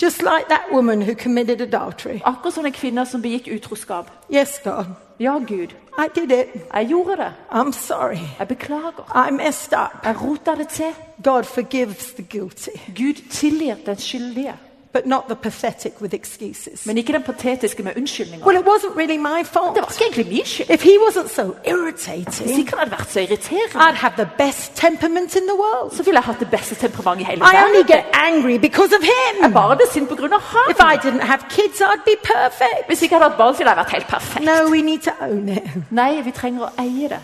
Just 0.02 0.22
like 0.22 0.48
that 0.48 0.62
woman 0.72 1.02
who 1.02 1.14
committed 1.14 1.60
adultery. 1.60 2.20
akkurat 2.24 2.54
som 2.54 2.66
en 2.66 2.72
kvinne 2.72 3.06
som 3.06 3.22
begikk 3.22 3.48
utroskap. 3.56 4.10
Yes, 4.30 4.60
God, 4.64 4.84
Ja, 5.20 5.38
Gud, 5.38 5.74
I 5.98 6.08
did 6.14 6.30
it. 6.32 6.48
jeg 6.74 6.86
gjorde 6.88 7.16
det. 7.16 7.32
I'm 7.52 7.72
sorry. 7.72 8.18
Jeg 8.38 8.48
beklager. 8.48 9.26
I 9.28 9.30
messed 9.30 9.72
up. 9.78 10.04
Jeg 10.04 10.16
rota 10.22 10.54
det 10.54 10.68
til. 10.68 10.94
God 11.24 11.44
forgives 11.44 12.12
the 12.16 12.22
guilty, 12.22 12.70
Gud 12.96 13.14
tilgir 13.30 13.74
den 13.86 13.96
skyldige, 13.98 14.54
but 14.92 15.06
not 15.06 15.22
the 15.28 15.34
pathetic 15.36 15.92
with 16.00 16.14
excuses. 16.14 16.86
men 16.86 16.98
ikke 16.98 17.12
den 17.12 17.22
patetiske 17.22 17.82
med 17.82 17.92
unnskyldninger. 17.96 18.46
Well, 18.46 18.58
it 18.60 18.66
wasn't 18.66 18.96
really 18.96 19.16
my 19.16 19.44
fault. 19.44 19.74
Det 19.74 19.82
var 19.82 19.90
ikke 19.92 20.04
egentlig 20.04 20.26
min 20.34 20.44
skyld. 20.46 20.70
If 20.70 20.82
he 20.82 20.94
wasn't 21.06 21.28
so 21.34 21.42
Hvis 21.42 21.72
irritating, 21.72 22.58
ikke 22.58 22.70
han 22.70 22.78
hadde 22.78 22.90
vært 22.90 23.10
så 23.10 23.20
irriterende, 23.20 23.78
I'd 23.88 24.00
have 24.04 24.14
the 24.16 24.28
best 24.38 24.72
temperament 24.74 25.36
in 25.36 25.42
the 25.50 25.56
world. 25.64 25.96
så 25.96 26.02
ville 26.02 26.18
jeg 26.20 26.24
hatt 26.24 26.40
det 26.40 26.50
beste 26.50 26.74
temperamentet 26.74 27.22
i 27.22 27.30
hele 27.30 27.40
I 27.40 27.44
only 27.64 27.76
verden. 27.78 27.86
get 27.96 28.04
angry 28.12 28.56
because 28.68 28.92
of 28.98 29.02
Jeg 29.42 29.52
bare 29.52 29.76
ble 29.76 29.86
sint 29.92 30.08
grunn 30.08 30.32
av 30.32 30.42
If 30.70 30.80
I 30.92 30.94
didn't 31.06 31.26
have 31.32 31.40
kids, 31.56 31.80
I'd 31.80 32.04
be 32.04 32.16
perfect. 32.34 32.86
Hvis 32.88 33.02
ikke 33.02 33.14
jeg 33.14 33.20
hadde 33.22 33.30
hatt 33.30 33.38
barn, 33.38 33.54
ville 33.58 33.70
jeg 33.70 33.76
vært 33.82 33.90
helt 33.96 34.06
perfekt. 34.16 34.44
No, 34.44 34.56
we 34.74 34.80
need 34.82 35.00
to 35.08 35.12
own 35.20 35.48
it. 35.48 35.62
Nei, 35.90 36.20
vi 36.24 36.30
trenger 36.30 36.62
å 36.66 36.70
eie 36.78 37.08
det. 37.08 37.20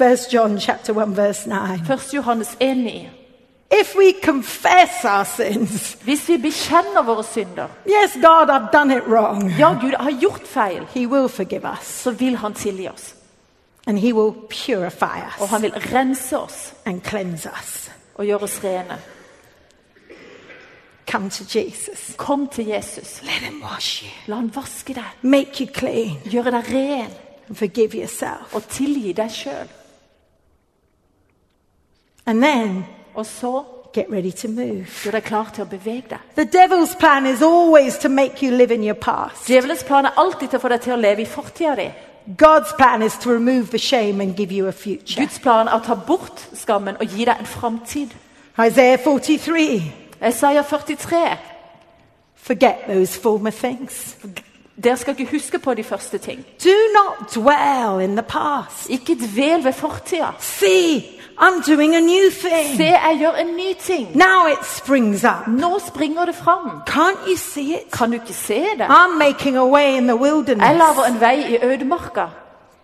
1 0.00 0.32
John 0.32 0.60
chapter 0.60 0.92
1 1.02 1.16
verse 1.16 1.46
9. 1.48 1.56
1. 1.88 2.12
Johannes 2.14 2.48
1,9. 2.60 3.25
If 3.70 3.96
we 3.96 4.12
confess 4.22 5.04
our 5.04 5.24
sins, 5.24 5.96
Hvis 6.04 6.28
vi 6.28 6.36
bekjenner 6.38 7.02
våre 7.02 7.24
synder 7.24 7.68
yes, 7.86 8.12
God, 8.14 8.48
I've 8.50 8.70
done 8.72 8.96
it 8.96 9.02
wrong. 9.08 9.50
Ja, 9.58 9.72
Gud 9.80 9.94
har 9.98 10.10
gjort 10.20 10.46
feil, 10.46 10.86
He 10.94 11.06
will 11.06 11.28
forgive 11.28 11.64
us 11.72 11.86
så 12.02 12.10
vil 12.10 12.36
han 12.36 12.54
tilgi 12.54 12.88
oss. 12.88 13.14
and 13.86 13.98
He 13.98 14.12
will 14.14 14.32
purify 14.50 15.20
Og 15.38 15.44
us 15.44 15.50
han 15.50 15.62
vil 15.62 15.72
rense 15.92 16.38
oss 16.38 16.74
and 16.84 17.00
cleanse 17.02 17.48
us. 17.62 17.90
og 18.14 18.24
gjøre 18.26 18.42
oss 18.42 18.60
rene. 18.64 18.98
Come 21.10 21.30
to 21.30 21.44
Jesus. 21.58 22.14
Kom 22.16 22.48
til 22.48 22.66
Jesus. 22.66 23.22
Let 23.22 23.30
Him 23.50 23.62
wash 23.62 24.02
you, 24.04 24.10
La 24.26 24.36
han 24.36 24.50
vaske 24.54 24.94
deg, 24.94 25.04
make 25.22 25.60
you 25.64 25.66
clean, 25.74 26.18
gjøre 26.30 26.50
deg 26.50 26.64
ren 26.74 27.10
and 27.48 27.56
forgive 27.56 27.94
yourself. 28.00 28.54
og 28.54 28.68
tilgi 28.68 29.12
deg 29.12 29.30
sjøl. 29.30 29.68
And 32.26 32.42
then 32.42 32.84
Og 33.16 33.26
så 33.26 33.62
get 33.92 34.06
ready 34.12 34.30
to 34.30 34.48
move. 34.48 34.86
gjør 35.04 35.10
deg 35.10 35.24
klar 35.24 35.50
til 35.54 35.64
å 35.64 35.68
bevege 35.70 36.10
deg. 36.10 36.18
The 36.36 36.44
devil's 36.44 36.94
plan 36.98 37.26
is 37.26 37.42
always 37.42 37.98
to 37.98 38.08
make 38.08 38.42
you 38.46 38.52
live 38.56 38.74
in 38.74 38.84
your 38.84 38.94
past. 38.94 39.46
Djevelens 39.48 39.84
plan 39.84 40.04
er 40.04 40.10
alltid 40.16 40.48
til 40.48 40.58
å 40.58 40.62
få 40.62 40.68
deg 40.68 40.80
til 40.80 40.92
å 40.92 41.00
leve 41.00 41.22
i 41.22 41.26
fortida 41.26 41.74
di. 41.76 41.88
God's 42.36 42.72
plan 42.76 43.02
is 43.02 43.16
to 43.18 43.30
remove 43.30 43.70
the 43.70 43.78
shame 43.78 44.20
and 44.20 44.36
give 44.36 44.52
you 44.52 44.66
a 44.66 44.72
future. 44.72 45.20
Guds 45.20 45.38
plan 45.38 45.68
er 45.68 45.78
å 45.78 45.84
ta 45.84 45.94
bort 45.94 46.48
skammen 46.54 46.96
og 47.00 47.06
gi 47.06 47.24
deg 47.24 47.38
en 47.38 47.46
framtid. 47.46 48.14
Isaiah 48.58 48.98
43. 48.98 49.92
Isaiah 50.28 50.64
43. 50.64 51.38
Forget 52.34 52.86
those 52.88 53.20
former 53.20 53.50
things. 53.50 54.16
Dere 54.84 54.96
skal 54.96 55.14
ikke 55.18 55.30
huske 55.30 55.58
på 55.58 55.74
de 55.74 55.84
første 55.84 56.18
ting. 56.18 56.44
Do 56.64 56.74
not 56.94 57.34
dwell 57.34 58.00
in 58.00 58.16
the 58.16 58.22
past. 58.22 58.90
Ikke 58.90 59.14
dvel 59.14 59.64
ved 59.64 59.72
fortida. 59.72 60.34
See, 60.40 61.15
I'm 61.38 61.60
doing 61.74 61.94
a 61.96 62.00
new 62.00 62.30
Se, 62.30 62.48
jeg 62.84 63.16
gjør 63.20 63.32
en 63.40 63.46
ny 63.56 63.72
ting. 63.80 64.08
Now 64.16 64.46
it 64.46 64.64
springs 64.64 65.24
up. 65.24 65.46
Nå 65.48 65.78
springer 65.78 66.24
det 66.24 66.34
fram. 66.34 66.70
Can't 66.90 67.28
you 67.28 67.36
see 67.36 67.74
it? 67.74 67.90
Kan 67.92 68.10
du 68.10 68.14
ikke 68.14 68.32
se 68.32 68.54
det? 68.78 68.86
I'm 68.88 69.18
making 69.18 69.56
a 69.56 69.64
way 69.66 69.96
in 69.96 70.06
the 70.06 70.16
Jeg 70.16 70.20
wilderness. 70.20 70.78
lager 70.78 71.04
en 71.14 71.20
vei 71.20 71.44
i 71.54 71.64
ødemarka. 71.64 72.26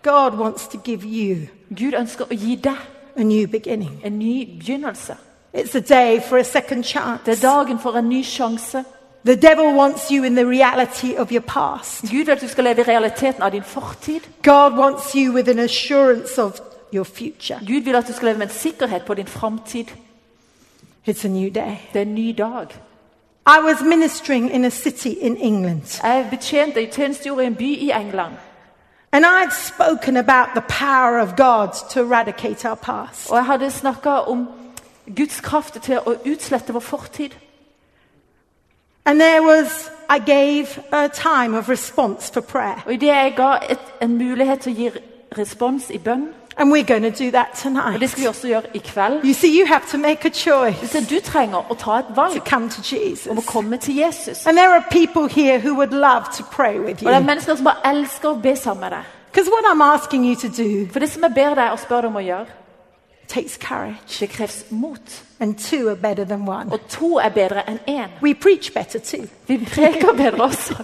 God 0.03 0.31
wants 0.39 0.67
to 0.67 0.77
give 0.83 1.01
you 1.03 1.35
Gud 1.69 1.93
ønsker 1.99 2.25
å 2.25 2.35
gi 2.35 2.55
deg 2.55 2.75
a 3.17 3.23
new 3.23 3.47
beginning. 3.47 4.01
en 4.03 4.19
ny 4.19 4.45
begynnelse. 4.59 5.15
It's 5.53 5.75
a 5.75 5.79
day 5.79 6.19
for 6.29 6.37
a 6.37 6.43
second 6.43 6.83
chance. 6.83 7.21
Det 7.25 7.43
er 7.43 7.47
dagen 7.47 7.79
for 7.79 7.91
en 7.97 8.09
ny 8.09 8.23
sjanse. 8.23 8.83
The 9.25 9.35
devil 9.35 9.73
wants 9.77 10.09
you 10.11 10.23
in 10.23 10.35
the 10.35 10.45
reality 10.45 11.15
of 11.17 11.31
your 11.31 11.41
past. 11.41 12.01
Gud 12.01 12.25
vil 12.25 12.29
at 12.31 12.41
du 12.41 12.47
skal 12.47 12.63
leve 12.63 12.79
i 12.81 12.83
realiteten 12.83 13.43
av 13.43 13.51
din 13.51 13.63
fortid. 13.63 14.19
God 14.43 14.73
wants 14.77 15.13
you 15.15 15.31
with 15.33 15.49
an 15.49 15.59
assurance 15.59 16.41
of 16.41 16.51
your 16.93 17.03
future. 17.03 17.59
Gud 17.67 17.81
vil 17.83 17.95
at 17.95 18.07
du 18.07 18.13
skal 18.13 18.25
leve 18.25 18.37
med 18.37 18.47
en 18.47 18.53
sikkerhet 18.53 19.05
på 19.05 19.13
din 19.13 19.27
framtid. 19.27 19.85
It's 21.09 21.25
a 21.25 21.29
new 21.29 21.49
day. 21.53 21.75
Det 21.93 21.99
er 21.99 22.01
en 22.01 22.15
ny 22.15 22.35
dag. 22.37 22.67
I 23.47 23.59
was 23.63 23.81
ministering 23.81 24.51
in 24.51 24.65
a 24.65 24.69
city 24.69 25.07
in 25.19 25.37
England, 25.37 26.01
Jeg 26.03 26.27
betjente 26.29 26.83
i 26.83 26.91
tjenestegjorde 26.91 27.43
i 27.43 27.47
en 27.47 27.55
by 27.55 27.61
i 27.63 27.91
England. 27.91 28.33
and 29.11 29.25
I'd 29.25 29.51
spoken 29.53 30.17
about 30.17 30.47
the 30.55 30.61
power 30.61 31.19
of 31.19 31.35
God 31.35 31.67
to 31.89 31.99
eradicate 31.99 32.65
our 32.69 32.75
past. 32.75 33.29
Og 33.31 33.35
jeg 33.37 33.45
hadde 33.45 33.71
snakka 33.71 34.09
om 34.09 34.47
Guds 35.17 35.39
kraft 35.41 35.77
til 35.83 35.99
å 35.99 36.15
utslette 36.25 36.73
vår 36.73 36.79
fortid. 36.79 37.29
And 39.05 39.19
there 39.19 39.41
was, 39.43 39.91
I 40.09 40.19
gave 40.19 40.67
a 40.91 41.07
time 41.07 41.57
of 41.57 41.69
response 41.69 42.33
for 42.33 42.41
prayer. 42.41 42.83
Og 42.85 42.93
idet 42.93 43.07
jeg 43.07 43.33
ga 43.37 43.57
et, 43.69 43.79
en 44.01 44.17
mulighet 44.17 44.59
til 44.59 44.71
å 44.71 44.75
gi 44.75 44.89
respons 45.37 45.89
i 45.89 45.97
bønn, 45.97 46.27
And 46.57 46.71
we're 46.71 46.83
going 46.83 47.03
to 47.13 47.23
do 47.25 47.31
that 47.31 47.47
og 47.53 47.57
tonight. 47.57 47.99
det 48.01 48.09
skal 48.09 48.21
vi 48.23 48.27
også 48.27 48.47
gjøre 48.47 48.63
i 48.73 48.77
kveld 48.77 49.25
You 49.25 49.33
see, 49.33 49.59
you 49.59 49.65
have 49.67 49.81
to 49.91 49.97
make 49.97 50.25
a 50.25 50.29
choice 50.29 50.87
Så 50.87 51.05
du 51.09 51.19
trenger 51.23 51.57
å 51.69 51.73
ta 51.75 51.91
et 51.99 52.05
to 52.07 52.13
valg 52.13 52.43
come 52.49 52.69
to 52.69 52.81
om 53.29 53.37
å 53.37 53.41
Jesus. 53.41 53.45
komme 53.45 53.77
til 53.77 53.95
Jesus. 53.95 54.45
And 54.47 54.57
there 54.57 54.69
are 54.73 54.83
people 54.91 55.27
here 55.43 55.59
who 55.59 55.73
would 55.75 55.91
love 55.93 56.23
to 56.37 56.43
pray 56.51 56.79
with 56.79 57.03
Og 57.03 57.09
det 57.09 57.15
er 57.15 57.19
you. 57.19 57.25
mennesker 57.25 57.55
som 57.55 57.65
bare 57.65 57.81
elsker 57.95 58.29
å 58.29 58.41
be 58.41 58.55
sammen 58.55 58.79
med 58.81 58.91
deg. 58.91 59.03
Because 59.31 59.49
what 59.51 59.65
I'm 59.65 59.81
asking 59.93 60.25
you 60.25 60.35
to 60.35 60.47
do 60.47 60.87
For 60.91 60.99
det 60.99 61.09
som 61.11 61.23
jeg 61.23 61.31
ber 61.35 61.55
deg 61.55 61.71
og 61.71 61.79
spør 61.79 62.01
deg 62.01 62.05
om 62.09 62.15
å 62.15 62.19
gjøre, 62.25 62.45
takes 63.27 63.57
courage. 63.57 64.19
det 64.19 64.29
kreves 64.29 64.65
mot. 64.69 65.23
And 65.39 65.55
two 65.57 65.89
are 65.89 65.95
better 65.95 66.23
than 66.25 66.47
one. 66.49 66.71
Og 66.71 66.79
to 66.89 67.17
er 67.17 67.29
bedre 67.29 67.63
enn 67.69 67.79
én. 67.87 68.09
We 68.21 68.33
preach 68.33 68.73
better 68.73 68.99
too. 68.99 69.25
Vi 69.47 69.57
preker 69.65 70.13
bedre 70.13 70.43
også. 70.43 70.75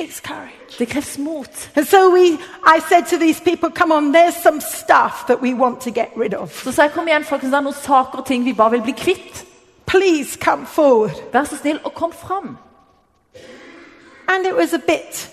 It 0.00 0.06
takes 0.06 0.20
courage. 0.20 0.78
Det 0.78 0.88
kreves 0.88 1.18
mot. 1.18 1.70
And 1.76 1.86
so 1.86 2.10
we, 2.10 2.38
I 2.76 2.80
said 2.88 3.06
to 3.06 3.18
these 3.18 3.40
people, 3.40 3.70
come 3.70 3.92
on, 3.92 4.12
there's 4.12 4.36
some 4.42 4.60
stuff 4.60 5.26
that 5.26 5.40
we 5.42 5.54
want 5.54 5.80
to 5.80 5.90
get 5.90 6.08
rid 6.16 6.34
of. 6.34 6.62
Så 6.64 6.72
sa 6.72 6.82
jeg 6.82 6.92
kom 6.92 7.08
igjen, 7.08 7.24
folkens, 7.24 7.50
det 7.50 7.58
er 7.58 7.66
noen 7.66 7.74
saker 7.74 8.18
og 8.18 8.26
ting 8.26 8.44
vi 8.44 8.52
bare 8.52 8.70
vil 8.70 8.82
bli 8.82 8.92
kvitt. 8.92 9.44
Please 9.86 10.38
come 10.38 10.66
forward. 10.66 11.12
Vær 11.32 11.44
så 11.44 11.56
snill 11.56 11.80
og 11.84 11.94
kom 11.94 12.12
fram. 12.12 12.56
And 14.28 14.46
it 14.46 14.54
was 14.56 14.72
a 14.72 14.78
bit 14.78 15.28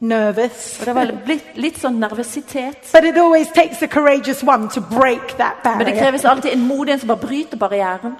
nervous. 0.00 0.80
Og 0.80 0.86
det 0.86 0.94
var 0.94 1.12
blitt 1.24 1.56
litt 1.56 1.78
sånn 1.78 2.00
nervøsitet. 2.00 2.90
But 2.92 3.04
it 3.04 3.16
always 3.18 3.48
takes 3.54 3.82
a 3.82 3.86
courageous 3.86 4.42
one 4.42 4.68
to 4.74 4.80
break 4.80 5.36
that 5.38 5.64
Men 5.64 5.78
det 5.78 5.86
barrier. 5.86 6.02
kreves 6.02 6.24
alltid 6.24 6.52
en 6.52 6.66
modig 6.66 6.92
en 6.92 7.00
som 7.00 7.08
bare 7.08 7.26
bryter 7.26 7.56
barrieren. 7.56 8.16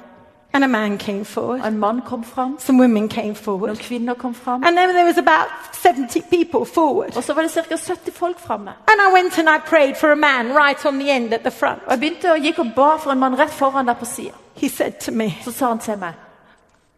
And 0.52 0.64
a 0.64 0.68
man 0.68 0.98
came 0.98 1.24
forward. 1.24 1.60
en 1.66 1.78
mann 1.78 2.00
kom 2.02 2.24
fram, 2.24 2.56
Some 2.58 2.78
women 2.80 3.08
came 3.08 3.34
forward. 3.34 3.68
noen 3.70 3.76
kvinner 3.78 4.14
kom 4.14 4.34
fram. 4.34 4.64
And 4.64 4.76
then 4.76 4.88
there 4.94 5.04
was 5.04 5.18
about 5.18 5.48
70 5.72 6.20
people 6.22 6.66
forward. 6.74 7.16
Og 7.16 7.24
så 7.24 7.34
var 7.34 7.42
det 7.42 7.50
cirka 7.50 7.76
70 7.76 8.12
folk 8.12 8.38
framme. 8.38 8.70
And 8.70 9.00
I 9.08 9.12
went 9.12 9.38
and 9.38 9.48
I 9.48 9.58
prayed 9.66 9.96
for 9.96 10.10
a 10.12 10.16
man 10.16 10.52
right 10.56 10.86
on 10.86 10.98
the 10.98 11.10
end 11.16 11.32
at 11.34 11.40
the 11.40 11.50
front. 11.50 11.82
Og 11.86 11.90
jeg 11.90 12.00
begynte 12.00 12.32
og 12.32 12.38
gikk 12.38 12.58
og 12.58 12.66
ba 12.76 12.96
for 12.96 13.10
en 13.12 13.18
mann 13.18 13.38
rett 13.38 13.50
foran 13.50 13.86
der 13.86 13.94
på 13.94 14.04
siden. 14.04 14.32
He 14.54 14.68
said 14.68 14.92
to 15.00 15.12
me, 15.12 15.30
Så 15.44 15.52
sa 15.52 15.68
han 15.68 15.78
til 15.78 15.98
meg 15.98 16.12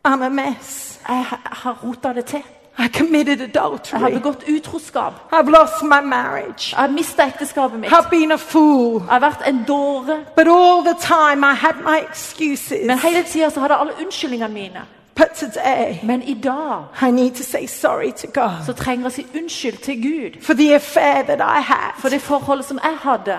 I'm 0.09 0.23
a 0.25 0.29
mess. 0.29 1.01
jeg 1.09 1.25
har 1.45 1.79
rota 1.85 2.13
det 2.13 2.25
til. 2.25 2.43
I 2.79 2.89
committed 2.89 3.41
Jeg 3.41 4.01
har 4.01 4.11
begått 4.11 4.45
utroskap. 4.49 5.13
I've 5.33 5.51
lost 5.51 5.83
my 5.83 6.01
marriage. 6.05 6.73
Jeg 6.73 6.79
har 6.79 6.89
mista 6.89 7.27
ekteskapet 7.27 7.81
mitt. 7.81 7.93
I've 7.93 8.11
been 8.11 8.33
a 8.33 8.37
fool. 8.37 9.01
Jeg 9.01 9.09
har 9.09 9.21
vært 9.21 9.49
en 9.49 9.65
dåre. 9.69 10.25
But 10.37 10.49
all 10.49 10.83
the 10.85 10.97
time 11.01 11.45
I 11.45 11.55
had 11.55 11.75
my 11.85 11.99
excuses. 12.11 12.87
Men 12.87 12.99
hele 12.99 13.23
tida 13.23 13.51
hadde 13.61 13.75
jeg 13.75 13.81
alle 13.81 13.93
unnskyldningene 14.05 14.53
mine. 14.55 14.81
Today 15.17 16.01
Men 16.03 16.23
i 16.23 16.35
dag 16.35 16.85
I 17.09 17.11
need 17.11 17.31
to 17.31 17.43
say 17.43 17.67
sorry 17.67 18.13
to 18.13 18.27
God 18.41 18.65
så 18.67 18.73
trenger 18.73 19.09
jeg 19.09 19.13
å 19.13 19.15
si 19.15 19.39
unnskyld 19.39 19.79
til 19.83 20.03
Gud 20.03 20.41
for 20.41 20.55
the 20.55 20.75
affair 20.75 21.23
that 21.23 21.41
I 21.41 21.63
for 21.99 22.09
det 22.09 22.21
forholdet 22.21 22.65
som 22.67 22.79
jeg 22.85 22.97
hadde. 23.03 23.39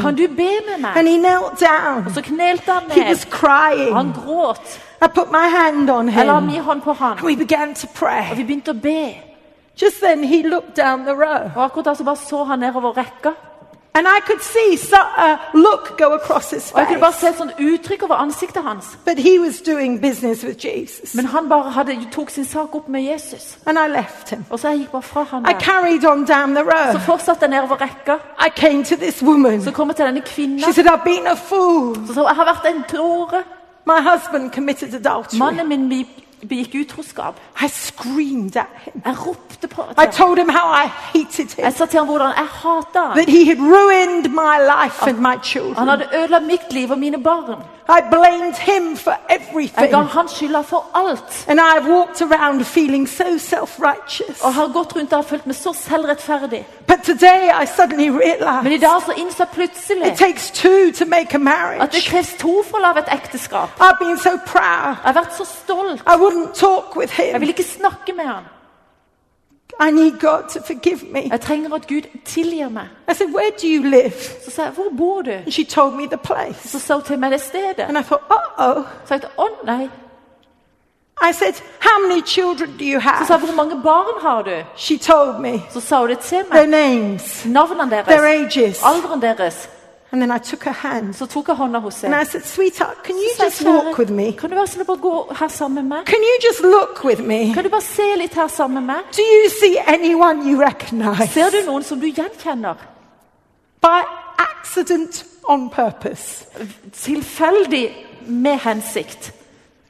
Kan 0.00 0.16
du 0.16 0.26
be 0.28 0.50
med 0.68 0.78
meg? 0.80 0.94
Og. 2.06 2.12
Så 2.14 2.22
knelte 2.22 2.72
han 2.72 2.82
ned. 2.88 3.92
Han 3.92 4.12
gråt. 4.12 4.80
I 5.02 5.06
put 5.14 5.30
my 5.30 5.48
hand 5.48 5.90
on 5.90 6.08
Jeg 6.08 6.26
la 6.26 6.40
min 6.40 6.60
hånd 6.60 6.82
på 6.82 6.92
to 6.92 7.26
Og 8.30 8.36
vi 8.36 8.44
begynte 8.44 8.70
å 8.70 8.80
be. 8.82 9.14
Just 9.82 10.00
then 10.00 10.24
he 10.24 10.42
looked 10.42 10.76
down 10.76 11.04
the 11.04 11.12
row. 11.12 11.50
Og 11.56 11.64
akkurat 11.64 11.84
da 11.84 11.94
så 11.94 12.04
bare 12.04 12.16
så 12.16 12.44
han 12.44 12.58
nedover 12.58 12.96
rekka. 12.96 13.30
And 13.96 14.06
I 14.08 14.20
could 14.26 14.42
see 14.42 14.76
so, 14.76 14.96
a 14.96 15.36
look 15.54 15.98
go 15.98 16.04
across 16.14 16.50
his 16.50 16.72
Og 16.72 16.78
jeg 16.80 16.86
kunne 16.88 17.00
bare 17.00 17.12
face. 17.12 17.20
se 17.20 17.28
et 17.28 17.36
sånt 17.38 17.52
uttrykk 17.60 18.02
over 18.02 18.14
ansiktet 18.14 18.62
hans. 18.62 18.84
But 19.04 19.18
he 19.18 19.38
was 19.40 19.60
doing 19.60 20.00
business 20.00 20.44
with 20.44 20.66
Jesus. 20.66 21.14
Men 21.14 21.26
han 21.26 21.48
bare 21.48 21.70
hadde, 21.70 21.98
tok 22.12 22.30
sin 22.30 22.44
sak 22.44 22.74
opp 22.74 22.88
med 22.88 23.02
Jesus. 23.12 23.58
And 23.66 23.78
I 23.78 23.88
left 23.88 24.30
him. 24.30 24.44
Og 24.50 24.58
så 24.60 24.68
jeg 24.68 24.78
gikk 24.78 24.90
bare 24.90 25.02
fra 25.02 25.22
han 25.30 25.42
I 25.46 25.52
der. 25.52 25.60
carried 25.60 26.04
on 26.04 26.24
down 26.24 26.54
the 26.54 26.64
Så 26.64 26.92
row. 26.92 26.98
fortsatte 27.00 27.40
jeg 27.46 27.50
nedover 27.50 27.80
rekka. 27.80 28.14
I 28.46 28.48
came 28.56 28.84
to 28.84 28.96
this 28.96 29.22
woman. 29.22 29.62
Så 29.62 29.70
kom 29.70 29.88
jeg 29.88 29.96
til 29.96 30.04
denne 30.06 30.20
kvinnen. 30.20 30.60
She 30.60 30.72
said, 30.72 30.86
I've 30.86 31.04
been 31.04 31.26
a 31.26 31.34
fool. 31.34 31.94
Så 32.06 32.14
sa 32.14 32.20
hun, 32.20 32.28
jeg 32.28 32.36
har 32.36 32.44
vært 32.44 32.74
en 32.76 32.82
tåre. 32.96 33.42
My 33.86 34.00
husband 34.10 34.50
committed 34.50 34.94
adultery. 34.94 35.38
Mannen 35.38 35.68
min 35.68 35.88
be- 35.88 36.23
begikk 36.48 36.74
utroskap. 36.74 37.34
I 37.64 37.68
screamed 37.68 38.56
at 38.56 38.66
him. 38.84 39.02
Jeg 39.06 39.26
ropte 39.26 39.68
på 39.68 39.82
I 39.82 39.94
ham. 39.98 40.10
told 40.12 40.38
him 40.38 40.48
how 40.48 40.66
I 40.84 40.86
hated 40.86 41.48
him. 41.56 41.64
Jeg 41.64 41.72
sa 41.72 41.86
til 41.86 41.98
ham 41.98 42.06
hvordan 42.08 42.32
jeg 42.36 42.46
hata 42.46 42.98
ham. 43.06 43.16
That 43.16 43.28
he 43.28 43.44
had 43.46 43.58
ruined 43.58 44.28
my 44.28 44.56
life 44.74 45.02
and 45.10 45.18
my 45.18 45.36
Han 45.78 45.88
hadde 45.88 46.08
ødelagt 46.14 46.46
mitt 46.46 46.72
liv 46.72 46.90
og 46.90 46.98
mine 46.98 47.22
barn. 47.22 47.62
I 47.88 48.00
blamed 48.10 48.54
him 48.54 48.96
for 48.96 49.10
Jeg 49.30 49.40
everything. 49.40 49.90
ga 49.90 50.00
han 50.02 50.28
skylda 50.28 50.60
for 50.60 50.84
alt. 50.94 51.44
And 51.48 51.60
I've 51.60 51.86
walked 51.88 52.22
around 52.22 52.64
feeling 52.64 53.08
so 53.08 53.24
self 53.38 53.78
righteous. 53.78 54.40
Og 54.40 54.54
har 54.54 54.66
gått 54.72 54.96
rundt 54.96 55.12
og 55.12 55.24
følt 55.24 55.46
meg 55.46 55.56
så 55.56 55.72
selvrettferdig. 55.72 56.66
But 56.86 57.02
today 57.04 57.50
I 57.62 57.66
suddenly 57.66 58.08
Men 58.62 58.72
i 58.72 58.78
dag 58.78 59.02
så 59.02 59.12
innså 59.16 59.44
plutselig 59.52 60.06
it 60.12 60.18
takes 60.18 60.50
two 60.50 60.92
to 60.98 61.04
make 61.04 61.34
a 61.34 61.82
at 61.82 61.92
det 61.92 62.02
kreves 62.04 62.34
to 62.38 62.62
for 62.62 62.78
å 62.78 62.80
lage 62.80 62.98
et 62.98 63.12
ekteskap. 63.12 63.68
I've 63.80 63.98
been 63.98 64.18
so 64.18 64.30
proud. 64.46 64.96
Jeg 65.04 65.12
har 65.12 65.12
vært 65.12 65.36
så 65.36 65.44
stolt. 65.44 66.00
I 66.00 66.16
wouldn't 66.22 66.52
talk 66.54 66.96
with 66.96 67.20
Jeg 67.20 67.40
vil 67.40 67.48
ikke 67.48 67.62
snakke 67.62 68.12
med 68.16 68.24
han. 68.24 68.44
I 69.80 69.90
need 69.90 70.20
God 70.20 70.42
to 70.50 70.60
forgive 70.62 71.02
me. 71.10 71.28
Jeg 71.30 71.40
trenger 71.40 71.74
at 71.74 71.86
Gud 71.86 72.02
tilgir 72.24 72.68
meg. 72.68 72.88
I 73.10 73.14
said, 73.14 73.28
Where 73.28 73.50
do 73.62 73.66
you 73.66 73.82
live? 73.82 74.12
Så 74.44 74.50
sa 74.50 74.62
jeg, 74.62 74.72
'Hvor 74.72 74.96
bor 74.96 75.22
du?' 75.22 75.30
And 75.30 75.52
she 75.52 75.64
told 75.64 75.94
me 75.94 76.06
the 76.06 76.16
place. 76.16 76.68
Så 76.68 76.78
sa 76.78 76.94
hun 76.94 77.02
til 77.02 77.18
meg 77.18 77.30
det 77.30 77.40
stedet. 77.40 77.78
And 77.78 77.98
I 77.98 78.02
thought, 78.02 78.24
Uh 78.30 78.76
oh. 78.76 78.84
Så 79.06 79.14
jeg 79.14 79.20
sa, 79.20 79.28
oh, 79.38 79.48
nei'. 79.68 79.88
I 81.22 81.32
said, 81.32 81.54
How 81.80 82.08
many 82.08 82.22
children 82.22 82.76
do 82.78 82.84
you 82.84 83.00
Så 83.00 83.26
sa 83.26 83.36
have? 83.36 83.46
'Hvor 83.46 83.54
mange 83.54 83.82
barn 83.82 84.20
har 84.20 84.42
du?' 84.42 84.64
She 84.76 84.98
told 84.98 85.40
me 85.40 85.62
Så 85.70 85.80
sa 85.80 86.00
hun 86.00 86.08
det 86.08 86.18
til 86.18 86.44
their 86.50 86.66
names, 86.66 87.44
Navnene 87.46 87.90
their 87.90 88.02
deres. 88.02 88.56
ages. 88.56 88.82
Alderen 88.84 89.22
deres. 89.22 89.68
And 90.12 90.20
then 90.22 90.30
I 90.36 90.38
took 90.38 90.62
her 90.64 90.72
hand. 90.72 91.14
Så 91.14 91.26
tok 91.26 91.48
jeg 91.48 91.56
hånda 91.56 91.78
hos 91.78 92.04
And. 92.04 92.14
I 92.14 92.24
said, 92.24 92.42
Sweetheart, 92.44 93.02
can 93.04 93.16
you 93.16 93.44
just 93.44 93.64
walk 93.64 93.98
with 93.98 94.12
me? 94.12 94.32
Kan 94.32 94.50
du 94.50 94.56
være 94.56 94.66
snill 94.66 94.84
bare 94.86 94.96
gå 94.96 95.32
her 95.38 95.48
sammen 95.48 95.74
med 95.88 95.96
meg? 95.98 96.06
Can 96.06 96.20
you 96.22 96.48
just 96.48 96.62
look 96.62 97.04
with 97.04 97.22
me? 97.22 97.54
Kan 97.54 97.64
du 97.64 97.70
bare 97.70 97.80
se 97.80 98.02
litt 98.16 98.34
her 98.34 98.46
sammen 98.48 98.86
med 98.86 98.94
meg? 98.94 99.02
Do 99.16 99.22
you 99.22 99.50
see 99.60 99.76
anyone 99.86 100.50
you 100.50 100.60
recognize? 100.62 101.32
Ser 101.32 101.50
du 101.50 101.56
noen 101.66 101.82
som 101.82 102.00
du 102.00 102.06
gjenkjenner? 102.06 102.74
By 103.82 104.02
accident 104.38 105.24
on 105.48 105.70
purpose. 105.70 106.44
Tilfeldig 106.92 108.06
med 108.26 108.58
hensikt. 108.58 109.32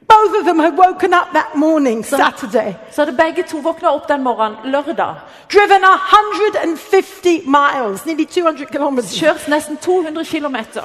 Both 0.07 0.39
of 0.39 0.45
them 0.45 0.59
had 0.59 0.73
woken 0.77 1.13
up 1.13 1.27
that 1.33 1.55
morning, 1.55 2.05
Saturday, 2.05 2.75
Så 2.91 3.01
hadde 3.05 3.17
begge 3.17 3.43
to 3.43 3.57
våkna 3.61 3.89
opp 3.93 4.07
den 4.07 4.23
morgenen, 4.23 4.57
lørdag. 4.63 5.15
driven 5.49 5.83
150 5.83 7.41
miles, 7.45 8.05
nearly 8.05 8.25
200 8.25 8.65
kilometers, 8.71 9.19
Kjørt 9.19 9.47
nesten 9.47 9.77
200 9.77 10.25
kilometer. 10.25 10.81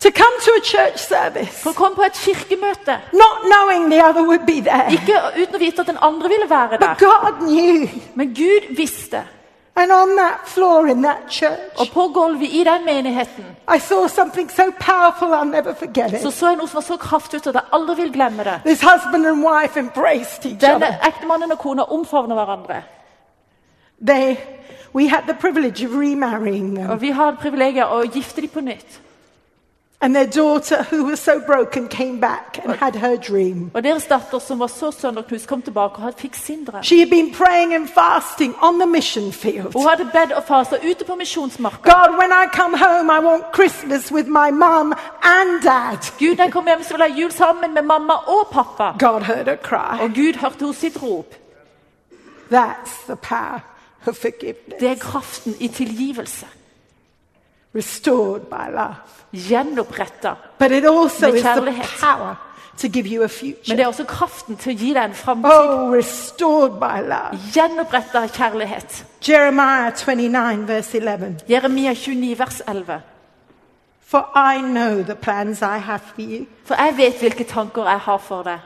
to 0.00 0.10
come 0.10 0.34
to 0.40 0.50
a 0.56 0.60
church 0.64 0.98
service, 0.98 1.62
for 1.62 1.70
å 1.70 1.74
komme 1.74 1.94
på 1.96 2.02
et 2.02 2.12
kirkemøte. 2.14 2.98
not 3.12 3.36
knowing 3.52 3.90
the 3.90 4.00
other 4.08 4.22
would 4.22 4.46
be 4.46 4.60
there. 4.60 4.86
Ikke 4.90 5.42
uten 5.42 5.54
å 5.54 5.58
vite 5.58 5.80
at 5.80 5.86
den 5.86 5.98
andre 6.02 6.28
ville 6.28 6.48
være 6.50 6.68
But 6.70 6.80
der. 6.80 6.94
God 6.98 7.40
knew. 7.40 7.88
Men 8.14 8.34
Gud 8.34 8.76
visste. 8.76 9.22
And 9.76 9.92
on 9.92 10.16
that 10.16 10.40
floor 10.46 10.86
in 10.88 11.02
that 11.02 11.16
church, 11.30 11.78
Og 11.78 11.86
på 11.92 12.08
gulvet 12.14 12.48
i 12.52 12.64
den 12.64 12.84
menigheten 12.84 13.44
I 13.76 13.78
saw 13.78 14.06
something 14.08 14.50
so 14.50 14.62
powerful 14.80 15.28
I'll 15.28 15.44
never 15.44 15.74
forget 15.74 16.12
it. 16.12 16.32
så 16.34 16.48
jeg 16.48 16.56
noe 16.56 16.68
som 16.68 16.74
var 16.74 16.82
så 16.82 16.96
kraftfullt 16.96 17.46
at 17.46 17.54
jeg 17.54 17.62
aldri 17.72 17.94
vil 17.94 18.12
glemme 18.12 18.44
det. 18.44 18.60
This 18.64 18.80
husband 18.82 19.26
and 19.26 19.44
wife 19.46 19.78
embraced 19.80 20.46
each 20.46 20.60
Denne 20.60 20.98
ektemannen 21.06 21.52
og 21.52 21.58
kona 21.58 21.82
omfavner 21.82 22.34
hverandre. 22.34 22.82
They, 24.06 24.36
we 24.94 25.08
had 25.08 25.22
the 25.26 25.34
privilege 25.40 25.86
of 25.86 25.94
remarrying 25.94 26.74
them. 26.76 26.90
Og 26.90 27.00
vi 27.00 27.10
har 27.10 27.36
privilegiet 27.40 27.86
å 27.86 28.02
gifte 28.14 28.40
dem 28.40 28.48
på 28.50 28.60
nytt. 28.60 29.00
And 30.02 30.14
their 30.14 30.26
daughter, 30.26 30.82
who 30.90 31.04
was 31.04 31.20
so 31.20 31.40
broken, 31.40 31.88
came 31.88 32.20
back 32.20 32.58
and 32.64 32.74
had 32.74 32.96
her 32.96 33.16
dream. 33.16 33.70
Og 33.74 33.84
deres 33.84 34.06
datter, 34.06 34.38
som 34.38 34.58
var 34.58 34.66
så 34.66 34.90
sønderknust, 34.90 35.46
kom 35.46 35.62
tilbake 35.62 36.02
og 36.02 36.14
fikk 36.18 36.34
sin 36.34 36.64
drøm. 36.64 36.82
She 36.82 36.98
had 36.98 37.10
been 37.10 37.34
praying 37.34 37.74
and 37.74 37.88
fasting 37.88 38.54
on 38.62 38.78
the 38.78 38.86
mission 38.86 39.32
field. 39.32 39.72
Hun 39.72 39.88
hadde 39.88 40.04
bedt 40.12 40.32
og 40.32 40.44
fastet 40.44 40.78
ute 40.90 41.04
på 41.04 41.14
misjonsmarka. 41.14 41.90
God, 41.92 42.16
when 42.18 42.32
I 42.32 42.44
come 42.52 42.78
home, 42.78 43.10
I 43.10 43.20
want 43.28 43.44
Christmas 43.54 44.12
with 44.12 44.28
my 44.28 44.50
mom 44.50 44.94
and 45.22 45.62
dad. 45.62 46.00
Gud, 46.18 46.36
når 46.36 46.44
jeg 46.44 46.52
kommer 46.52 46.70
hjem, 46.70 46.82
så 46.82 46.96
vil 46.96 47.04
jeg 47.08 47.22
jul 47.22 47.32
sammen 47.32 47.74
med 47.74 47.82
mamma 47.82 48.12
og 48.12 48.48
pappa. 48.52 49.06
God 49.06 49.22
heard 49.22 49.44
her 49.44 49.56
cry. 49.56 50.00
Og 50.02 50.08
Gud 50.08 50.38
hørte 50.40 50.66
hos 50.66 50.76
sitt 50.76 51.02
rop. 51.02 51.34
That's 52.50 53.04
the 53.06 53.16
power 53.16 53.60
of 54.06 54.16
forgiveness, 54.16 54.80
Det 54.80 54.88
er 54.88 54.94
kraften 54.94 55.54
i 55.60 55.68
tilgivelse. 55.68 56.46
Restored 57.74 58.42
by 58.50 58.68
love. 58.74 58.96
Gjenoppretta. 59.32 60.36
But 60.58 60.72
it 60.72 60.84
also 60.84 61.26
Med 61.26 61.34
is 61.36 61.42
the 61.42 61.48
kjærlighet. 61.48 61.86
power 62.00 62.36
to 62.78 62.88
give 62.88 63.06
you 63.06 63.20
a 63.22 63.26
Men 63.26 63.28
future. 63.28 63.76
det 63.76 63.80
er 63.80 63.86
også 63.86 64.04
kraften 64.04 64.56
til 64.56 64.72
å 64.74 64.78
gi 64.78 64.92
deg 64.94 65.04
en 65.04 65.14
framtid. 65.14 65.50
Oh, 65.50 65.92
restored 65.94 66.72
by 66.80 67.00
love. 67.08 67.38
Gjenoppretta 67.54 68.26
kjærlighet. 68.26 69.04
Jeremiah 69.28 69.92
29, 69.92 70.68
verse 70.68 70.94
11. 70.98 71.36
Jeremia 71.48 71.94
29, 71.94 72.38
vers 72.38 72.62
11. 72.68 73.00
For 74.00 74.28
I 74.34 74.60
know 74.60 75.02
the 75.02 75.14
plans 75.14 75.62
I 75.62 75.78
have 75.78 76.00
for 76.14 76.20
you, 76.20 76.46
For 76.64 76.74
jeg 76.74 76.96
vet 76.96 77.14
hvilke 77.20 77.44
tanker 77.44 77.84
jeg 77.88 77.98
har 78.00 78.16
for 78.18 78.42
deg, 78.42 78.58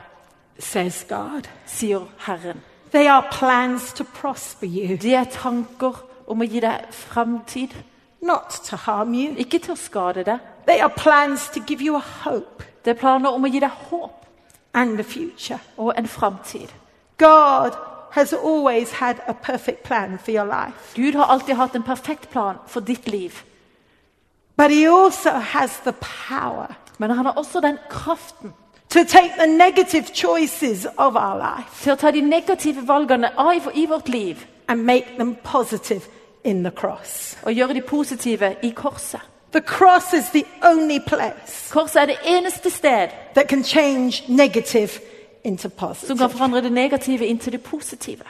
says 0.59 1.05
God. 1.09 1.47
sier 1.65 1.99
Herren. 2.17 2.61
They 2.91 3.07
are 3.07 3.23
plans 3.31 3.93
to 3.93 4.03
prosper 4.03 4.65
you, 4.67 4.97
De 4.97 5.13
er 5.13 5.25
tanker 5.25 5.93
om 6.27 6.41
å 6.41 6.45
gi 6.49 6.59
deg 6.59 6.85
framtid, 6.91 7.69
not 8.25 8.49
to 8.69 8.75
harm 8.75 9.13
you. 9.13 9.35
ikke 9.37 9.59
til 9.59 9.73
å 9.73 9.75
skade 9.77 10.23
deg. 10.23 10.39
They 10.67 10.79
are 10.79 10.89
plans 10.97 11.49
to 11.49 11.59
give 11.67 11.81
you 11.81 11.95
a 11.95 12.03
hope 12.23 12.63
Det 12.85 12.91
er 12.91 12.99
planer 12.99 13.29
om 13.29 13.43
å 13.43 13.47
gi 13.47 13.59
deg 13.59 13.69
håp 13.89 14.25
and 14.73 14.99
a 14.99 15.03
future. 15.03 15.59
og 15.77 15.93
en 15.97 16.07
framtid. 16.07 16.69
God 17.17 17.71
has 18.11 18.33
always 18.33 18.91
had 18.91 19.15
a 19.27 19.33
perfect 19.33 19.83
plan 19.83 20.19
for 20.19 20.31
your 20.31 20.45
life, 20.45 20.95
Gud 20.95 21.15
har 21.15 21.25
alltid 21.25 21.55
hatt 21.55 21.75
en 21.75 21.83
perfekt 21.83 22.29
plan 22.29 22.55
for 22.67 22.79
ditt 22.79 23.07
liv. 23.07 23.43
but 24.57 24.71
He 24.71 24.87
also 24.87 25.29
has 25.29 25.77
the 25.83 25.93
power 26.29 26.67
Men 26.97 27.11
han 27.11 27.25
har 27.25 27.33
også 27.33 27.59
den 27.61 27.77
kraften 27.89 28.53
to 28.89 29.03
take 29.03 29.33
the 29.39 29.47
negative 29.47 30.05
choices 30.13 30.85
of 30.97 31.15
our 31.15 31.37
life 31.37 31.83
til 31.83 31.91
å 31.91 31.95
ta 31.95 32.11
de 32.11 32.21
negative 32.21 32.87
valgene 32.87 33.31
av 33.37 33.71
i 33.73 33.85
vårt 33.85 34.09
liv 34.09 34.45
and 34.67 34.83
make 34.85 35.05
them 35.17 35.35
positive 35.43 36.01
in 36.45 36.63
the 36.63 36.71
cross. 36.71 37.37
og 37.43 37.51
gjøre 37.53 37.73
de 37.73 37.81
positive 37.81 38.55
i 38.63 38.69
korset. 38.69 39.19
The 39.51 39.61
cross 39.61 40.13
is 40.13 40.25
the 40.33 40.43
only 40.63 40.99
place 41.07 41.71
Korset 41.71 42.01
er 42.01 42.05
det 42.05 42.15
eneste 42.25 42.69
sted 42.69 43.07
that 43.33 43.47
can 43.49 43.63
change 43.63 44.23
negative 44.27 44.89
into 45.43 45.61
som 45.61 45.71
kan 45.71 45.87
positive. 45.87 46.29
forandre 46.29 46.61
det 46.61 46.71
negative 46.71 47.25
inn 47.27 47.39
til 47.39 47.51
det 47.51 47.63
positive. 47.63 48.23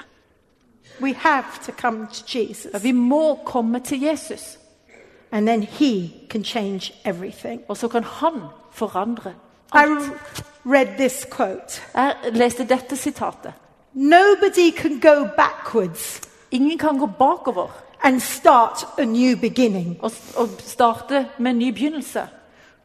We 1.02 1.14
have 1.14 1.44
to 1.66 1.72
come 1.72 2.08
to 2.14 2.24
Jesus, 2.40 2.84
Vi 2.84 2.92
må 2.92 3.36
komme 3.46 3.80
til 3.80 4.02
Jesus, 4.02 4.58
and 5.32 5.48
then 5.48 5.64
He 5.64 6.10
can 6.30 6.44
change 6.44 6.94
everything. 7.06 7.62
og 7.68 7.78
så 7.78 7.88
kan 7.88 8.04
han 8.04 8.42
forandre 8.72 9.34
I 9.74 9.78
read 10.66 10.88
this 10.98 11.28
quote 11.38 11.82
Jeg 11.96 12.16
leste 12.32 12.64
dette 12.66 12.96
sitatet. 12.96 13.54
Nobody 13.94 14.72
can 14.78 15.00
go 15.00 15.28
backwards 15.38 16.22
Ingen 16.52 16.78
kan 16.78 16.98
gå 17.00 17.06
bakover 17.06 17.68
and 18.04 18.22
start 18.22 18.86
a 18.98 19.04
new 19.06 19.36
beginning, 19.38 19.98
og, 20.02 20.12
og 20.38 20.50
starte 20.60 21.28
med 21.38 21.52
en 21.52 21.60
ny 21.60 21.70
begynnelse. 21.74 22.28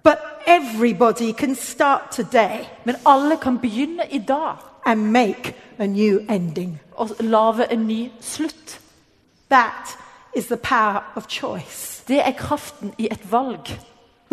but 0.04 0.18
everybody 0.46 1.32
can 1.32 1.54
start 1.54 2.00
today 2.10 2.58
Men 2.84 2.96
alle 3.06 3.36
kan 3.36 3.58
begynne 3.58 4.02
i 4.10 4.18
dag 4.18 4.54
and 4.86 5.00
make 5.00 5.54
a 5.78 5.86
new 5.86 6.18
ending. 6.30 6.80
og 6.96 7.08
lage 7.20 7.72
en 7.72 7.86
ny 7.86 8.10
slutt. 8.20 8.80
That 9.50 9.98
is 10.36 10.46
the 10.46 10.56
power 10.56 11.12
of 11.16 11.26
choice. 11.28 12.04
Det 12.08 12.18
er 12.26 12.32
kraften 12.32 12.94
i 12.98 13.08
et 13.10 13.32
valg. 13.32 13.80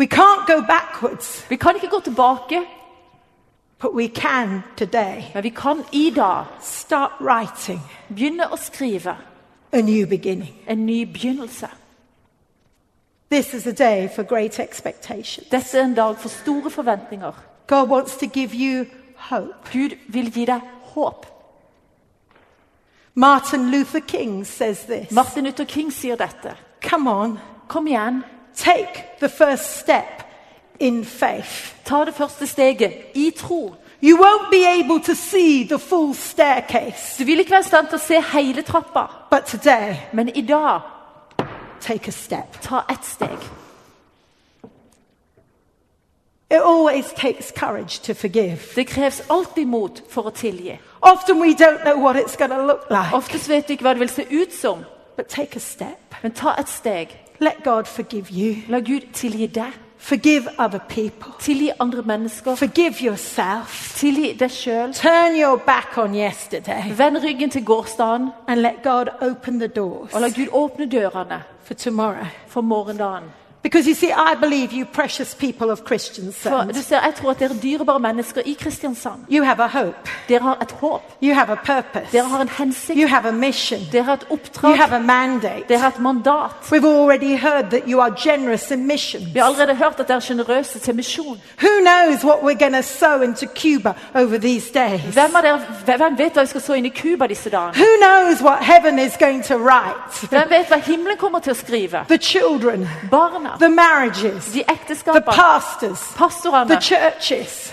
We 0.00 0.06
can't 0.14 0.46
go 0.54 0.60
backwards, 0.66 1.46
Vi 1.50 1.56
kan 1.56 1.74
ikke 1.74 1.88
gå 1.88 2.00
tilbake, 2.00 2.60
but 3.80 3.90
we 3.94 4.08
can 4.08 4.62
today 4.76 5.22
men 5.34 5.42
vi 5.42 5.48
kan 5.48 5.84
i 5.92 6.12
dag 6.16 6.44
start 6.60 7.10
writing 7.20 7.80
begynne 8.08 8.46
å 8.52 8.56
skrive 8.56 9.16
a 9.72 9.80
new 9.80 10.06
beginning. 10.06 10.54
en 10.66 10.86
ny 10.86 11.04
begynnelse. 11.04 11.68
This 13.30 13.54
is 13.54 13.66
a 13.66 13.72
day 13.72 14.08
for 14.08 14.22
great 14.22 14.58
expectations. 14.58 15.48
Dette 15.48 15.78
er 15.78 15.84
en 15.84 15.94
dag 15.94 16.18
for 16.18 16.28
store 16.28 16.70
forventninger. 16.70 17.32
God 17.66 17.88
wants 17.88 18.16
to 18.16 18.26
give 18.26 18.54
you 18.54 18.86
hope. 19.16 19.54
Gud 19.72 19.96
vil 20.08 20.32
gi 20.32 20.44
deg 20.44 20.60
håp. 20.82 21.26
Martin 23.14 23.70
Luther 23.70 24.00
King 24.00 24.46
says 24.46 24.78
this 24.86 25.10
Martin 25.10 25.44
Luther 25.44 25.64
King 25.64 25.92
sier 25.92 26.16
dette. 26.16 26.56
Come 26.80 27.10
on, 27.10 27.38
Kom 27.68 27.86
igjen, 27.86 28.24
take 28.54 29.04
the 29.20 29.28
first 29.28 29.76
step 29.78 30.24
in 30.78 31.04
faith. 31.04 31.74
ta 31.84 32.04
det 32.04 32.14
første 32.14 32.46
steget 32.46 32.92
i 33.14 33.30
tro. 33.36 33.74
You 34.02 34.16
won't 34.16 34.50
be 34.50 34.64
able 34.64 35.00
to 35.00 35.14
see 35.14 35.64
the 35.64 35.78
full 35.78 36.14
staircase, 36.14 37.18
Du 37.18 37.24
vil 37.24 37.38
ikke 37.38 37.50
være 37.50 37.60
i 37.60 37.68
stand 37.68 37.86
til 37.88 37.96
å 37.98 37.98
se 38.06 38.20
hele 38.32 38.62
trappa, 38.62 39.06
but 39.30 39.44
today, 39.46 39.96
men 40.12 40.28
i 40.28 40.40
dag 40.40 40.80
take 41.80 42.08
a 42.08 42.10
step. 42.12 42.60
ta 42.62 42.84
ett 42.90 43.04
steg. 43.04 43.38
It 46.50 46.62
always 46.64 47.12
takes 47.12 47.50
courage 47.50 47.98
to 48.02 48.14
forgive. 48.14 48.58
Det 48.74 48.86
kreves 48.86 49.22
alltid 49.30 49.66
mot 49.66 50.02
for 50.08 50.22
å 50.22 50.30
tilgi. 50.30 50.78
Often 51.02 51.40
we 51.40 51.54
don't 51.54 51.82
know 51.84 51.98
what 51.98 52.16
it's 52.16 52.36
going 52.36 52.50
to 52.50 52.66
look 52.66 52.88
like, 52.90 53.12
Oftest 53.12 53.48
vet 53.48 53.68
du 53.68 53.72
ikke 53.72 53.82
hva 53.84 53.92
det 53.94 54.00
vil 54.00 54.08
se 54.08 54.24
ut 54.30 54.52
som, 54.54 54.84
but 55.16 55.28
take 55.28 55.56
a 55.56 55.60
step. 55.60 56.14
men 56.22 56.32
ta 56.32 56.54
et 56.58 56.68
steg. 56.68 57.08
Let 57.40 57.62
God 57.64 57.84
forgive 57.86 58.30
you. 58.30 58.62
La 58.68 58.78
Gud 58.80 59.12
tilgi 59.12 59.46
deg. 59.46 59.72
Forgive 59.98 60.48
other 60.58 60.78
people. 60.88 61.32
Tilgi 61.40 61.70
andre 61.80 62.02
mennesker. 62.02 62.54
Forgive 62.54 62.94
yourself. 63.04 63.94
Tilgi 63.96 64.32
deg 64.38 64.50
sjøl. 64.50 64.92
Turn 64.94 65.34
your 65.42 65.56
back 65.56 65.98
on 65.98 66.14
yesterday 66.14 66.82
Vend 66.96 67.16
ryggen 67.24 67.50
til 67.50 67.64
gårsdagen, 67.64 68.30
and 68.48 68.60
let 68.60 68.82
God 68.82 69.06
open 69.20 69.58
the 69.58 69.68
doors 69.68 70.14
og 70.14 70.20
la 70.20 70.28
Gud 70.28 70.48
åpne 70.52 70.86
dørene 70.86 71.42
for 71.64 71.74
tomorrow. 71.74 72.26
for 72.48 72.60
morgendagen. 72.60 73.24
Because 73.62 73.88
you 73.88 73.94
see, 73.94 74.12
I 74.12 74.34
believe 74.40 74.72
you 74.72 74.84
precious 74.86 75.34
people 75.34 75.70
of 75.70 75.80
Christians, 75.84 76.36
du 76.74 76.82
ser, 76.82 77.00
Jeg 77.04 77.14
tror 77.16 77.30
at 77.30 77.38
dere 77.40 77.50
er 77.50 77.54
dyrebare 77.62 77.98
mennesker 78.00 78.40
i 78.46 78.52
Kristiansand. 78.60 79.18
you 79.30 79.44
have 79.44 79.60
a 79.62 79.66
hope, 79.68 79.96
Dere 80.28 80.40
har 80.40 80.58
et 80.62 80.70
håp. 80.72 81.02
you 81.22 81.34
have 81.34 81.50
a 81.52 81.56
purpose, 81.56 82.12
Dere 82.12 82.24
har 82.24 82.40
en 82.40 82.48
hensikt. 82.48 82.98
you 82.98 83.08
have 83.08 83.28
a 83.28 83.32
mission, 83.32 83.80
Dere 83.92 84.02
har 84.04 84.12
et 84.12 84.26
you 84.62 84.74
have 84.74 84.92
a 84.92 84.98
mandate. 85.00 85.64
Dere 85.68 85.78
har 85.78 85.88
et 85.88 85.98
mandat. 86.00 86.50
We've 86.72 86.84
already 86.86 87.34
heard 87.36 87.70
that 87.70 87.82
you 87.88 88.00
are 88.00 88.10
generous 88.16 88.70
in 88.70 88.86
missions. 88.86 89.24
Vi 89.34 89.38
har 89.38 89.46
allerede 89.46 89.74
hørt 89.74 90.00
at 90.00 90.08
dere 90.08 90.16
er 90.16 90.20
sjenerøse 90.20 90.78
til 90.78 90.94
misjon. 90.94 91.40
Who 91.60 91.80
knows 91.80 92.24
what 92.24 92.38
we're 92.42 92.58
going 92.64 92.74
to 92.74 92.82
sow 92.82 93.20
into 93.22 93.46
Cuba 93.56 93.94
over 94.14 94.38
these 94.38 94.70
days? 94.72 95.00
Hvem, 95.14 95.36
av 95.36 95.42
dere, 95.42 95.60
hvem 95.98 96.18
vet 96.18 96.32
hva 96.32 96.40
vi 96.40 96.46
skal 96.46 96.60
så 96.60 96.72
inn 96.74 96.86
i 96.86 96.90
Cuba 97.02 97.26
disse 97.26 97.50
dagene? 97.50 97.74
Who 97.76 97.90
knows 98.00 98.40
what 98.42 98.58
heaven 98.64 98.98
is 98.98 99.16
going 99.16 99.44
to 99.44 99.56
write? 99.56 100.26
Hvem 100.30 100.50
vet 100.50 100.66
hva 100.68 100.76
himmelen 100.78 101.16
kommer 101.18 101.38
til 101.40 101.52
å 101.52 101.56
skrive? 101.56 102.04
The 102.08 102.18
children, 102.18 102.88
Barna, 103.10 103.47
the 103.58 103.68
marriages, 103.68 104.52
de 104.52 104.62
the 104.62 104.64
ekteskapene, 104.64 105.24
pastors, 105.24 106.00
the 106.00 106.18
pastorene, 106.18 106.80
churches. 106.80 107.72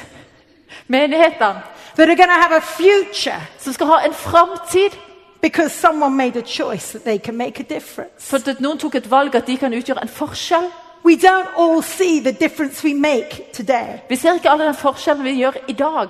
Menighetene, 0.90 1.64
that 1.96 2.10
are 2.10 2.16
going 2.16 2.30
to 2.30 2.42
have 2.42 2.52
a 2.52 2.62
future. 2.62 3.42
Som 3.58 3.74
skal 3.74 3.88
ha 3.88 4.00
en 4.06 4.14
framtid. 4.14 4.92
Because 5.42 5.74
someone 5.74 6.16
made 6.16 6.36
a 6.36 6.42
choice 6.42 6.92
that 6.94 7.04
they 7.04 7.20
can 7.20 7.38
make 7.38 7.60
a 7.60 7.64
difference. 7.64 8.30
for 8.30 8.38
at 8.50 8.60
noen 8.60 8.78
tok 8.78 8.96
et 8.96 9.12
valg 9.12 9.36
at 9.36 9.46
de 9.48 9.58
kan 9.58 9.74
utgjøre 9.74 10.02
en 10.02 10.10
forskjell. 10.10 10.72
We 11.06 11.16
don't 11.16 11.50
all 11.56 11.84
see 11.84 12.20
the 12.20 12.32
difference 12.32 12.84
we 12.84 12.94
make 12.94 13.52
today, 13.54 14.00
Vi 14.10 14.16
ser 14.16 14.34
ikke 14.34 14.50
alle 14.50 14.66
den 14.66 14.76
forskjellen 14.76 15.24
vi 15.24 15.36
gjør 15.38 15.54
i 15.68 15.74
dag, 15.74 16.10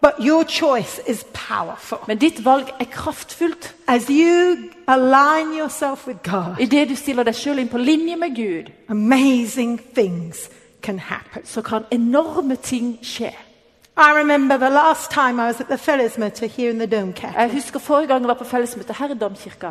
but 0.00 0.14
your 0.18 0.44
choice 0.44 1.00
is 1.06 1.24
powerful. 1.48 1.98
men 2.08 2.18
ditt 2.18 2.44
valg 2.44 2.68
er 2.80 2.84
kraftfullt. 2.84 3.74
As 3.88 4.08
you 4.08 4.56
align 4.86 5.58
yourself 5.58 6.06
with 6.06 6.22
God, 6.22 6.56
Idet 6.58 6.88
du 6.88 6.94
stiller 6.96 7.22
deg 7.22 7.34
sjøl 7.34 7.58
inn 7.58 7.68
på 7.68 7.78
linje 7.78 8.16
med 8.16 8.36
Gud, 8.36 8.72
amazing 8.88 9.80
things 9.94 10.48
can 10.82 10.98
happen. 10.98 11.42
så 11.44 11.62
kan 11.62 11.84
enorme 11.90 12.56
ting 12.56 12.98
skje. 13.02 13.32
I 13.96 14.12
remember 14.20 14.56
the 14.56 14.70
last 14.70 15.10
time 15.10 15.42
I 15.42 15.46
was 15.46 15.60
at 15.60 15.66
the 15.66 15.78
fellesmøte 15.78 16.46
here 16.46 16.70
in 16.70 16.78
the 16.78 16.86
Dome 16.86 17.12
Cafe. 17.12 17.38
Jeg 17.38 17.50
husker 17.52 17.78
forrige 17.78 18.06
gang 18.06 18.20
jeg 18.20 18.28
var 18.28 18.34
på 18.34 18.44
fellesmøte 18.44 18.94
her 18.98 19.14
i 19.14 19.18
Domkirka. 19.18 19.70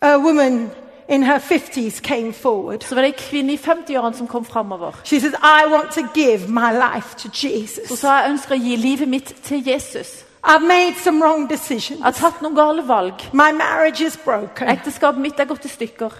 A 0.00 0.18
woman 0.18 0.70
in 1.08 1.22
her 1.22 1.38
50s 1.38 2.00
came 2.02 2.32
forward. 2.32 2.82
Så 2.84 2.94
var 2.94 3.02
det 3.02 3.16
kvinne 3.16 3.52
i 3.52 3.56
50-årene 3.56 4.16
som 4.16 4.26
kom 4.26 4.44
framover. 4.44 4.92
She 5.04 5.20
says, 5.20 5.34
I 5.42 5.66
want 5.70 5.90
to 5.92 6.00
give 6.14 6.48
my 6.48 6.72
life 6.72 7.14
to 7.18 7.28
Jesus. 7.46 7.98
sa 7.98 8.14
jeg 8.22 8.30
ønsker 8.30 8.54
å 8.54 8.58
gi 8.58 8.76
livet 8.76 9.08
mitt 9.08 9.34
til 9.44 9.62
Jesus. 9.68 10.24
I've 10.44 10.62
made 10.66 10.94
some 11.02 11.20
wrong 11.24 11.50
Jeg 11.50 11.58
decisions. 11.58 12.02
har 12.02 12.10
tatt 12.12 12.42
noen 12.42 12.54
gale 12.54 12.82
valg. 12.88 13.14
My 13.32 13.52
marriage 13.52 14.00
is 14.06 14.16
broken, 14.16 14.68
Ekteskapet 14.68 15.20
mitt 15.20 15.40
er 15.40 15.44
gått 15.44 15.64
i 15.64 15.68
stykker. 15.68 16.10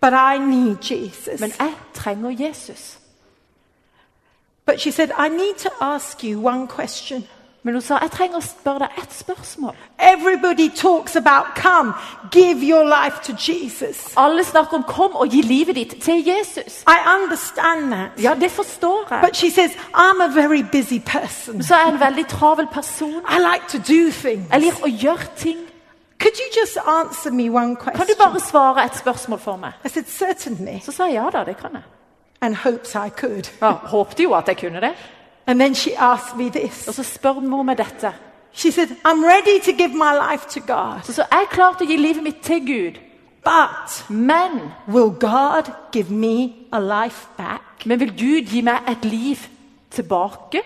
but 0.00 0.12
I 0.12 0.38
need 0.38 0.76
Jesus. 0.90 1.40
Men 1.40 1.52
jeg 1.58 1.72
trenger 1.94 2.30
Jesus. 2.30 2.98
But 4.66 4.80
she 4.80 4.90
said, 4.90 5.10
I 5.18 5.28
need 5.28 5.54
to 5.58 5.70
ask 5.80 6.22
you 6.24 6.38
one 6.46 6.66
question. 6.68 7.24
Men 7.62 7.74
hun 7.74 7.82
sa 7.82 7.98
jeg 8.02 8.10
trenger 8.10 8.38
å 8.38 8.44
spørre 8.44 8.78
deg 8.78 9.00
ett 9.02 9.14
spørsmål. 9.14 9.74
Everybody 9.98 10.68
talks 10.68 11.16
about 11.16 11.56
come, 11.56 11.92
give 12.32 12.62
your 12.62 12.84
life 12.84 13.18
to 13.26 13.32
Jesus. 13.34 14.12
Alle 14.16 14.44
snakker 14.44 14.76
om 14.76 14.82
'kom 14.82 15.16
og 15.16 15.28
gi 15.28 15.42
livet 15.42 15.74
ditt 15.76 16.02
til 16.02 16.22
Jesus'. 16.22 16.84
I 16.86 16.98
understand 17.16 17.90
that. 17.92 18.10
Ja, 18.22 18.34
det 18.34 18.50
forstår 18.50 19.06
jeg. 19.10 19.20
But 19.20 19.36
she 19.36 19.50
says, 19.50 19.70
I'm 19.94 20.20
a 20.22 20.28
very 20.28 20.62
busy 20.72 20.98
person. 20.98 21.62
Så 21.62 21.74
er 21.74 21.78
jeg 21.78 21.92
en 21.92 22.00
veldig 22.00 22.26
travel 22.26 22.66
person. 22.66 23.14
I 23.28 23.38
like 23.38 23.64
to 23.68 23.78
do 23.78 24.10
things. 24.10 24.52
Jeg 24.52 24.60
liker 24.60 24.84
å 24.84 24.90
gjøre 25.02 25.26
ting. 25.36 25.58
Could 26.20 26.34
you 26.38 26.62
just 26.62 26.78
answer 26.86 27.30
me 27.30 27.50
one 27.50 27.76
Kan 27.76 28.06
du 28.06 28.14
bare 28.18 28.40
svare 28.40 28.84
et 28.84 28.96
spørsmål 28.96 29.38
for 29.38 29.56
meg? 29.56 29.72
I 29.84 29.88
said, 29.88 30.04
Certainly. 30.06 30.80
Så 30.84 30.92
sa 30.92 31.04
jeg 31.04 31.14
ja 31.14 31.30
da, 31.30 31.44
det 31.44 31.56
kan 31.56 31.70
jeg. 31.72 31.82
And 32.40 32.54
hopes 32.56 32.94
I 32.94 33.08
could. 33.08 33.50
Ja, 33.62 33.72
håpte 33.72 34.22
jo 34.22 34.32
at 34.32 34.48
jeg 34.48 34.56
kunne 34.56 34.80
det. 34.80 34.92
And 35.48 35.58
then 35.60 35.74
she 35.74 35.94
asked 35.96 36.36
me 36.36 36.50
this. 36.50 36.88
Og 36.88 36.94
så 36.94 37.02
spør 37.02 37.40
mor 37.40 37.62
meg 37.62 37.78
dette. 37.78 38.12
She 38.52 38.70
said, 38.70 38.88
I'm 39.04 39.24
ready 39.24 39.58
to 39.64 39.72
give 39.72 39.94
my 39.94 40.12
life 40.30 40.46
to 40.50 40.60
God, 40.60 41.00
Så, 41.04 41.12
så 41.12 41.22
er 41.32 41.44
klar 41.50 41.72
til 41.78 41.86
å 41.86 41.90
gi 41.90 41.96
livet 41.96 42.22
mitt 42.22 42.40
til 42.42 42.60
Gud. 42.66 42.98
but 43.44 44.04
Men, 44.10 44.72
will 44.88 45.10
God 45.10 45.70
give 45.92 46.10
me 46.10 46.52
a 46.72 46.80
life 46.80 47.26
back? 47.36 47.86
men 47.86 48.00
vil 48.00 48.10
Gud 48.10 48.42
gi 48.50 48.60
meg 48.60 48.78
et 48.88 49.04
liv 49.04 49.36
tilbake? 49.90 50.60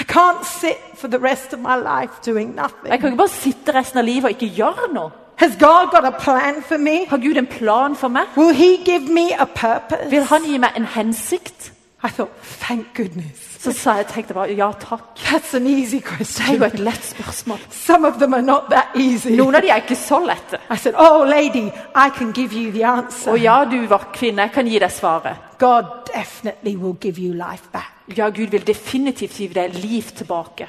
I 0.00 0.04
can't 0.04 0.44
sit 0.46 0.78
for 0.94 1.08
the 1.08 1.18
rest 1.18 1.52
of 1.52 1.58
my 1.60 1.76
life 1.76 2.12
doing 2.26 2.58
Jeg 2.86 3.00
kan 3.00 3.08
ikke 3.12 3.16
bare 3.16 3.28
sitte 3.28 3.74
resten 3.74 3.98
av 3.98 4.04
livet 4.04 4.24
og 4.24 4.30
ikke 4.30 4.54
gjøre 4.56 4.92
noe. 4.94 5.10
Has 5.36 5.56
God 5.60 5.90
got 5.90 6.04
a 6.04 6.10
plan 6.10 6.62
for 6.62 6.78
me? 6.78 7.06
Har 7.06 7.16
Gud 7.18 7.36
en 7.36 7.46
plan 7.46 7.96
for 7.96 8.08
meg? 8.08 8.22
Will 8.36 8.54
He 8.54 8.76
give 8.84 9.12
me 9.12 9.32
a 9.38 9.44
purpose? 9.44 10.10
Vil 10.10 10.24
han 10.24 10.42
gi 10.44 10.58
meg 10.58 10.70
en 10.76 10.84
hensikt? 10.84 11.72
I 12.00 12.08
thought, 12.08 12.30
thank 12.42 12.94
goodness. 12.94 13.58
Så 13.58 13.72
sa 13.72 13.92
jeg, 13.96 14.06
tenkte 14.06 14.34
bare 14.34 14.54
ja 14.54 14.70
takk. 14.72 15.18
That's 15.18 15.56
an 15.56 15.66
easy 15.66 15.98
Det 15.98 16.40
er 16.48 16.54
jo 16.54 16.64
et 16.64 16.78
lett 16.78 17.04
spørsmål. 17.04 17.58
Some 17.70 18.06
of 18.06 18.18
them 18.18 18.34
are 18.34 18.42
not 18.42 18.70
that 18.70 18.86
easy. 18.94 19.30
Noen 19.34 19.54
av 19.54 19.62
de 19.62 19.70
er 19.70 19.82
ikke 19.82 19.96
så 19.96 20.20
lette. 20.22 20.60
I 20.70 20.76
said, 20.76 20.94
Oh, 20.94 21.24
lady, 21.26 21.66
I 21.96 22.10
can 22.18 22.32
give 22.32 22.54
you 22.54 22.70
the 22.70 22.84
answer. 22.86 23.32
Og 23.32 23.40
ja, 23.40 23.64
du 23.64 23.86
var 23.86 24.10
kvinne, 24.14 24.42
jeg 24.42 24.52
kan 24.54 24.66
gi 24.66 24.78
deg 24.78 24.92
svaret. 24.92 25.36
God 25.58 25.84
definitely 26.14 26.76
will 26.76 26.94
give 27.00 27.18
you 27.18 27.32
life 27.34 27.66
back. 27.72 27.90
Ja, 28.16 28.28
Gud 28.28 28.46
vil 28.54 28.66
definitivt 28.66 29.34
gi 29.36 29.48
deg 29.48 29.74
liv 29.74 30.02
tilbake. 30.02 30.68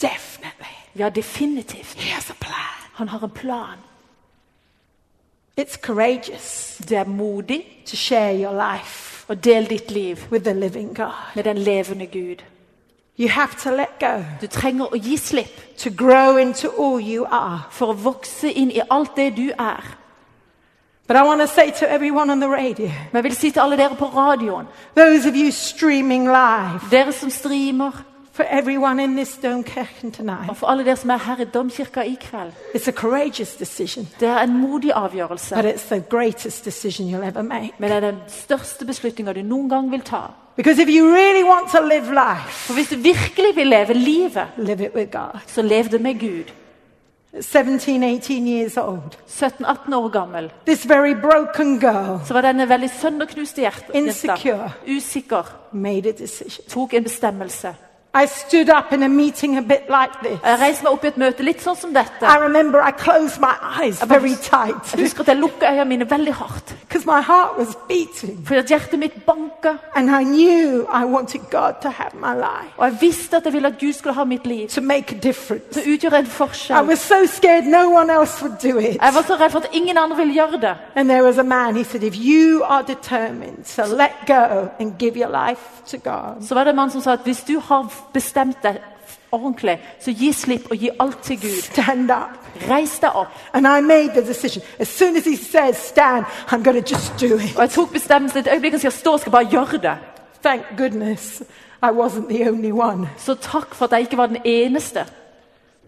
Definitely. 0.00 0.72
Ja, 0.96 1.08
definitivt. 1.08 2.00
He 2.00 2.10
has 2.14 2.30
a 2.30 2.36
plan. 2.40 2.88
Han 2.92 3.08
har 3.08 3.24
en 3.24 3.30
plan. 3.30 3.78
It's 5.60 5.76
courageous 5.76 6.76
Det 6.88 6.96
er 6.96 7.04
modig 7.04 7.64
to 7.86 7.96
share 7.96 8.34
your 8.42 8.52
life 8.52 9.07
å 9.28 9.34
del 9.34 9.66
ditt 9.68 9.90
liv 9.90 10.26
with 10.30 10.44
the 10.44 10.54
living 10.54 10.94
God. 10.94 11.34
med 11.34 11.44
den 11.44 11.58
levende 11.58 12.06
Gud. 12.06 12.42
You 13.20 13.28
have 13.28 13.54
to 13.62 13.70
let 13.70 13.98
go 14.00 14.24
Du 14.40 14.46
trenger 14.46 14.86
å 14.86 14.96
gi 14.96 15.16
slipp 15.16 15.76
to 15.78 15.90
grow 15.90 16.36
into 16.36 16.68
all 16.78 17.00
you 17.00 17.26
are. 17.30 17.66
for 17.70 17.86
å 17.92 17.96
vokse 17.96 18.52
inn 18.52 18.70
i 18.70 18.80
alt 18.90 19.16
det 19.16 19.36
du 19.36 19.50
er. 19.58 19.84
But 21.08 21.16
I 21.16 21.22
want 21.22 21.40
to 21.40 21.46
say 21.46 21.70
to 21.70 21.90
everyone 21.90 22.30
on 22.30 22.40
the 22.40 22.48
radio, 22.48 22.86
Men 23.12 23.14
jeg 23.14 23.24
vil 23.24 23.34
si 23.36 23.50
til 23.50 23.60
alle 23.60 23.76
dere 23.76 23.96
på 23.96 24.04
radioen, 24.04 24.66
those 24.94 25.28
of 25.28 25.34
you 25.36 25.50
streaming 25.50 26.24
live, 26.26 26.80
dere 26.90 27.12
som 27.12 27.30
streamer, 27.30 28.04
for 28.38 28.44
everyone 28.50 29.02
in 29.02 29.16
this 29.16 29.38
tonight, 30.16 30.48
og 30.48 30.56
for 30.56 30.66
alle 30.66 30.84
dere 30.84 30.96
som 30.96 31.10
er 31.10 31.16
her 31.18 31.40
i 31.40 31.44
Domkirka 31.44 32.00
i 32.06 32.16
kveld 32.20 32.52
it's 32.74 32.88
a 32.88 32.92
courageous 32.92 33.56
decision, 33.56 34.08
Det 34.20 34.28
er 34.28 34.38
en 34.38 34.56
modig 34.60 34.92
avgjørelse, 34.94 35.54
but 35.54 35.64
it's 35.64 35.88
the 35.94 36.00
greatest 36.10 36.64
decision 36.64 37.08
you'll 37.14 37.26
ever 37.26 37.42
make. 37.42 37.72
men 37.78 37.90
det 37.90 37.96
er 37.96 38.00
den 38.00 38.18
største 38.28 38.84
beslutninga 38.86 39.32
du 39.32 39.42
noen 39.42 39.68
gang 39.68 39.90
vil 39.90 40.00
ta. 40.00 40.20
Because 40.56 40.82
if 40.82 40.88
you 40.88 41.06
really 41.14 41.42
want 41.44 41.68
to 41.70 41.82
live 41.82 42.10
life, 42.14 42.66
For 42.66 42.74
hvis 42.74 42.88
du 42.88 42.96
virkelig 42.96 43.56
vil 43.56 43.66
leve 43.66 43.92
livet, 43.94 44.46
live 44.56 44.84
it 44.86 44.94
with 44.94 45.10
God. 45.12 45.40
så 45.46 45.62
lev 45.62 45.84
det 45.84 46.00
med 46.00 46.14
Gud. 46.20 46.44
17, 47.40 48.02
18 48.02 48.48
years 48.48 48.76
old, 48.76 49.16
17-18 49.28 49.94
år 49.94 50.08
gammel 50.08 50.50
this 50.66 50.88
very 50.88 51.14
broken 51.20 51.78
girl 51.80 52.18
så 52.26 52.34
var 52.34 52.40
denne 52.40 52.68
veldig 52.68 52.90
sønderknuste 53.00 53.60
hjertet 53.60 53.94
Insecure. 53.94 54.70
usikker, 54.96 55.42
made 55.72 56.08
a 56.08 56.12
decision. 56.12 56.64
tok 56.68 56.94
en 56.94 57.02
bestemmelse. 57.04 57.74
I 58.14 58.26
stood 58.26 58.68
up 58.70 58.92
in 58.92 59.02
a 59.02 59.08
meeting 59.08 59.58
a 59.58 59.62
bit 59.62 59.82
like 59.88 60.12
this. 60.22 60.40
Jeg 60.44 60.58
reiste 60.60 60.82
meg 60.82 60.92
opp 60.92 61.04
i 61.04 61.08
et 61.08 61.16
møte 61.20 61.42
litt 61.44 61.60
sånn 61.62 61.76
som 61.76 61.90
dette. 61.92 62.24
I 62.24 62.38
remember 62.40 62.80
I 62.80 62.90
closed 62.90 63.38
my 63.40 63.52
eyes 63.80 64.00
very 64.08 64.34
tight 64.34 64.94
Jeg 64.94 65.00
husker 65.04 65.20
at 65.20 65.28
jeg 65.28 65.36
lukket 65.36 65.62
øynene 65.68 65.84
mine 65.84 66.10
veldig 66.10 66.34
hardt. 66.34 66.74
because 66.88 67.04
my 67.06 67.20
heart 67.20 67.58
was 67.58 67.76
beating. 67.88 68.40
Fordi 68.46 68.58
at 68.58 68.66
hjertet 68.66 68.98
mitt 68.98 69.26
banka. 69.26 69.76
And 69.94 70.10
I 70.10 70.24
knew 70.24 70.86
I 70.88 71.04
wanted 71.04 71.40
God 71.50 71.72
to 71.82 71.88
have 71.90 72.10
my 72.14 72.34
life, 72.34 72.72
Og 72.78 72.86
jeg 72.86 72.96
visste 73.00 73.36
at 73.36 73.44
jeg 73.44 73.52
ville 73.52 73.68
at 73.68 73.78
Gud 73.80 73.92
skulle 73.92 74.14
ha 74.14 74.24
mitt 74.24 74.46
liv. 74.46 74.68
to 74.68 74.80
make 74.80 75.14
a 75.16 75.18
difference. 75.18 75.64
Til 75.72 75.82
å 75.82 75.94
utgjøre 75.94 76.18
en 76.18 76.24
I 76.24 76.28
forskjell. 76.28 76.86
was 76.86 76.98
so 77.00 77.26
scared 77.26 77.64
no 77.66 77.90
one 77.90 78.10
else 78.10 78.42
would 78.42 78.56
do 78.62 78.78
it. 78.78 78.96
Jeg 79.02 79.14
var 79.14 79.22
så 79.22 79.36
redd 79.36 79.50
for 79.50 79.58
at 79.58 79.68
ingen 79.72 79.98
andre 79.98 80.16
ville 80.16 80.32
gjøre 80.34 80.60
det. 80.60 80.74
And 80.96 81.08
there 81.10 81.22
was 81.24 81.38
a 81.38 81.42
man, 81.44 81.76
he 81.76 81.84
said, 81.84 82.02
if 82.02 82.16
you 82.16 82.62
are 82.64 82.82
determined 82.82 83.64
to 83.76 83.82
let 83.84 84.12
go 84.26 84.68
and 84.80 84.98
give 84.98 85.14
your 85.16 85.30
life 85.48 85.62
to 85.86 85.96
God, 86.10 86.42
Så 86.48 86.54
var 86.54 86.64
det 86.64 86.70
en 86.70 86.76
mann 86.76 86.90
som 86.90 87.00
sa 87.00 87.12
at 87.12 87.20
hvis 87.24 87.42
du 87.42 87.58
har 87.60 87.86
bestemt 88.12 88.62
deg 88.62 88.80
ordentlig, 89.32 89.78
så 90.00 90.12
gi 90.12 90.32
slipp 90.32 90.70
og 90.70 90.76
gi 90.76 90.90
alt 91.00 91.18
til 91.22 91.40
Gud. 91.40 91.62
stand 91.62 92.10
up. 92.10 92.38
Reis 92.70 92.98
deg 92.98 93.10
opp. 93.14 93.28
And 93.52 93.66
I 93.66 93.80
made 93.80 94.10
the 94.14 94.26
decision. 94.26 94.62
As 94.78 94.88
soon 94.88 95.16
as 95.16 95.24
he 95.24 95.36
says 95.36 95.76
stand, 95.76 96.24
I'm 96.48 96.62
going 96.62 96.84
to 96.84 96.94
just 96.94 97.12
do 97.20 97.36
it. 97.36 97.56
Og 97.56 97.62
jeg 97.62 97.70
tok 97.70 97.92
bestemmelsen 97.92 98.38
et 98.38 98.48
øyeblikk 98.52 98.74
og 98.74 98.80
sa 98.80 98.90
stå, 98.90 99.18
skal 99.18 99.32
bare 99.32 99.44
gjøre 99.44 99.78
det. 99.82 99.96
Thank 100.42 100.62
goodness 100.78 101.42
I 101.82 101.86
wasn't 101.86 102.28
the 102.28 102.50
only 102.50 102.70
one. 102.72 103.08
Så 103.16 103.34
takk 103.34 103.74
for 103.74 103.84
at 103.84 103.92
jeg 103.92 104.00
ikke 104.00 104.16
var 104.16 104.26
den 104.26 104.38
eneste. 104.44 105.04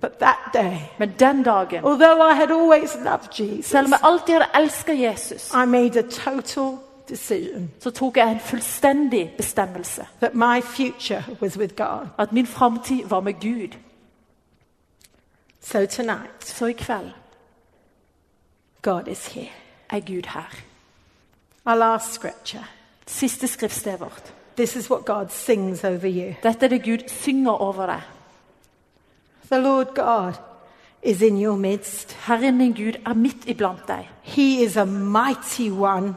But 0.00 0.11
that 0.20 0.38
day, 0.54 0.76
Men 0.98 1.12
den 1.18 1.42
dagen, 1.42 1.84
although 1.84 2.32
I 2.32 2.34
had 2.34 2.50
always 2.50 2.96
loved 3.04 3.40
Jesus, 3.40 3.66
selv 3.66 3.86
om 3.86 3.90
jeg 3.90 4.00
alltid 4.02 4.34
hadde 4.34 4.46
elsket 4.54 5.00
Jesus, 5.00 5.50
I 5.50 5.66
made 5.66 5.98
a 5.98 6.02
total 6.02 6.78
decision 7.11 7.70
så 7.80 7.90
tok 7.90 8.16
jeg 8.16 8.32
en 8.32 8.40
fullstendig 8.40 9.32
bestemmelse. 9.36 10.06
that 10.20 10.34
my 10.34 10.61
future 10.62 11.24
was 11.42 11.58
with 11.58 11.74
God. 11.76 12.06
At 12.18 12.32
min 12.32 12.46
framtid 12.46 13.04
var 13.08 13.20
med 13.20 13.34
Gud. 13.40 13.76
So 15.61 15.86
tonight, 15.86 16.44
Så 16.44 16.66
i 16.66 16.72
kveld 16.72 17.11
God 18.82 19.08
is 19.08 19.26
here. 19.26 19.50
er 19.90 20.00
Gud 20.00 20.26
her. 20.26 20.54
Our 21.66 21.74
last 21.76 22.12
scripture. 22.12 22.64
Siste 23.06 23.46
skriftstedet 23.46 24.00
vårt. 24.00 24.34
This 24.56 24.76
is 24.76 24.90
what 24.90 25.04
God 25.04 25.26
sings 25.30 25.84
over 25.84 26.08
you. 26.08 26.34
Dette 26.42 26.64
er 26.66 26.68
det 26.68 26.84
Gud 26.84 27.08
synger 27.08 27.52
over 27.52 27.86
deg. 27.86 28.00
The 29.52 29.58
Lord 29.58 29.86
God 29.94 30.32
is 31.02 31.22
in 31.22 31.42
your 31.44 31.56
midst. 31.56 32.12
Herren 32.12 32.58
din 32.58 32.72
Gud 32.72 33.00
er 33.06 33.14
midt 33.14 33.44
iblant 33.46 33.88
deg. 33.88 34.08
He 34.22 34.64
is 34.64 34.76
a 34.76 34.84
mighty 34.84 35.70
one. 35.70 36.14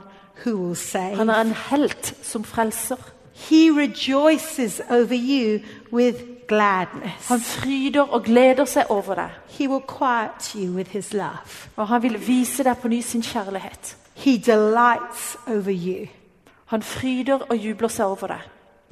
Han 1.18 1.30
er 1.30 1.42
en 1.42 1.56
helt 1.70 2.16
som 2.22 2.44
frelser. 2.44 2.98
He 3.34 3.72
rejoices 3.72 4.82
over 4.90 5.16
you 5.16 5.60
with 5.92 6.18
gladness. 6.48 7.28
Han 7.28 7.40
fryder 7.40 8.02
og 8.02 8.24
gleder 8.24 8.66
seg 8.66 8.92
over 8.92 9.16
deg. 9.16 9.30
He 9.48 9.70
will 9.70 9.84
quiet 9.88 10.56
you 10.56 10.76
with 10.76 10.90
his 10.92 11.14
love. 11.14 11.70
Og 11.76 11.88
han 11.88 12.04
vil 12.04 12.28
vise 12.28 12.64
deg 12.64 12.78
på 12.78 12.88
ny 12.88 13.02
sin 13.02 13.22
kjærlighet. 13.22 13.98
He 14.14 14.38
delights 14.38 15.38
over 15.48 15.72
you 15.72 16.08
Han 16.66 16.84
fryder 16.84 17.40
og 17.50 17.58
jubler 17.58 17.88
seg 17.88 18.06
over 18.06 18.28
deg 18.28 18.42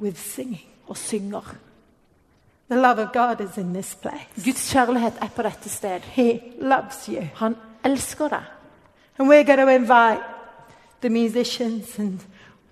with 0.00 0.18
singing. 0.18 0.72
og 0.88 0.96
synger. 0.96 1.54
The 2.70 2.80
love 2.80 2.98
of 3.02 3.12
God 3.12 3.40
is 3.40 3.56
in 3.58 3.74
this 3.74 3.94
place. 3.94 4.44
Guds 4.44 4.72
kjærlighet 4.72 5.12
er 5.22 5.28
på 5.36 5.42
dette 5.42 5.68
sted. 5.68 6.00
He 6.00 6.40
loves 6.60 7.06
you. 7.06 7.22
Han 7.34 7.56
elsker 7.84 8.28
deg. 8.28 8.42
The 11.02 11.08
musicians 11.10 11.98
and 11.98 12.20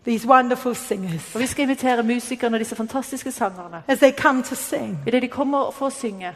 these 0.04 0.28
wonderful 0.28 0.74
singers 0.74 1.34
Og 1.34 1.40
Vi 1.40 1.46
skal 1.46 1.62
invitere 1.62 2.02
musikerne 2.02 2.56
og 2.56 2.58
disse 2.60 2.76
fantastiske 2.76 3.32
sangerne. 3.32 3.82
as 3.88 3.98
they 3.98 4.12
come 4.18 4.42
to 4.42 4.54
sing. 4.54 4.98
Idet 5.06 5.22
de 5.22 5.28
kommer 5.28 5.70
for 5.70 5.86
å 5.86 5.90
synge, 5.90 6.34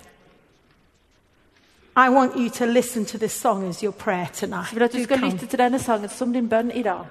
I 1.97 2.09
want 2.11 2.32
you 2.36 2.49
to 2.51 2.64
listen 2.64 3.05
to 3.05 3.18
this 3.18 3.32
song 3.32 3.68
as 3.68 3.80
your 3.80 3.92
prayer 3.92 4.26
tonight. 4.32 4.68
så 4.68 4.74
vil 4.74 4.82
at 4.82 4.92
du 4.92 5.03
skal 5.05 5.18
come. 5.18 5.30
lytte 5.32 5.47
til 5.47 5.59
denne 5.59 5.78
sangen 5.78 6.09
som 6.09 6.32
din 6.32 6.49
bønn 6.49 6.70
i 6.70 6.82
dag. 6.82 7.05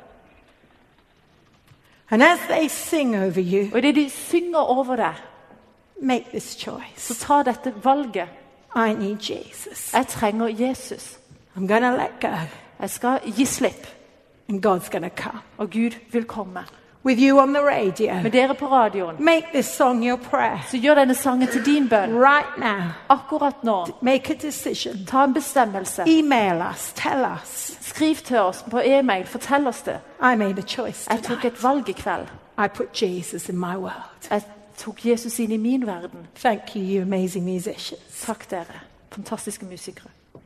And 2.11 2.23
as 2.23 2.39
they 2.49 2.67
sing 2.67 3.15
over 3.15 3.41
you, 3.41 3.69
Og 3.71 3.77
idet 3.77 3.95
de 3.95 4.09
synger 4.09 4.57
over 4.59 4.95
deg, 4.95 5.13
make 6.01 6.25
this 6.29 6.57
så 6.97 7.15
ta 7.19 7.43
dette 7.43 7.73
valget. 7.83 8.27
I 8.75 8.93
need 8.93 9.17
Jesus. 9.21 9.93
Jeg 9.93 10.07
trenger 10.07 10.47
Jesus. 10.47 11.17
I'm 11.55 11.67
going 11.67 11.81
to 11.83 11.91
let 11.91 12.19
go, 12.21 12.27
Jeg 12.79 12.89
skal 12.89 13.19
gi 13.37 13.45
slipp, 13.45 13.87
and 14.49 14.65
God's 14.65 14.89
gonna 14.91 15.09
come. 15.09 15.39
og 15.57 15.69
Gud 15.69 15.91
vil 16.11 16.23
komme. 16.23 16.59
With 17.05 17.21
you 17.21 17.39
on 17.39 17.53
the 17.53 17.61
radio, 17.63 18.13
Med 18.23 18.31
dere 18.31 18.53
på 18.55 18.67
radioen, 18.67 19.15
make 19.25 19.45
this 19.53 19.65
song 19.65 20.07
your 20.07 20.17
prayer. 20.17 20.59
så 20.71 20.77
gjør 20.77 20.95
denne 20.95 21.15
sangen 21.15 21.47
til 21.47 21.65
din 21.65 21.89
bønn. 21.89 22.15
Right 22.15 22.57
now, 22.57 22.81
Akkurat 23.09 23.63
nå. 23.63 23.85
make 24.01 24.33
a 24.33 24.37
decision. 24.47 25.05
Ta 25.07 25.23
en 25.23 25.33
bestemmelse. 25.33 26.03
Email 26.07 26.61
us, 26.71 26.93
tell 26.95 27.25
us. 27.41 27.77
Skriv 27.81 28.15
til 28.15 28.37
oss 28.39 28.65
på 28.71 28.79
e-mail. 28.85 29.25
Fortell 29.25 29.67
oss 29.67 29.81
det. 29.81 29.99
I 30.21 30.35
made 30.35 30.57
a 30.57 30.61
choice. 30.67 31.07
Jeg 31.11 31.23
tok 31.23 31.45
et 31.45 31.63
valg 31.63 31.89
i 31.89 31.91
kveld. 31.91 32.27
I 32.57 32.67
put 32.67 33.01
Jesus 33.01 33.49
in 33.49 33.57
my 33.57 33.75
world. 33.75 34.29
Jeg 34.31 34.41
tok 34.77 35.05
Jesus 35.05 35.39
inn 35.39 35.51
i 35.51 35.57
min 35.57 35.87
verden. 35.87 36.27
Thank 36.35 36.75
you, 36.75 36.81
you 36.83 37.01
amazing 37.01 37.45
musicians. 37.53 38.21
Takk 38.25 38.49
dere. 38.51 38.79
Fantastiske 39.11 39.65
musikere. 39.65 40.09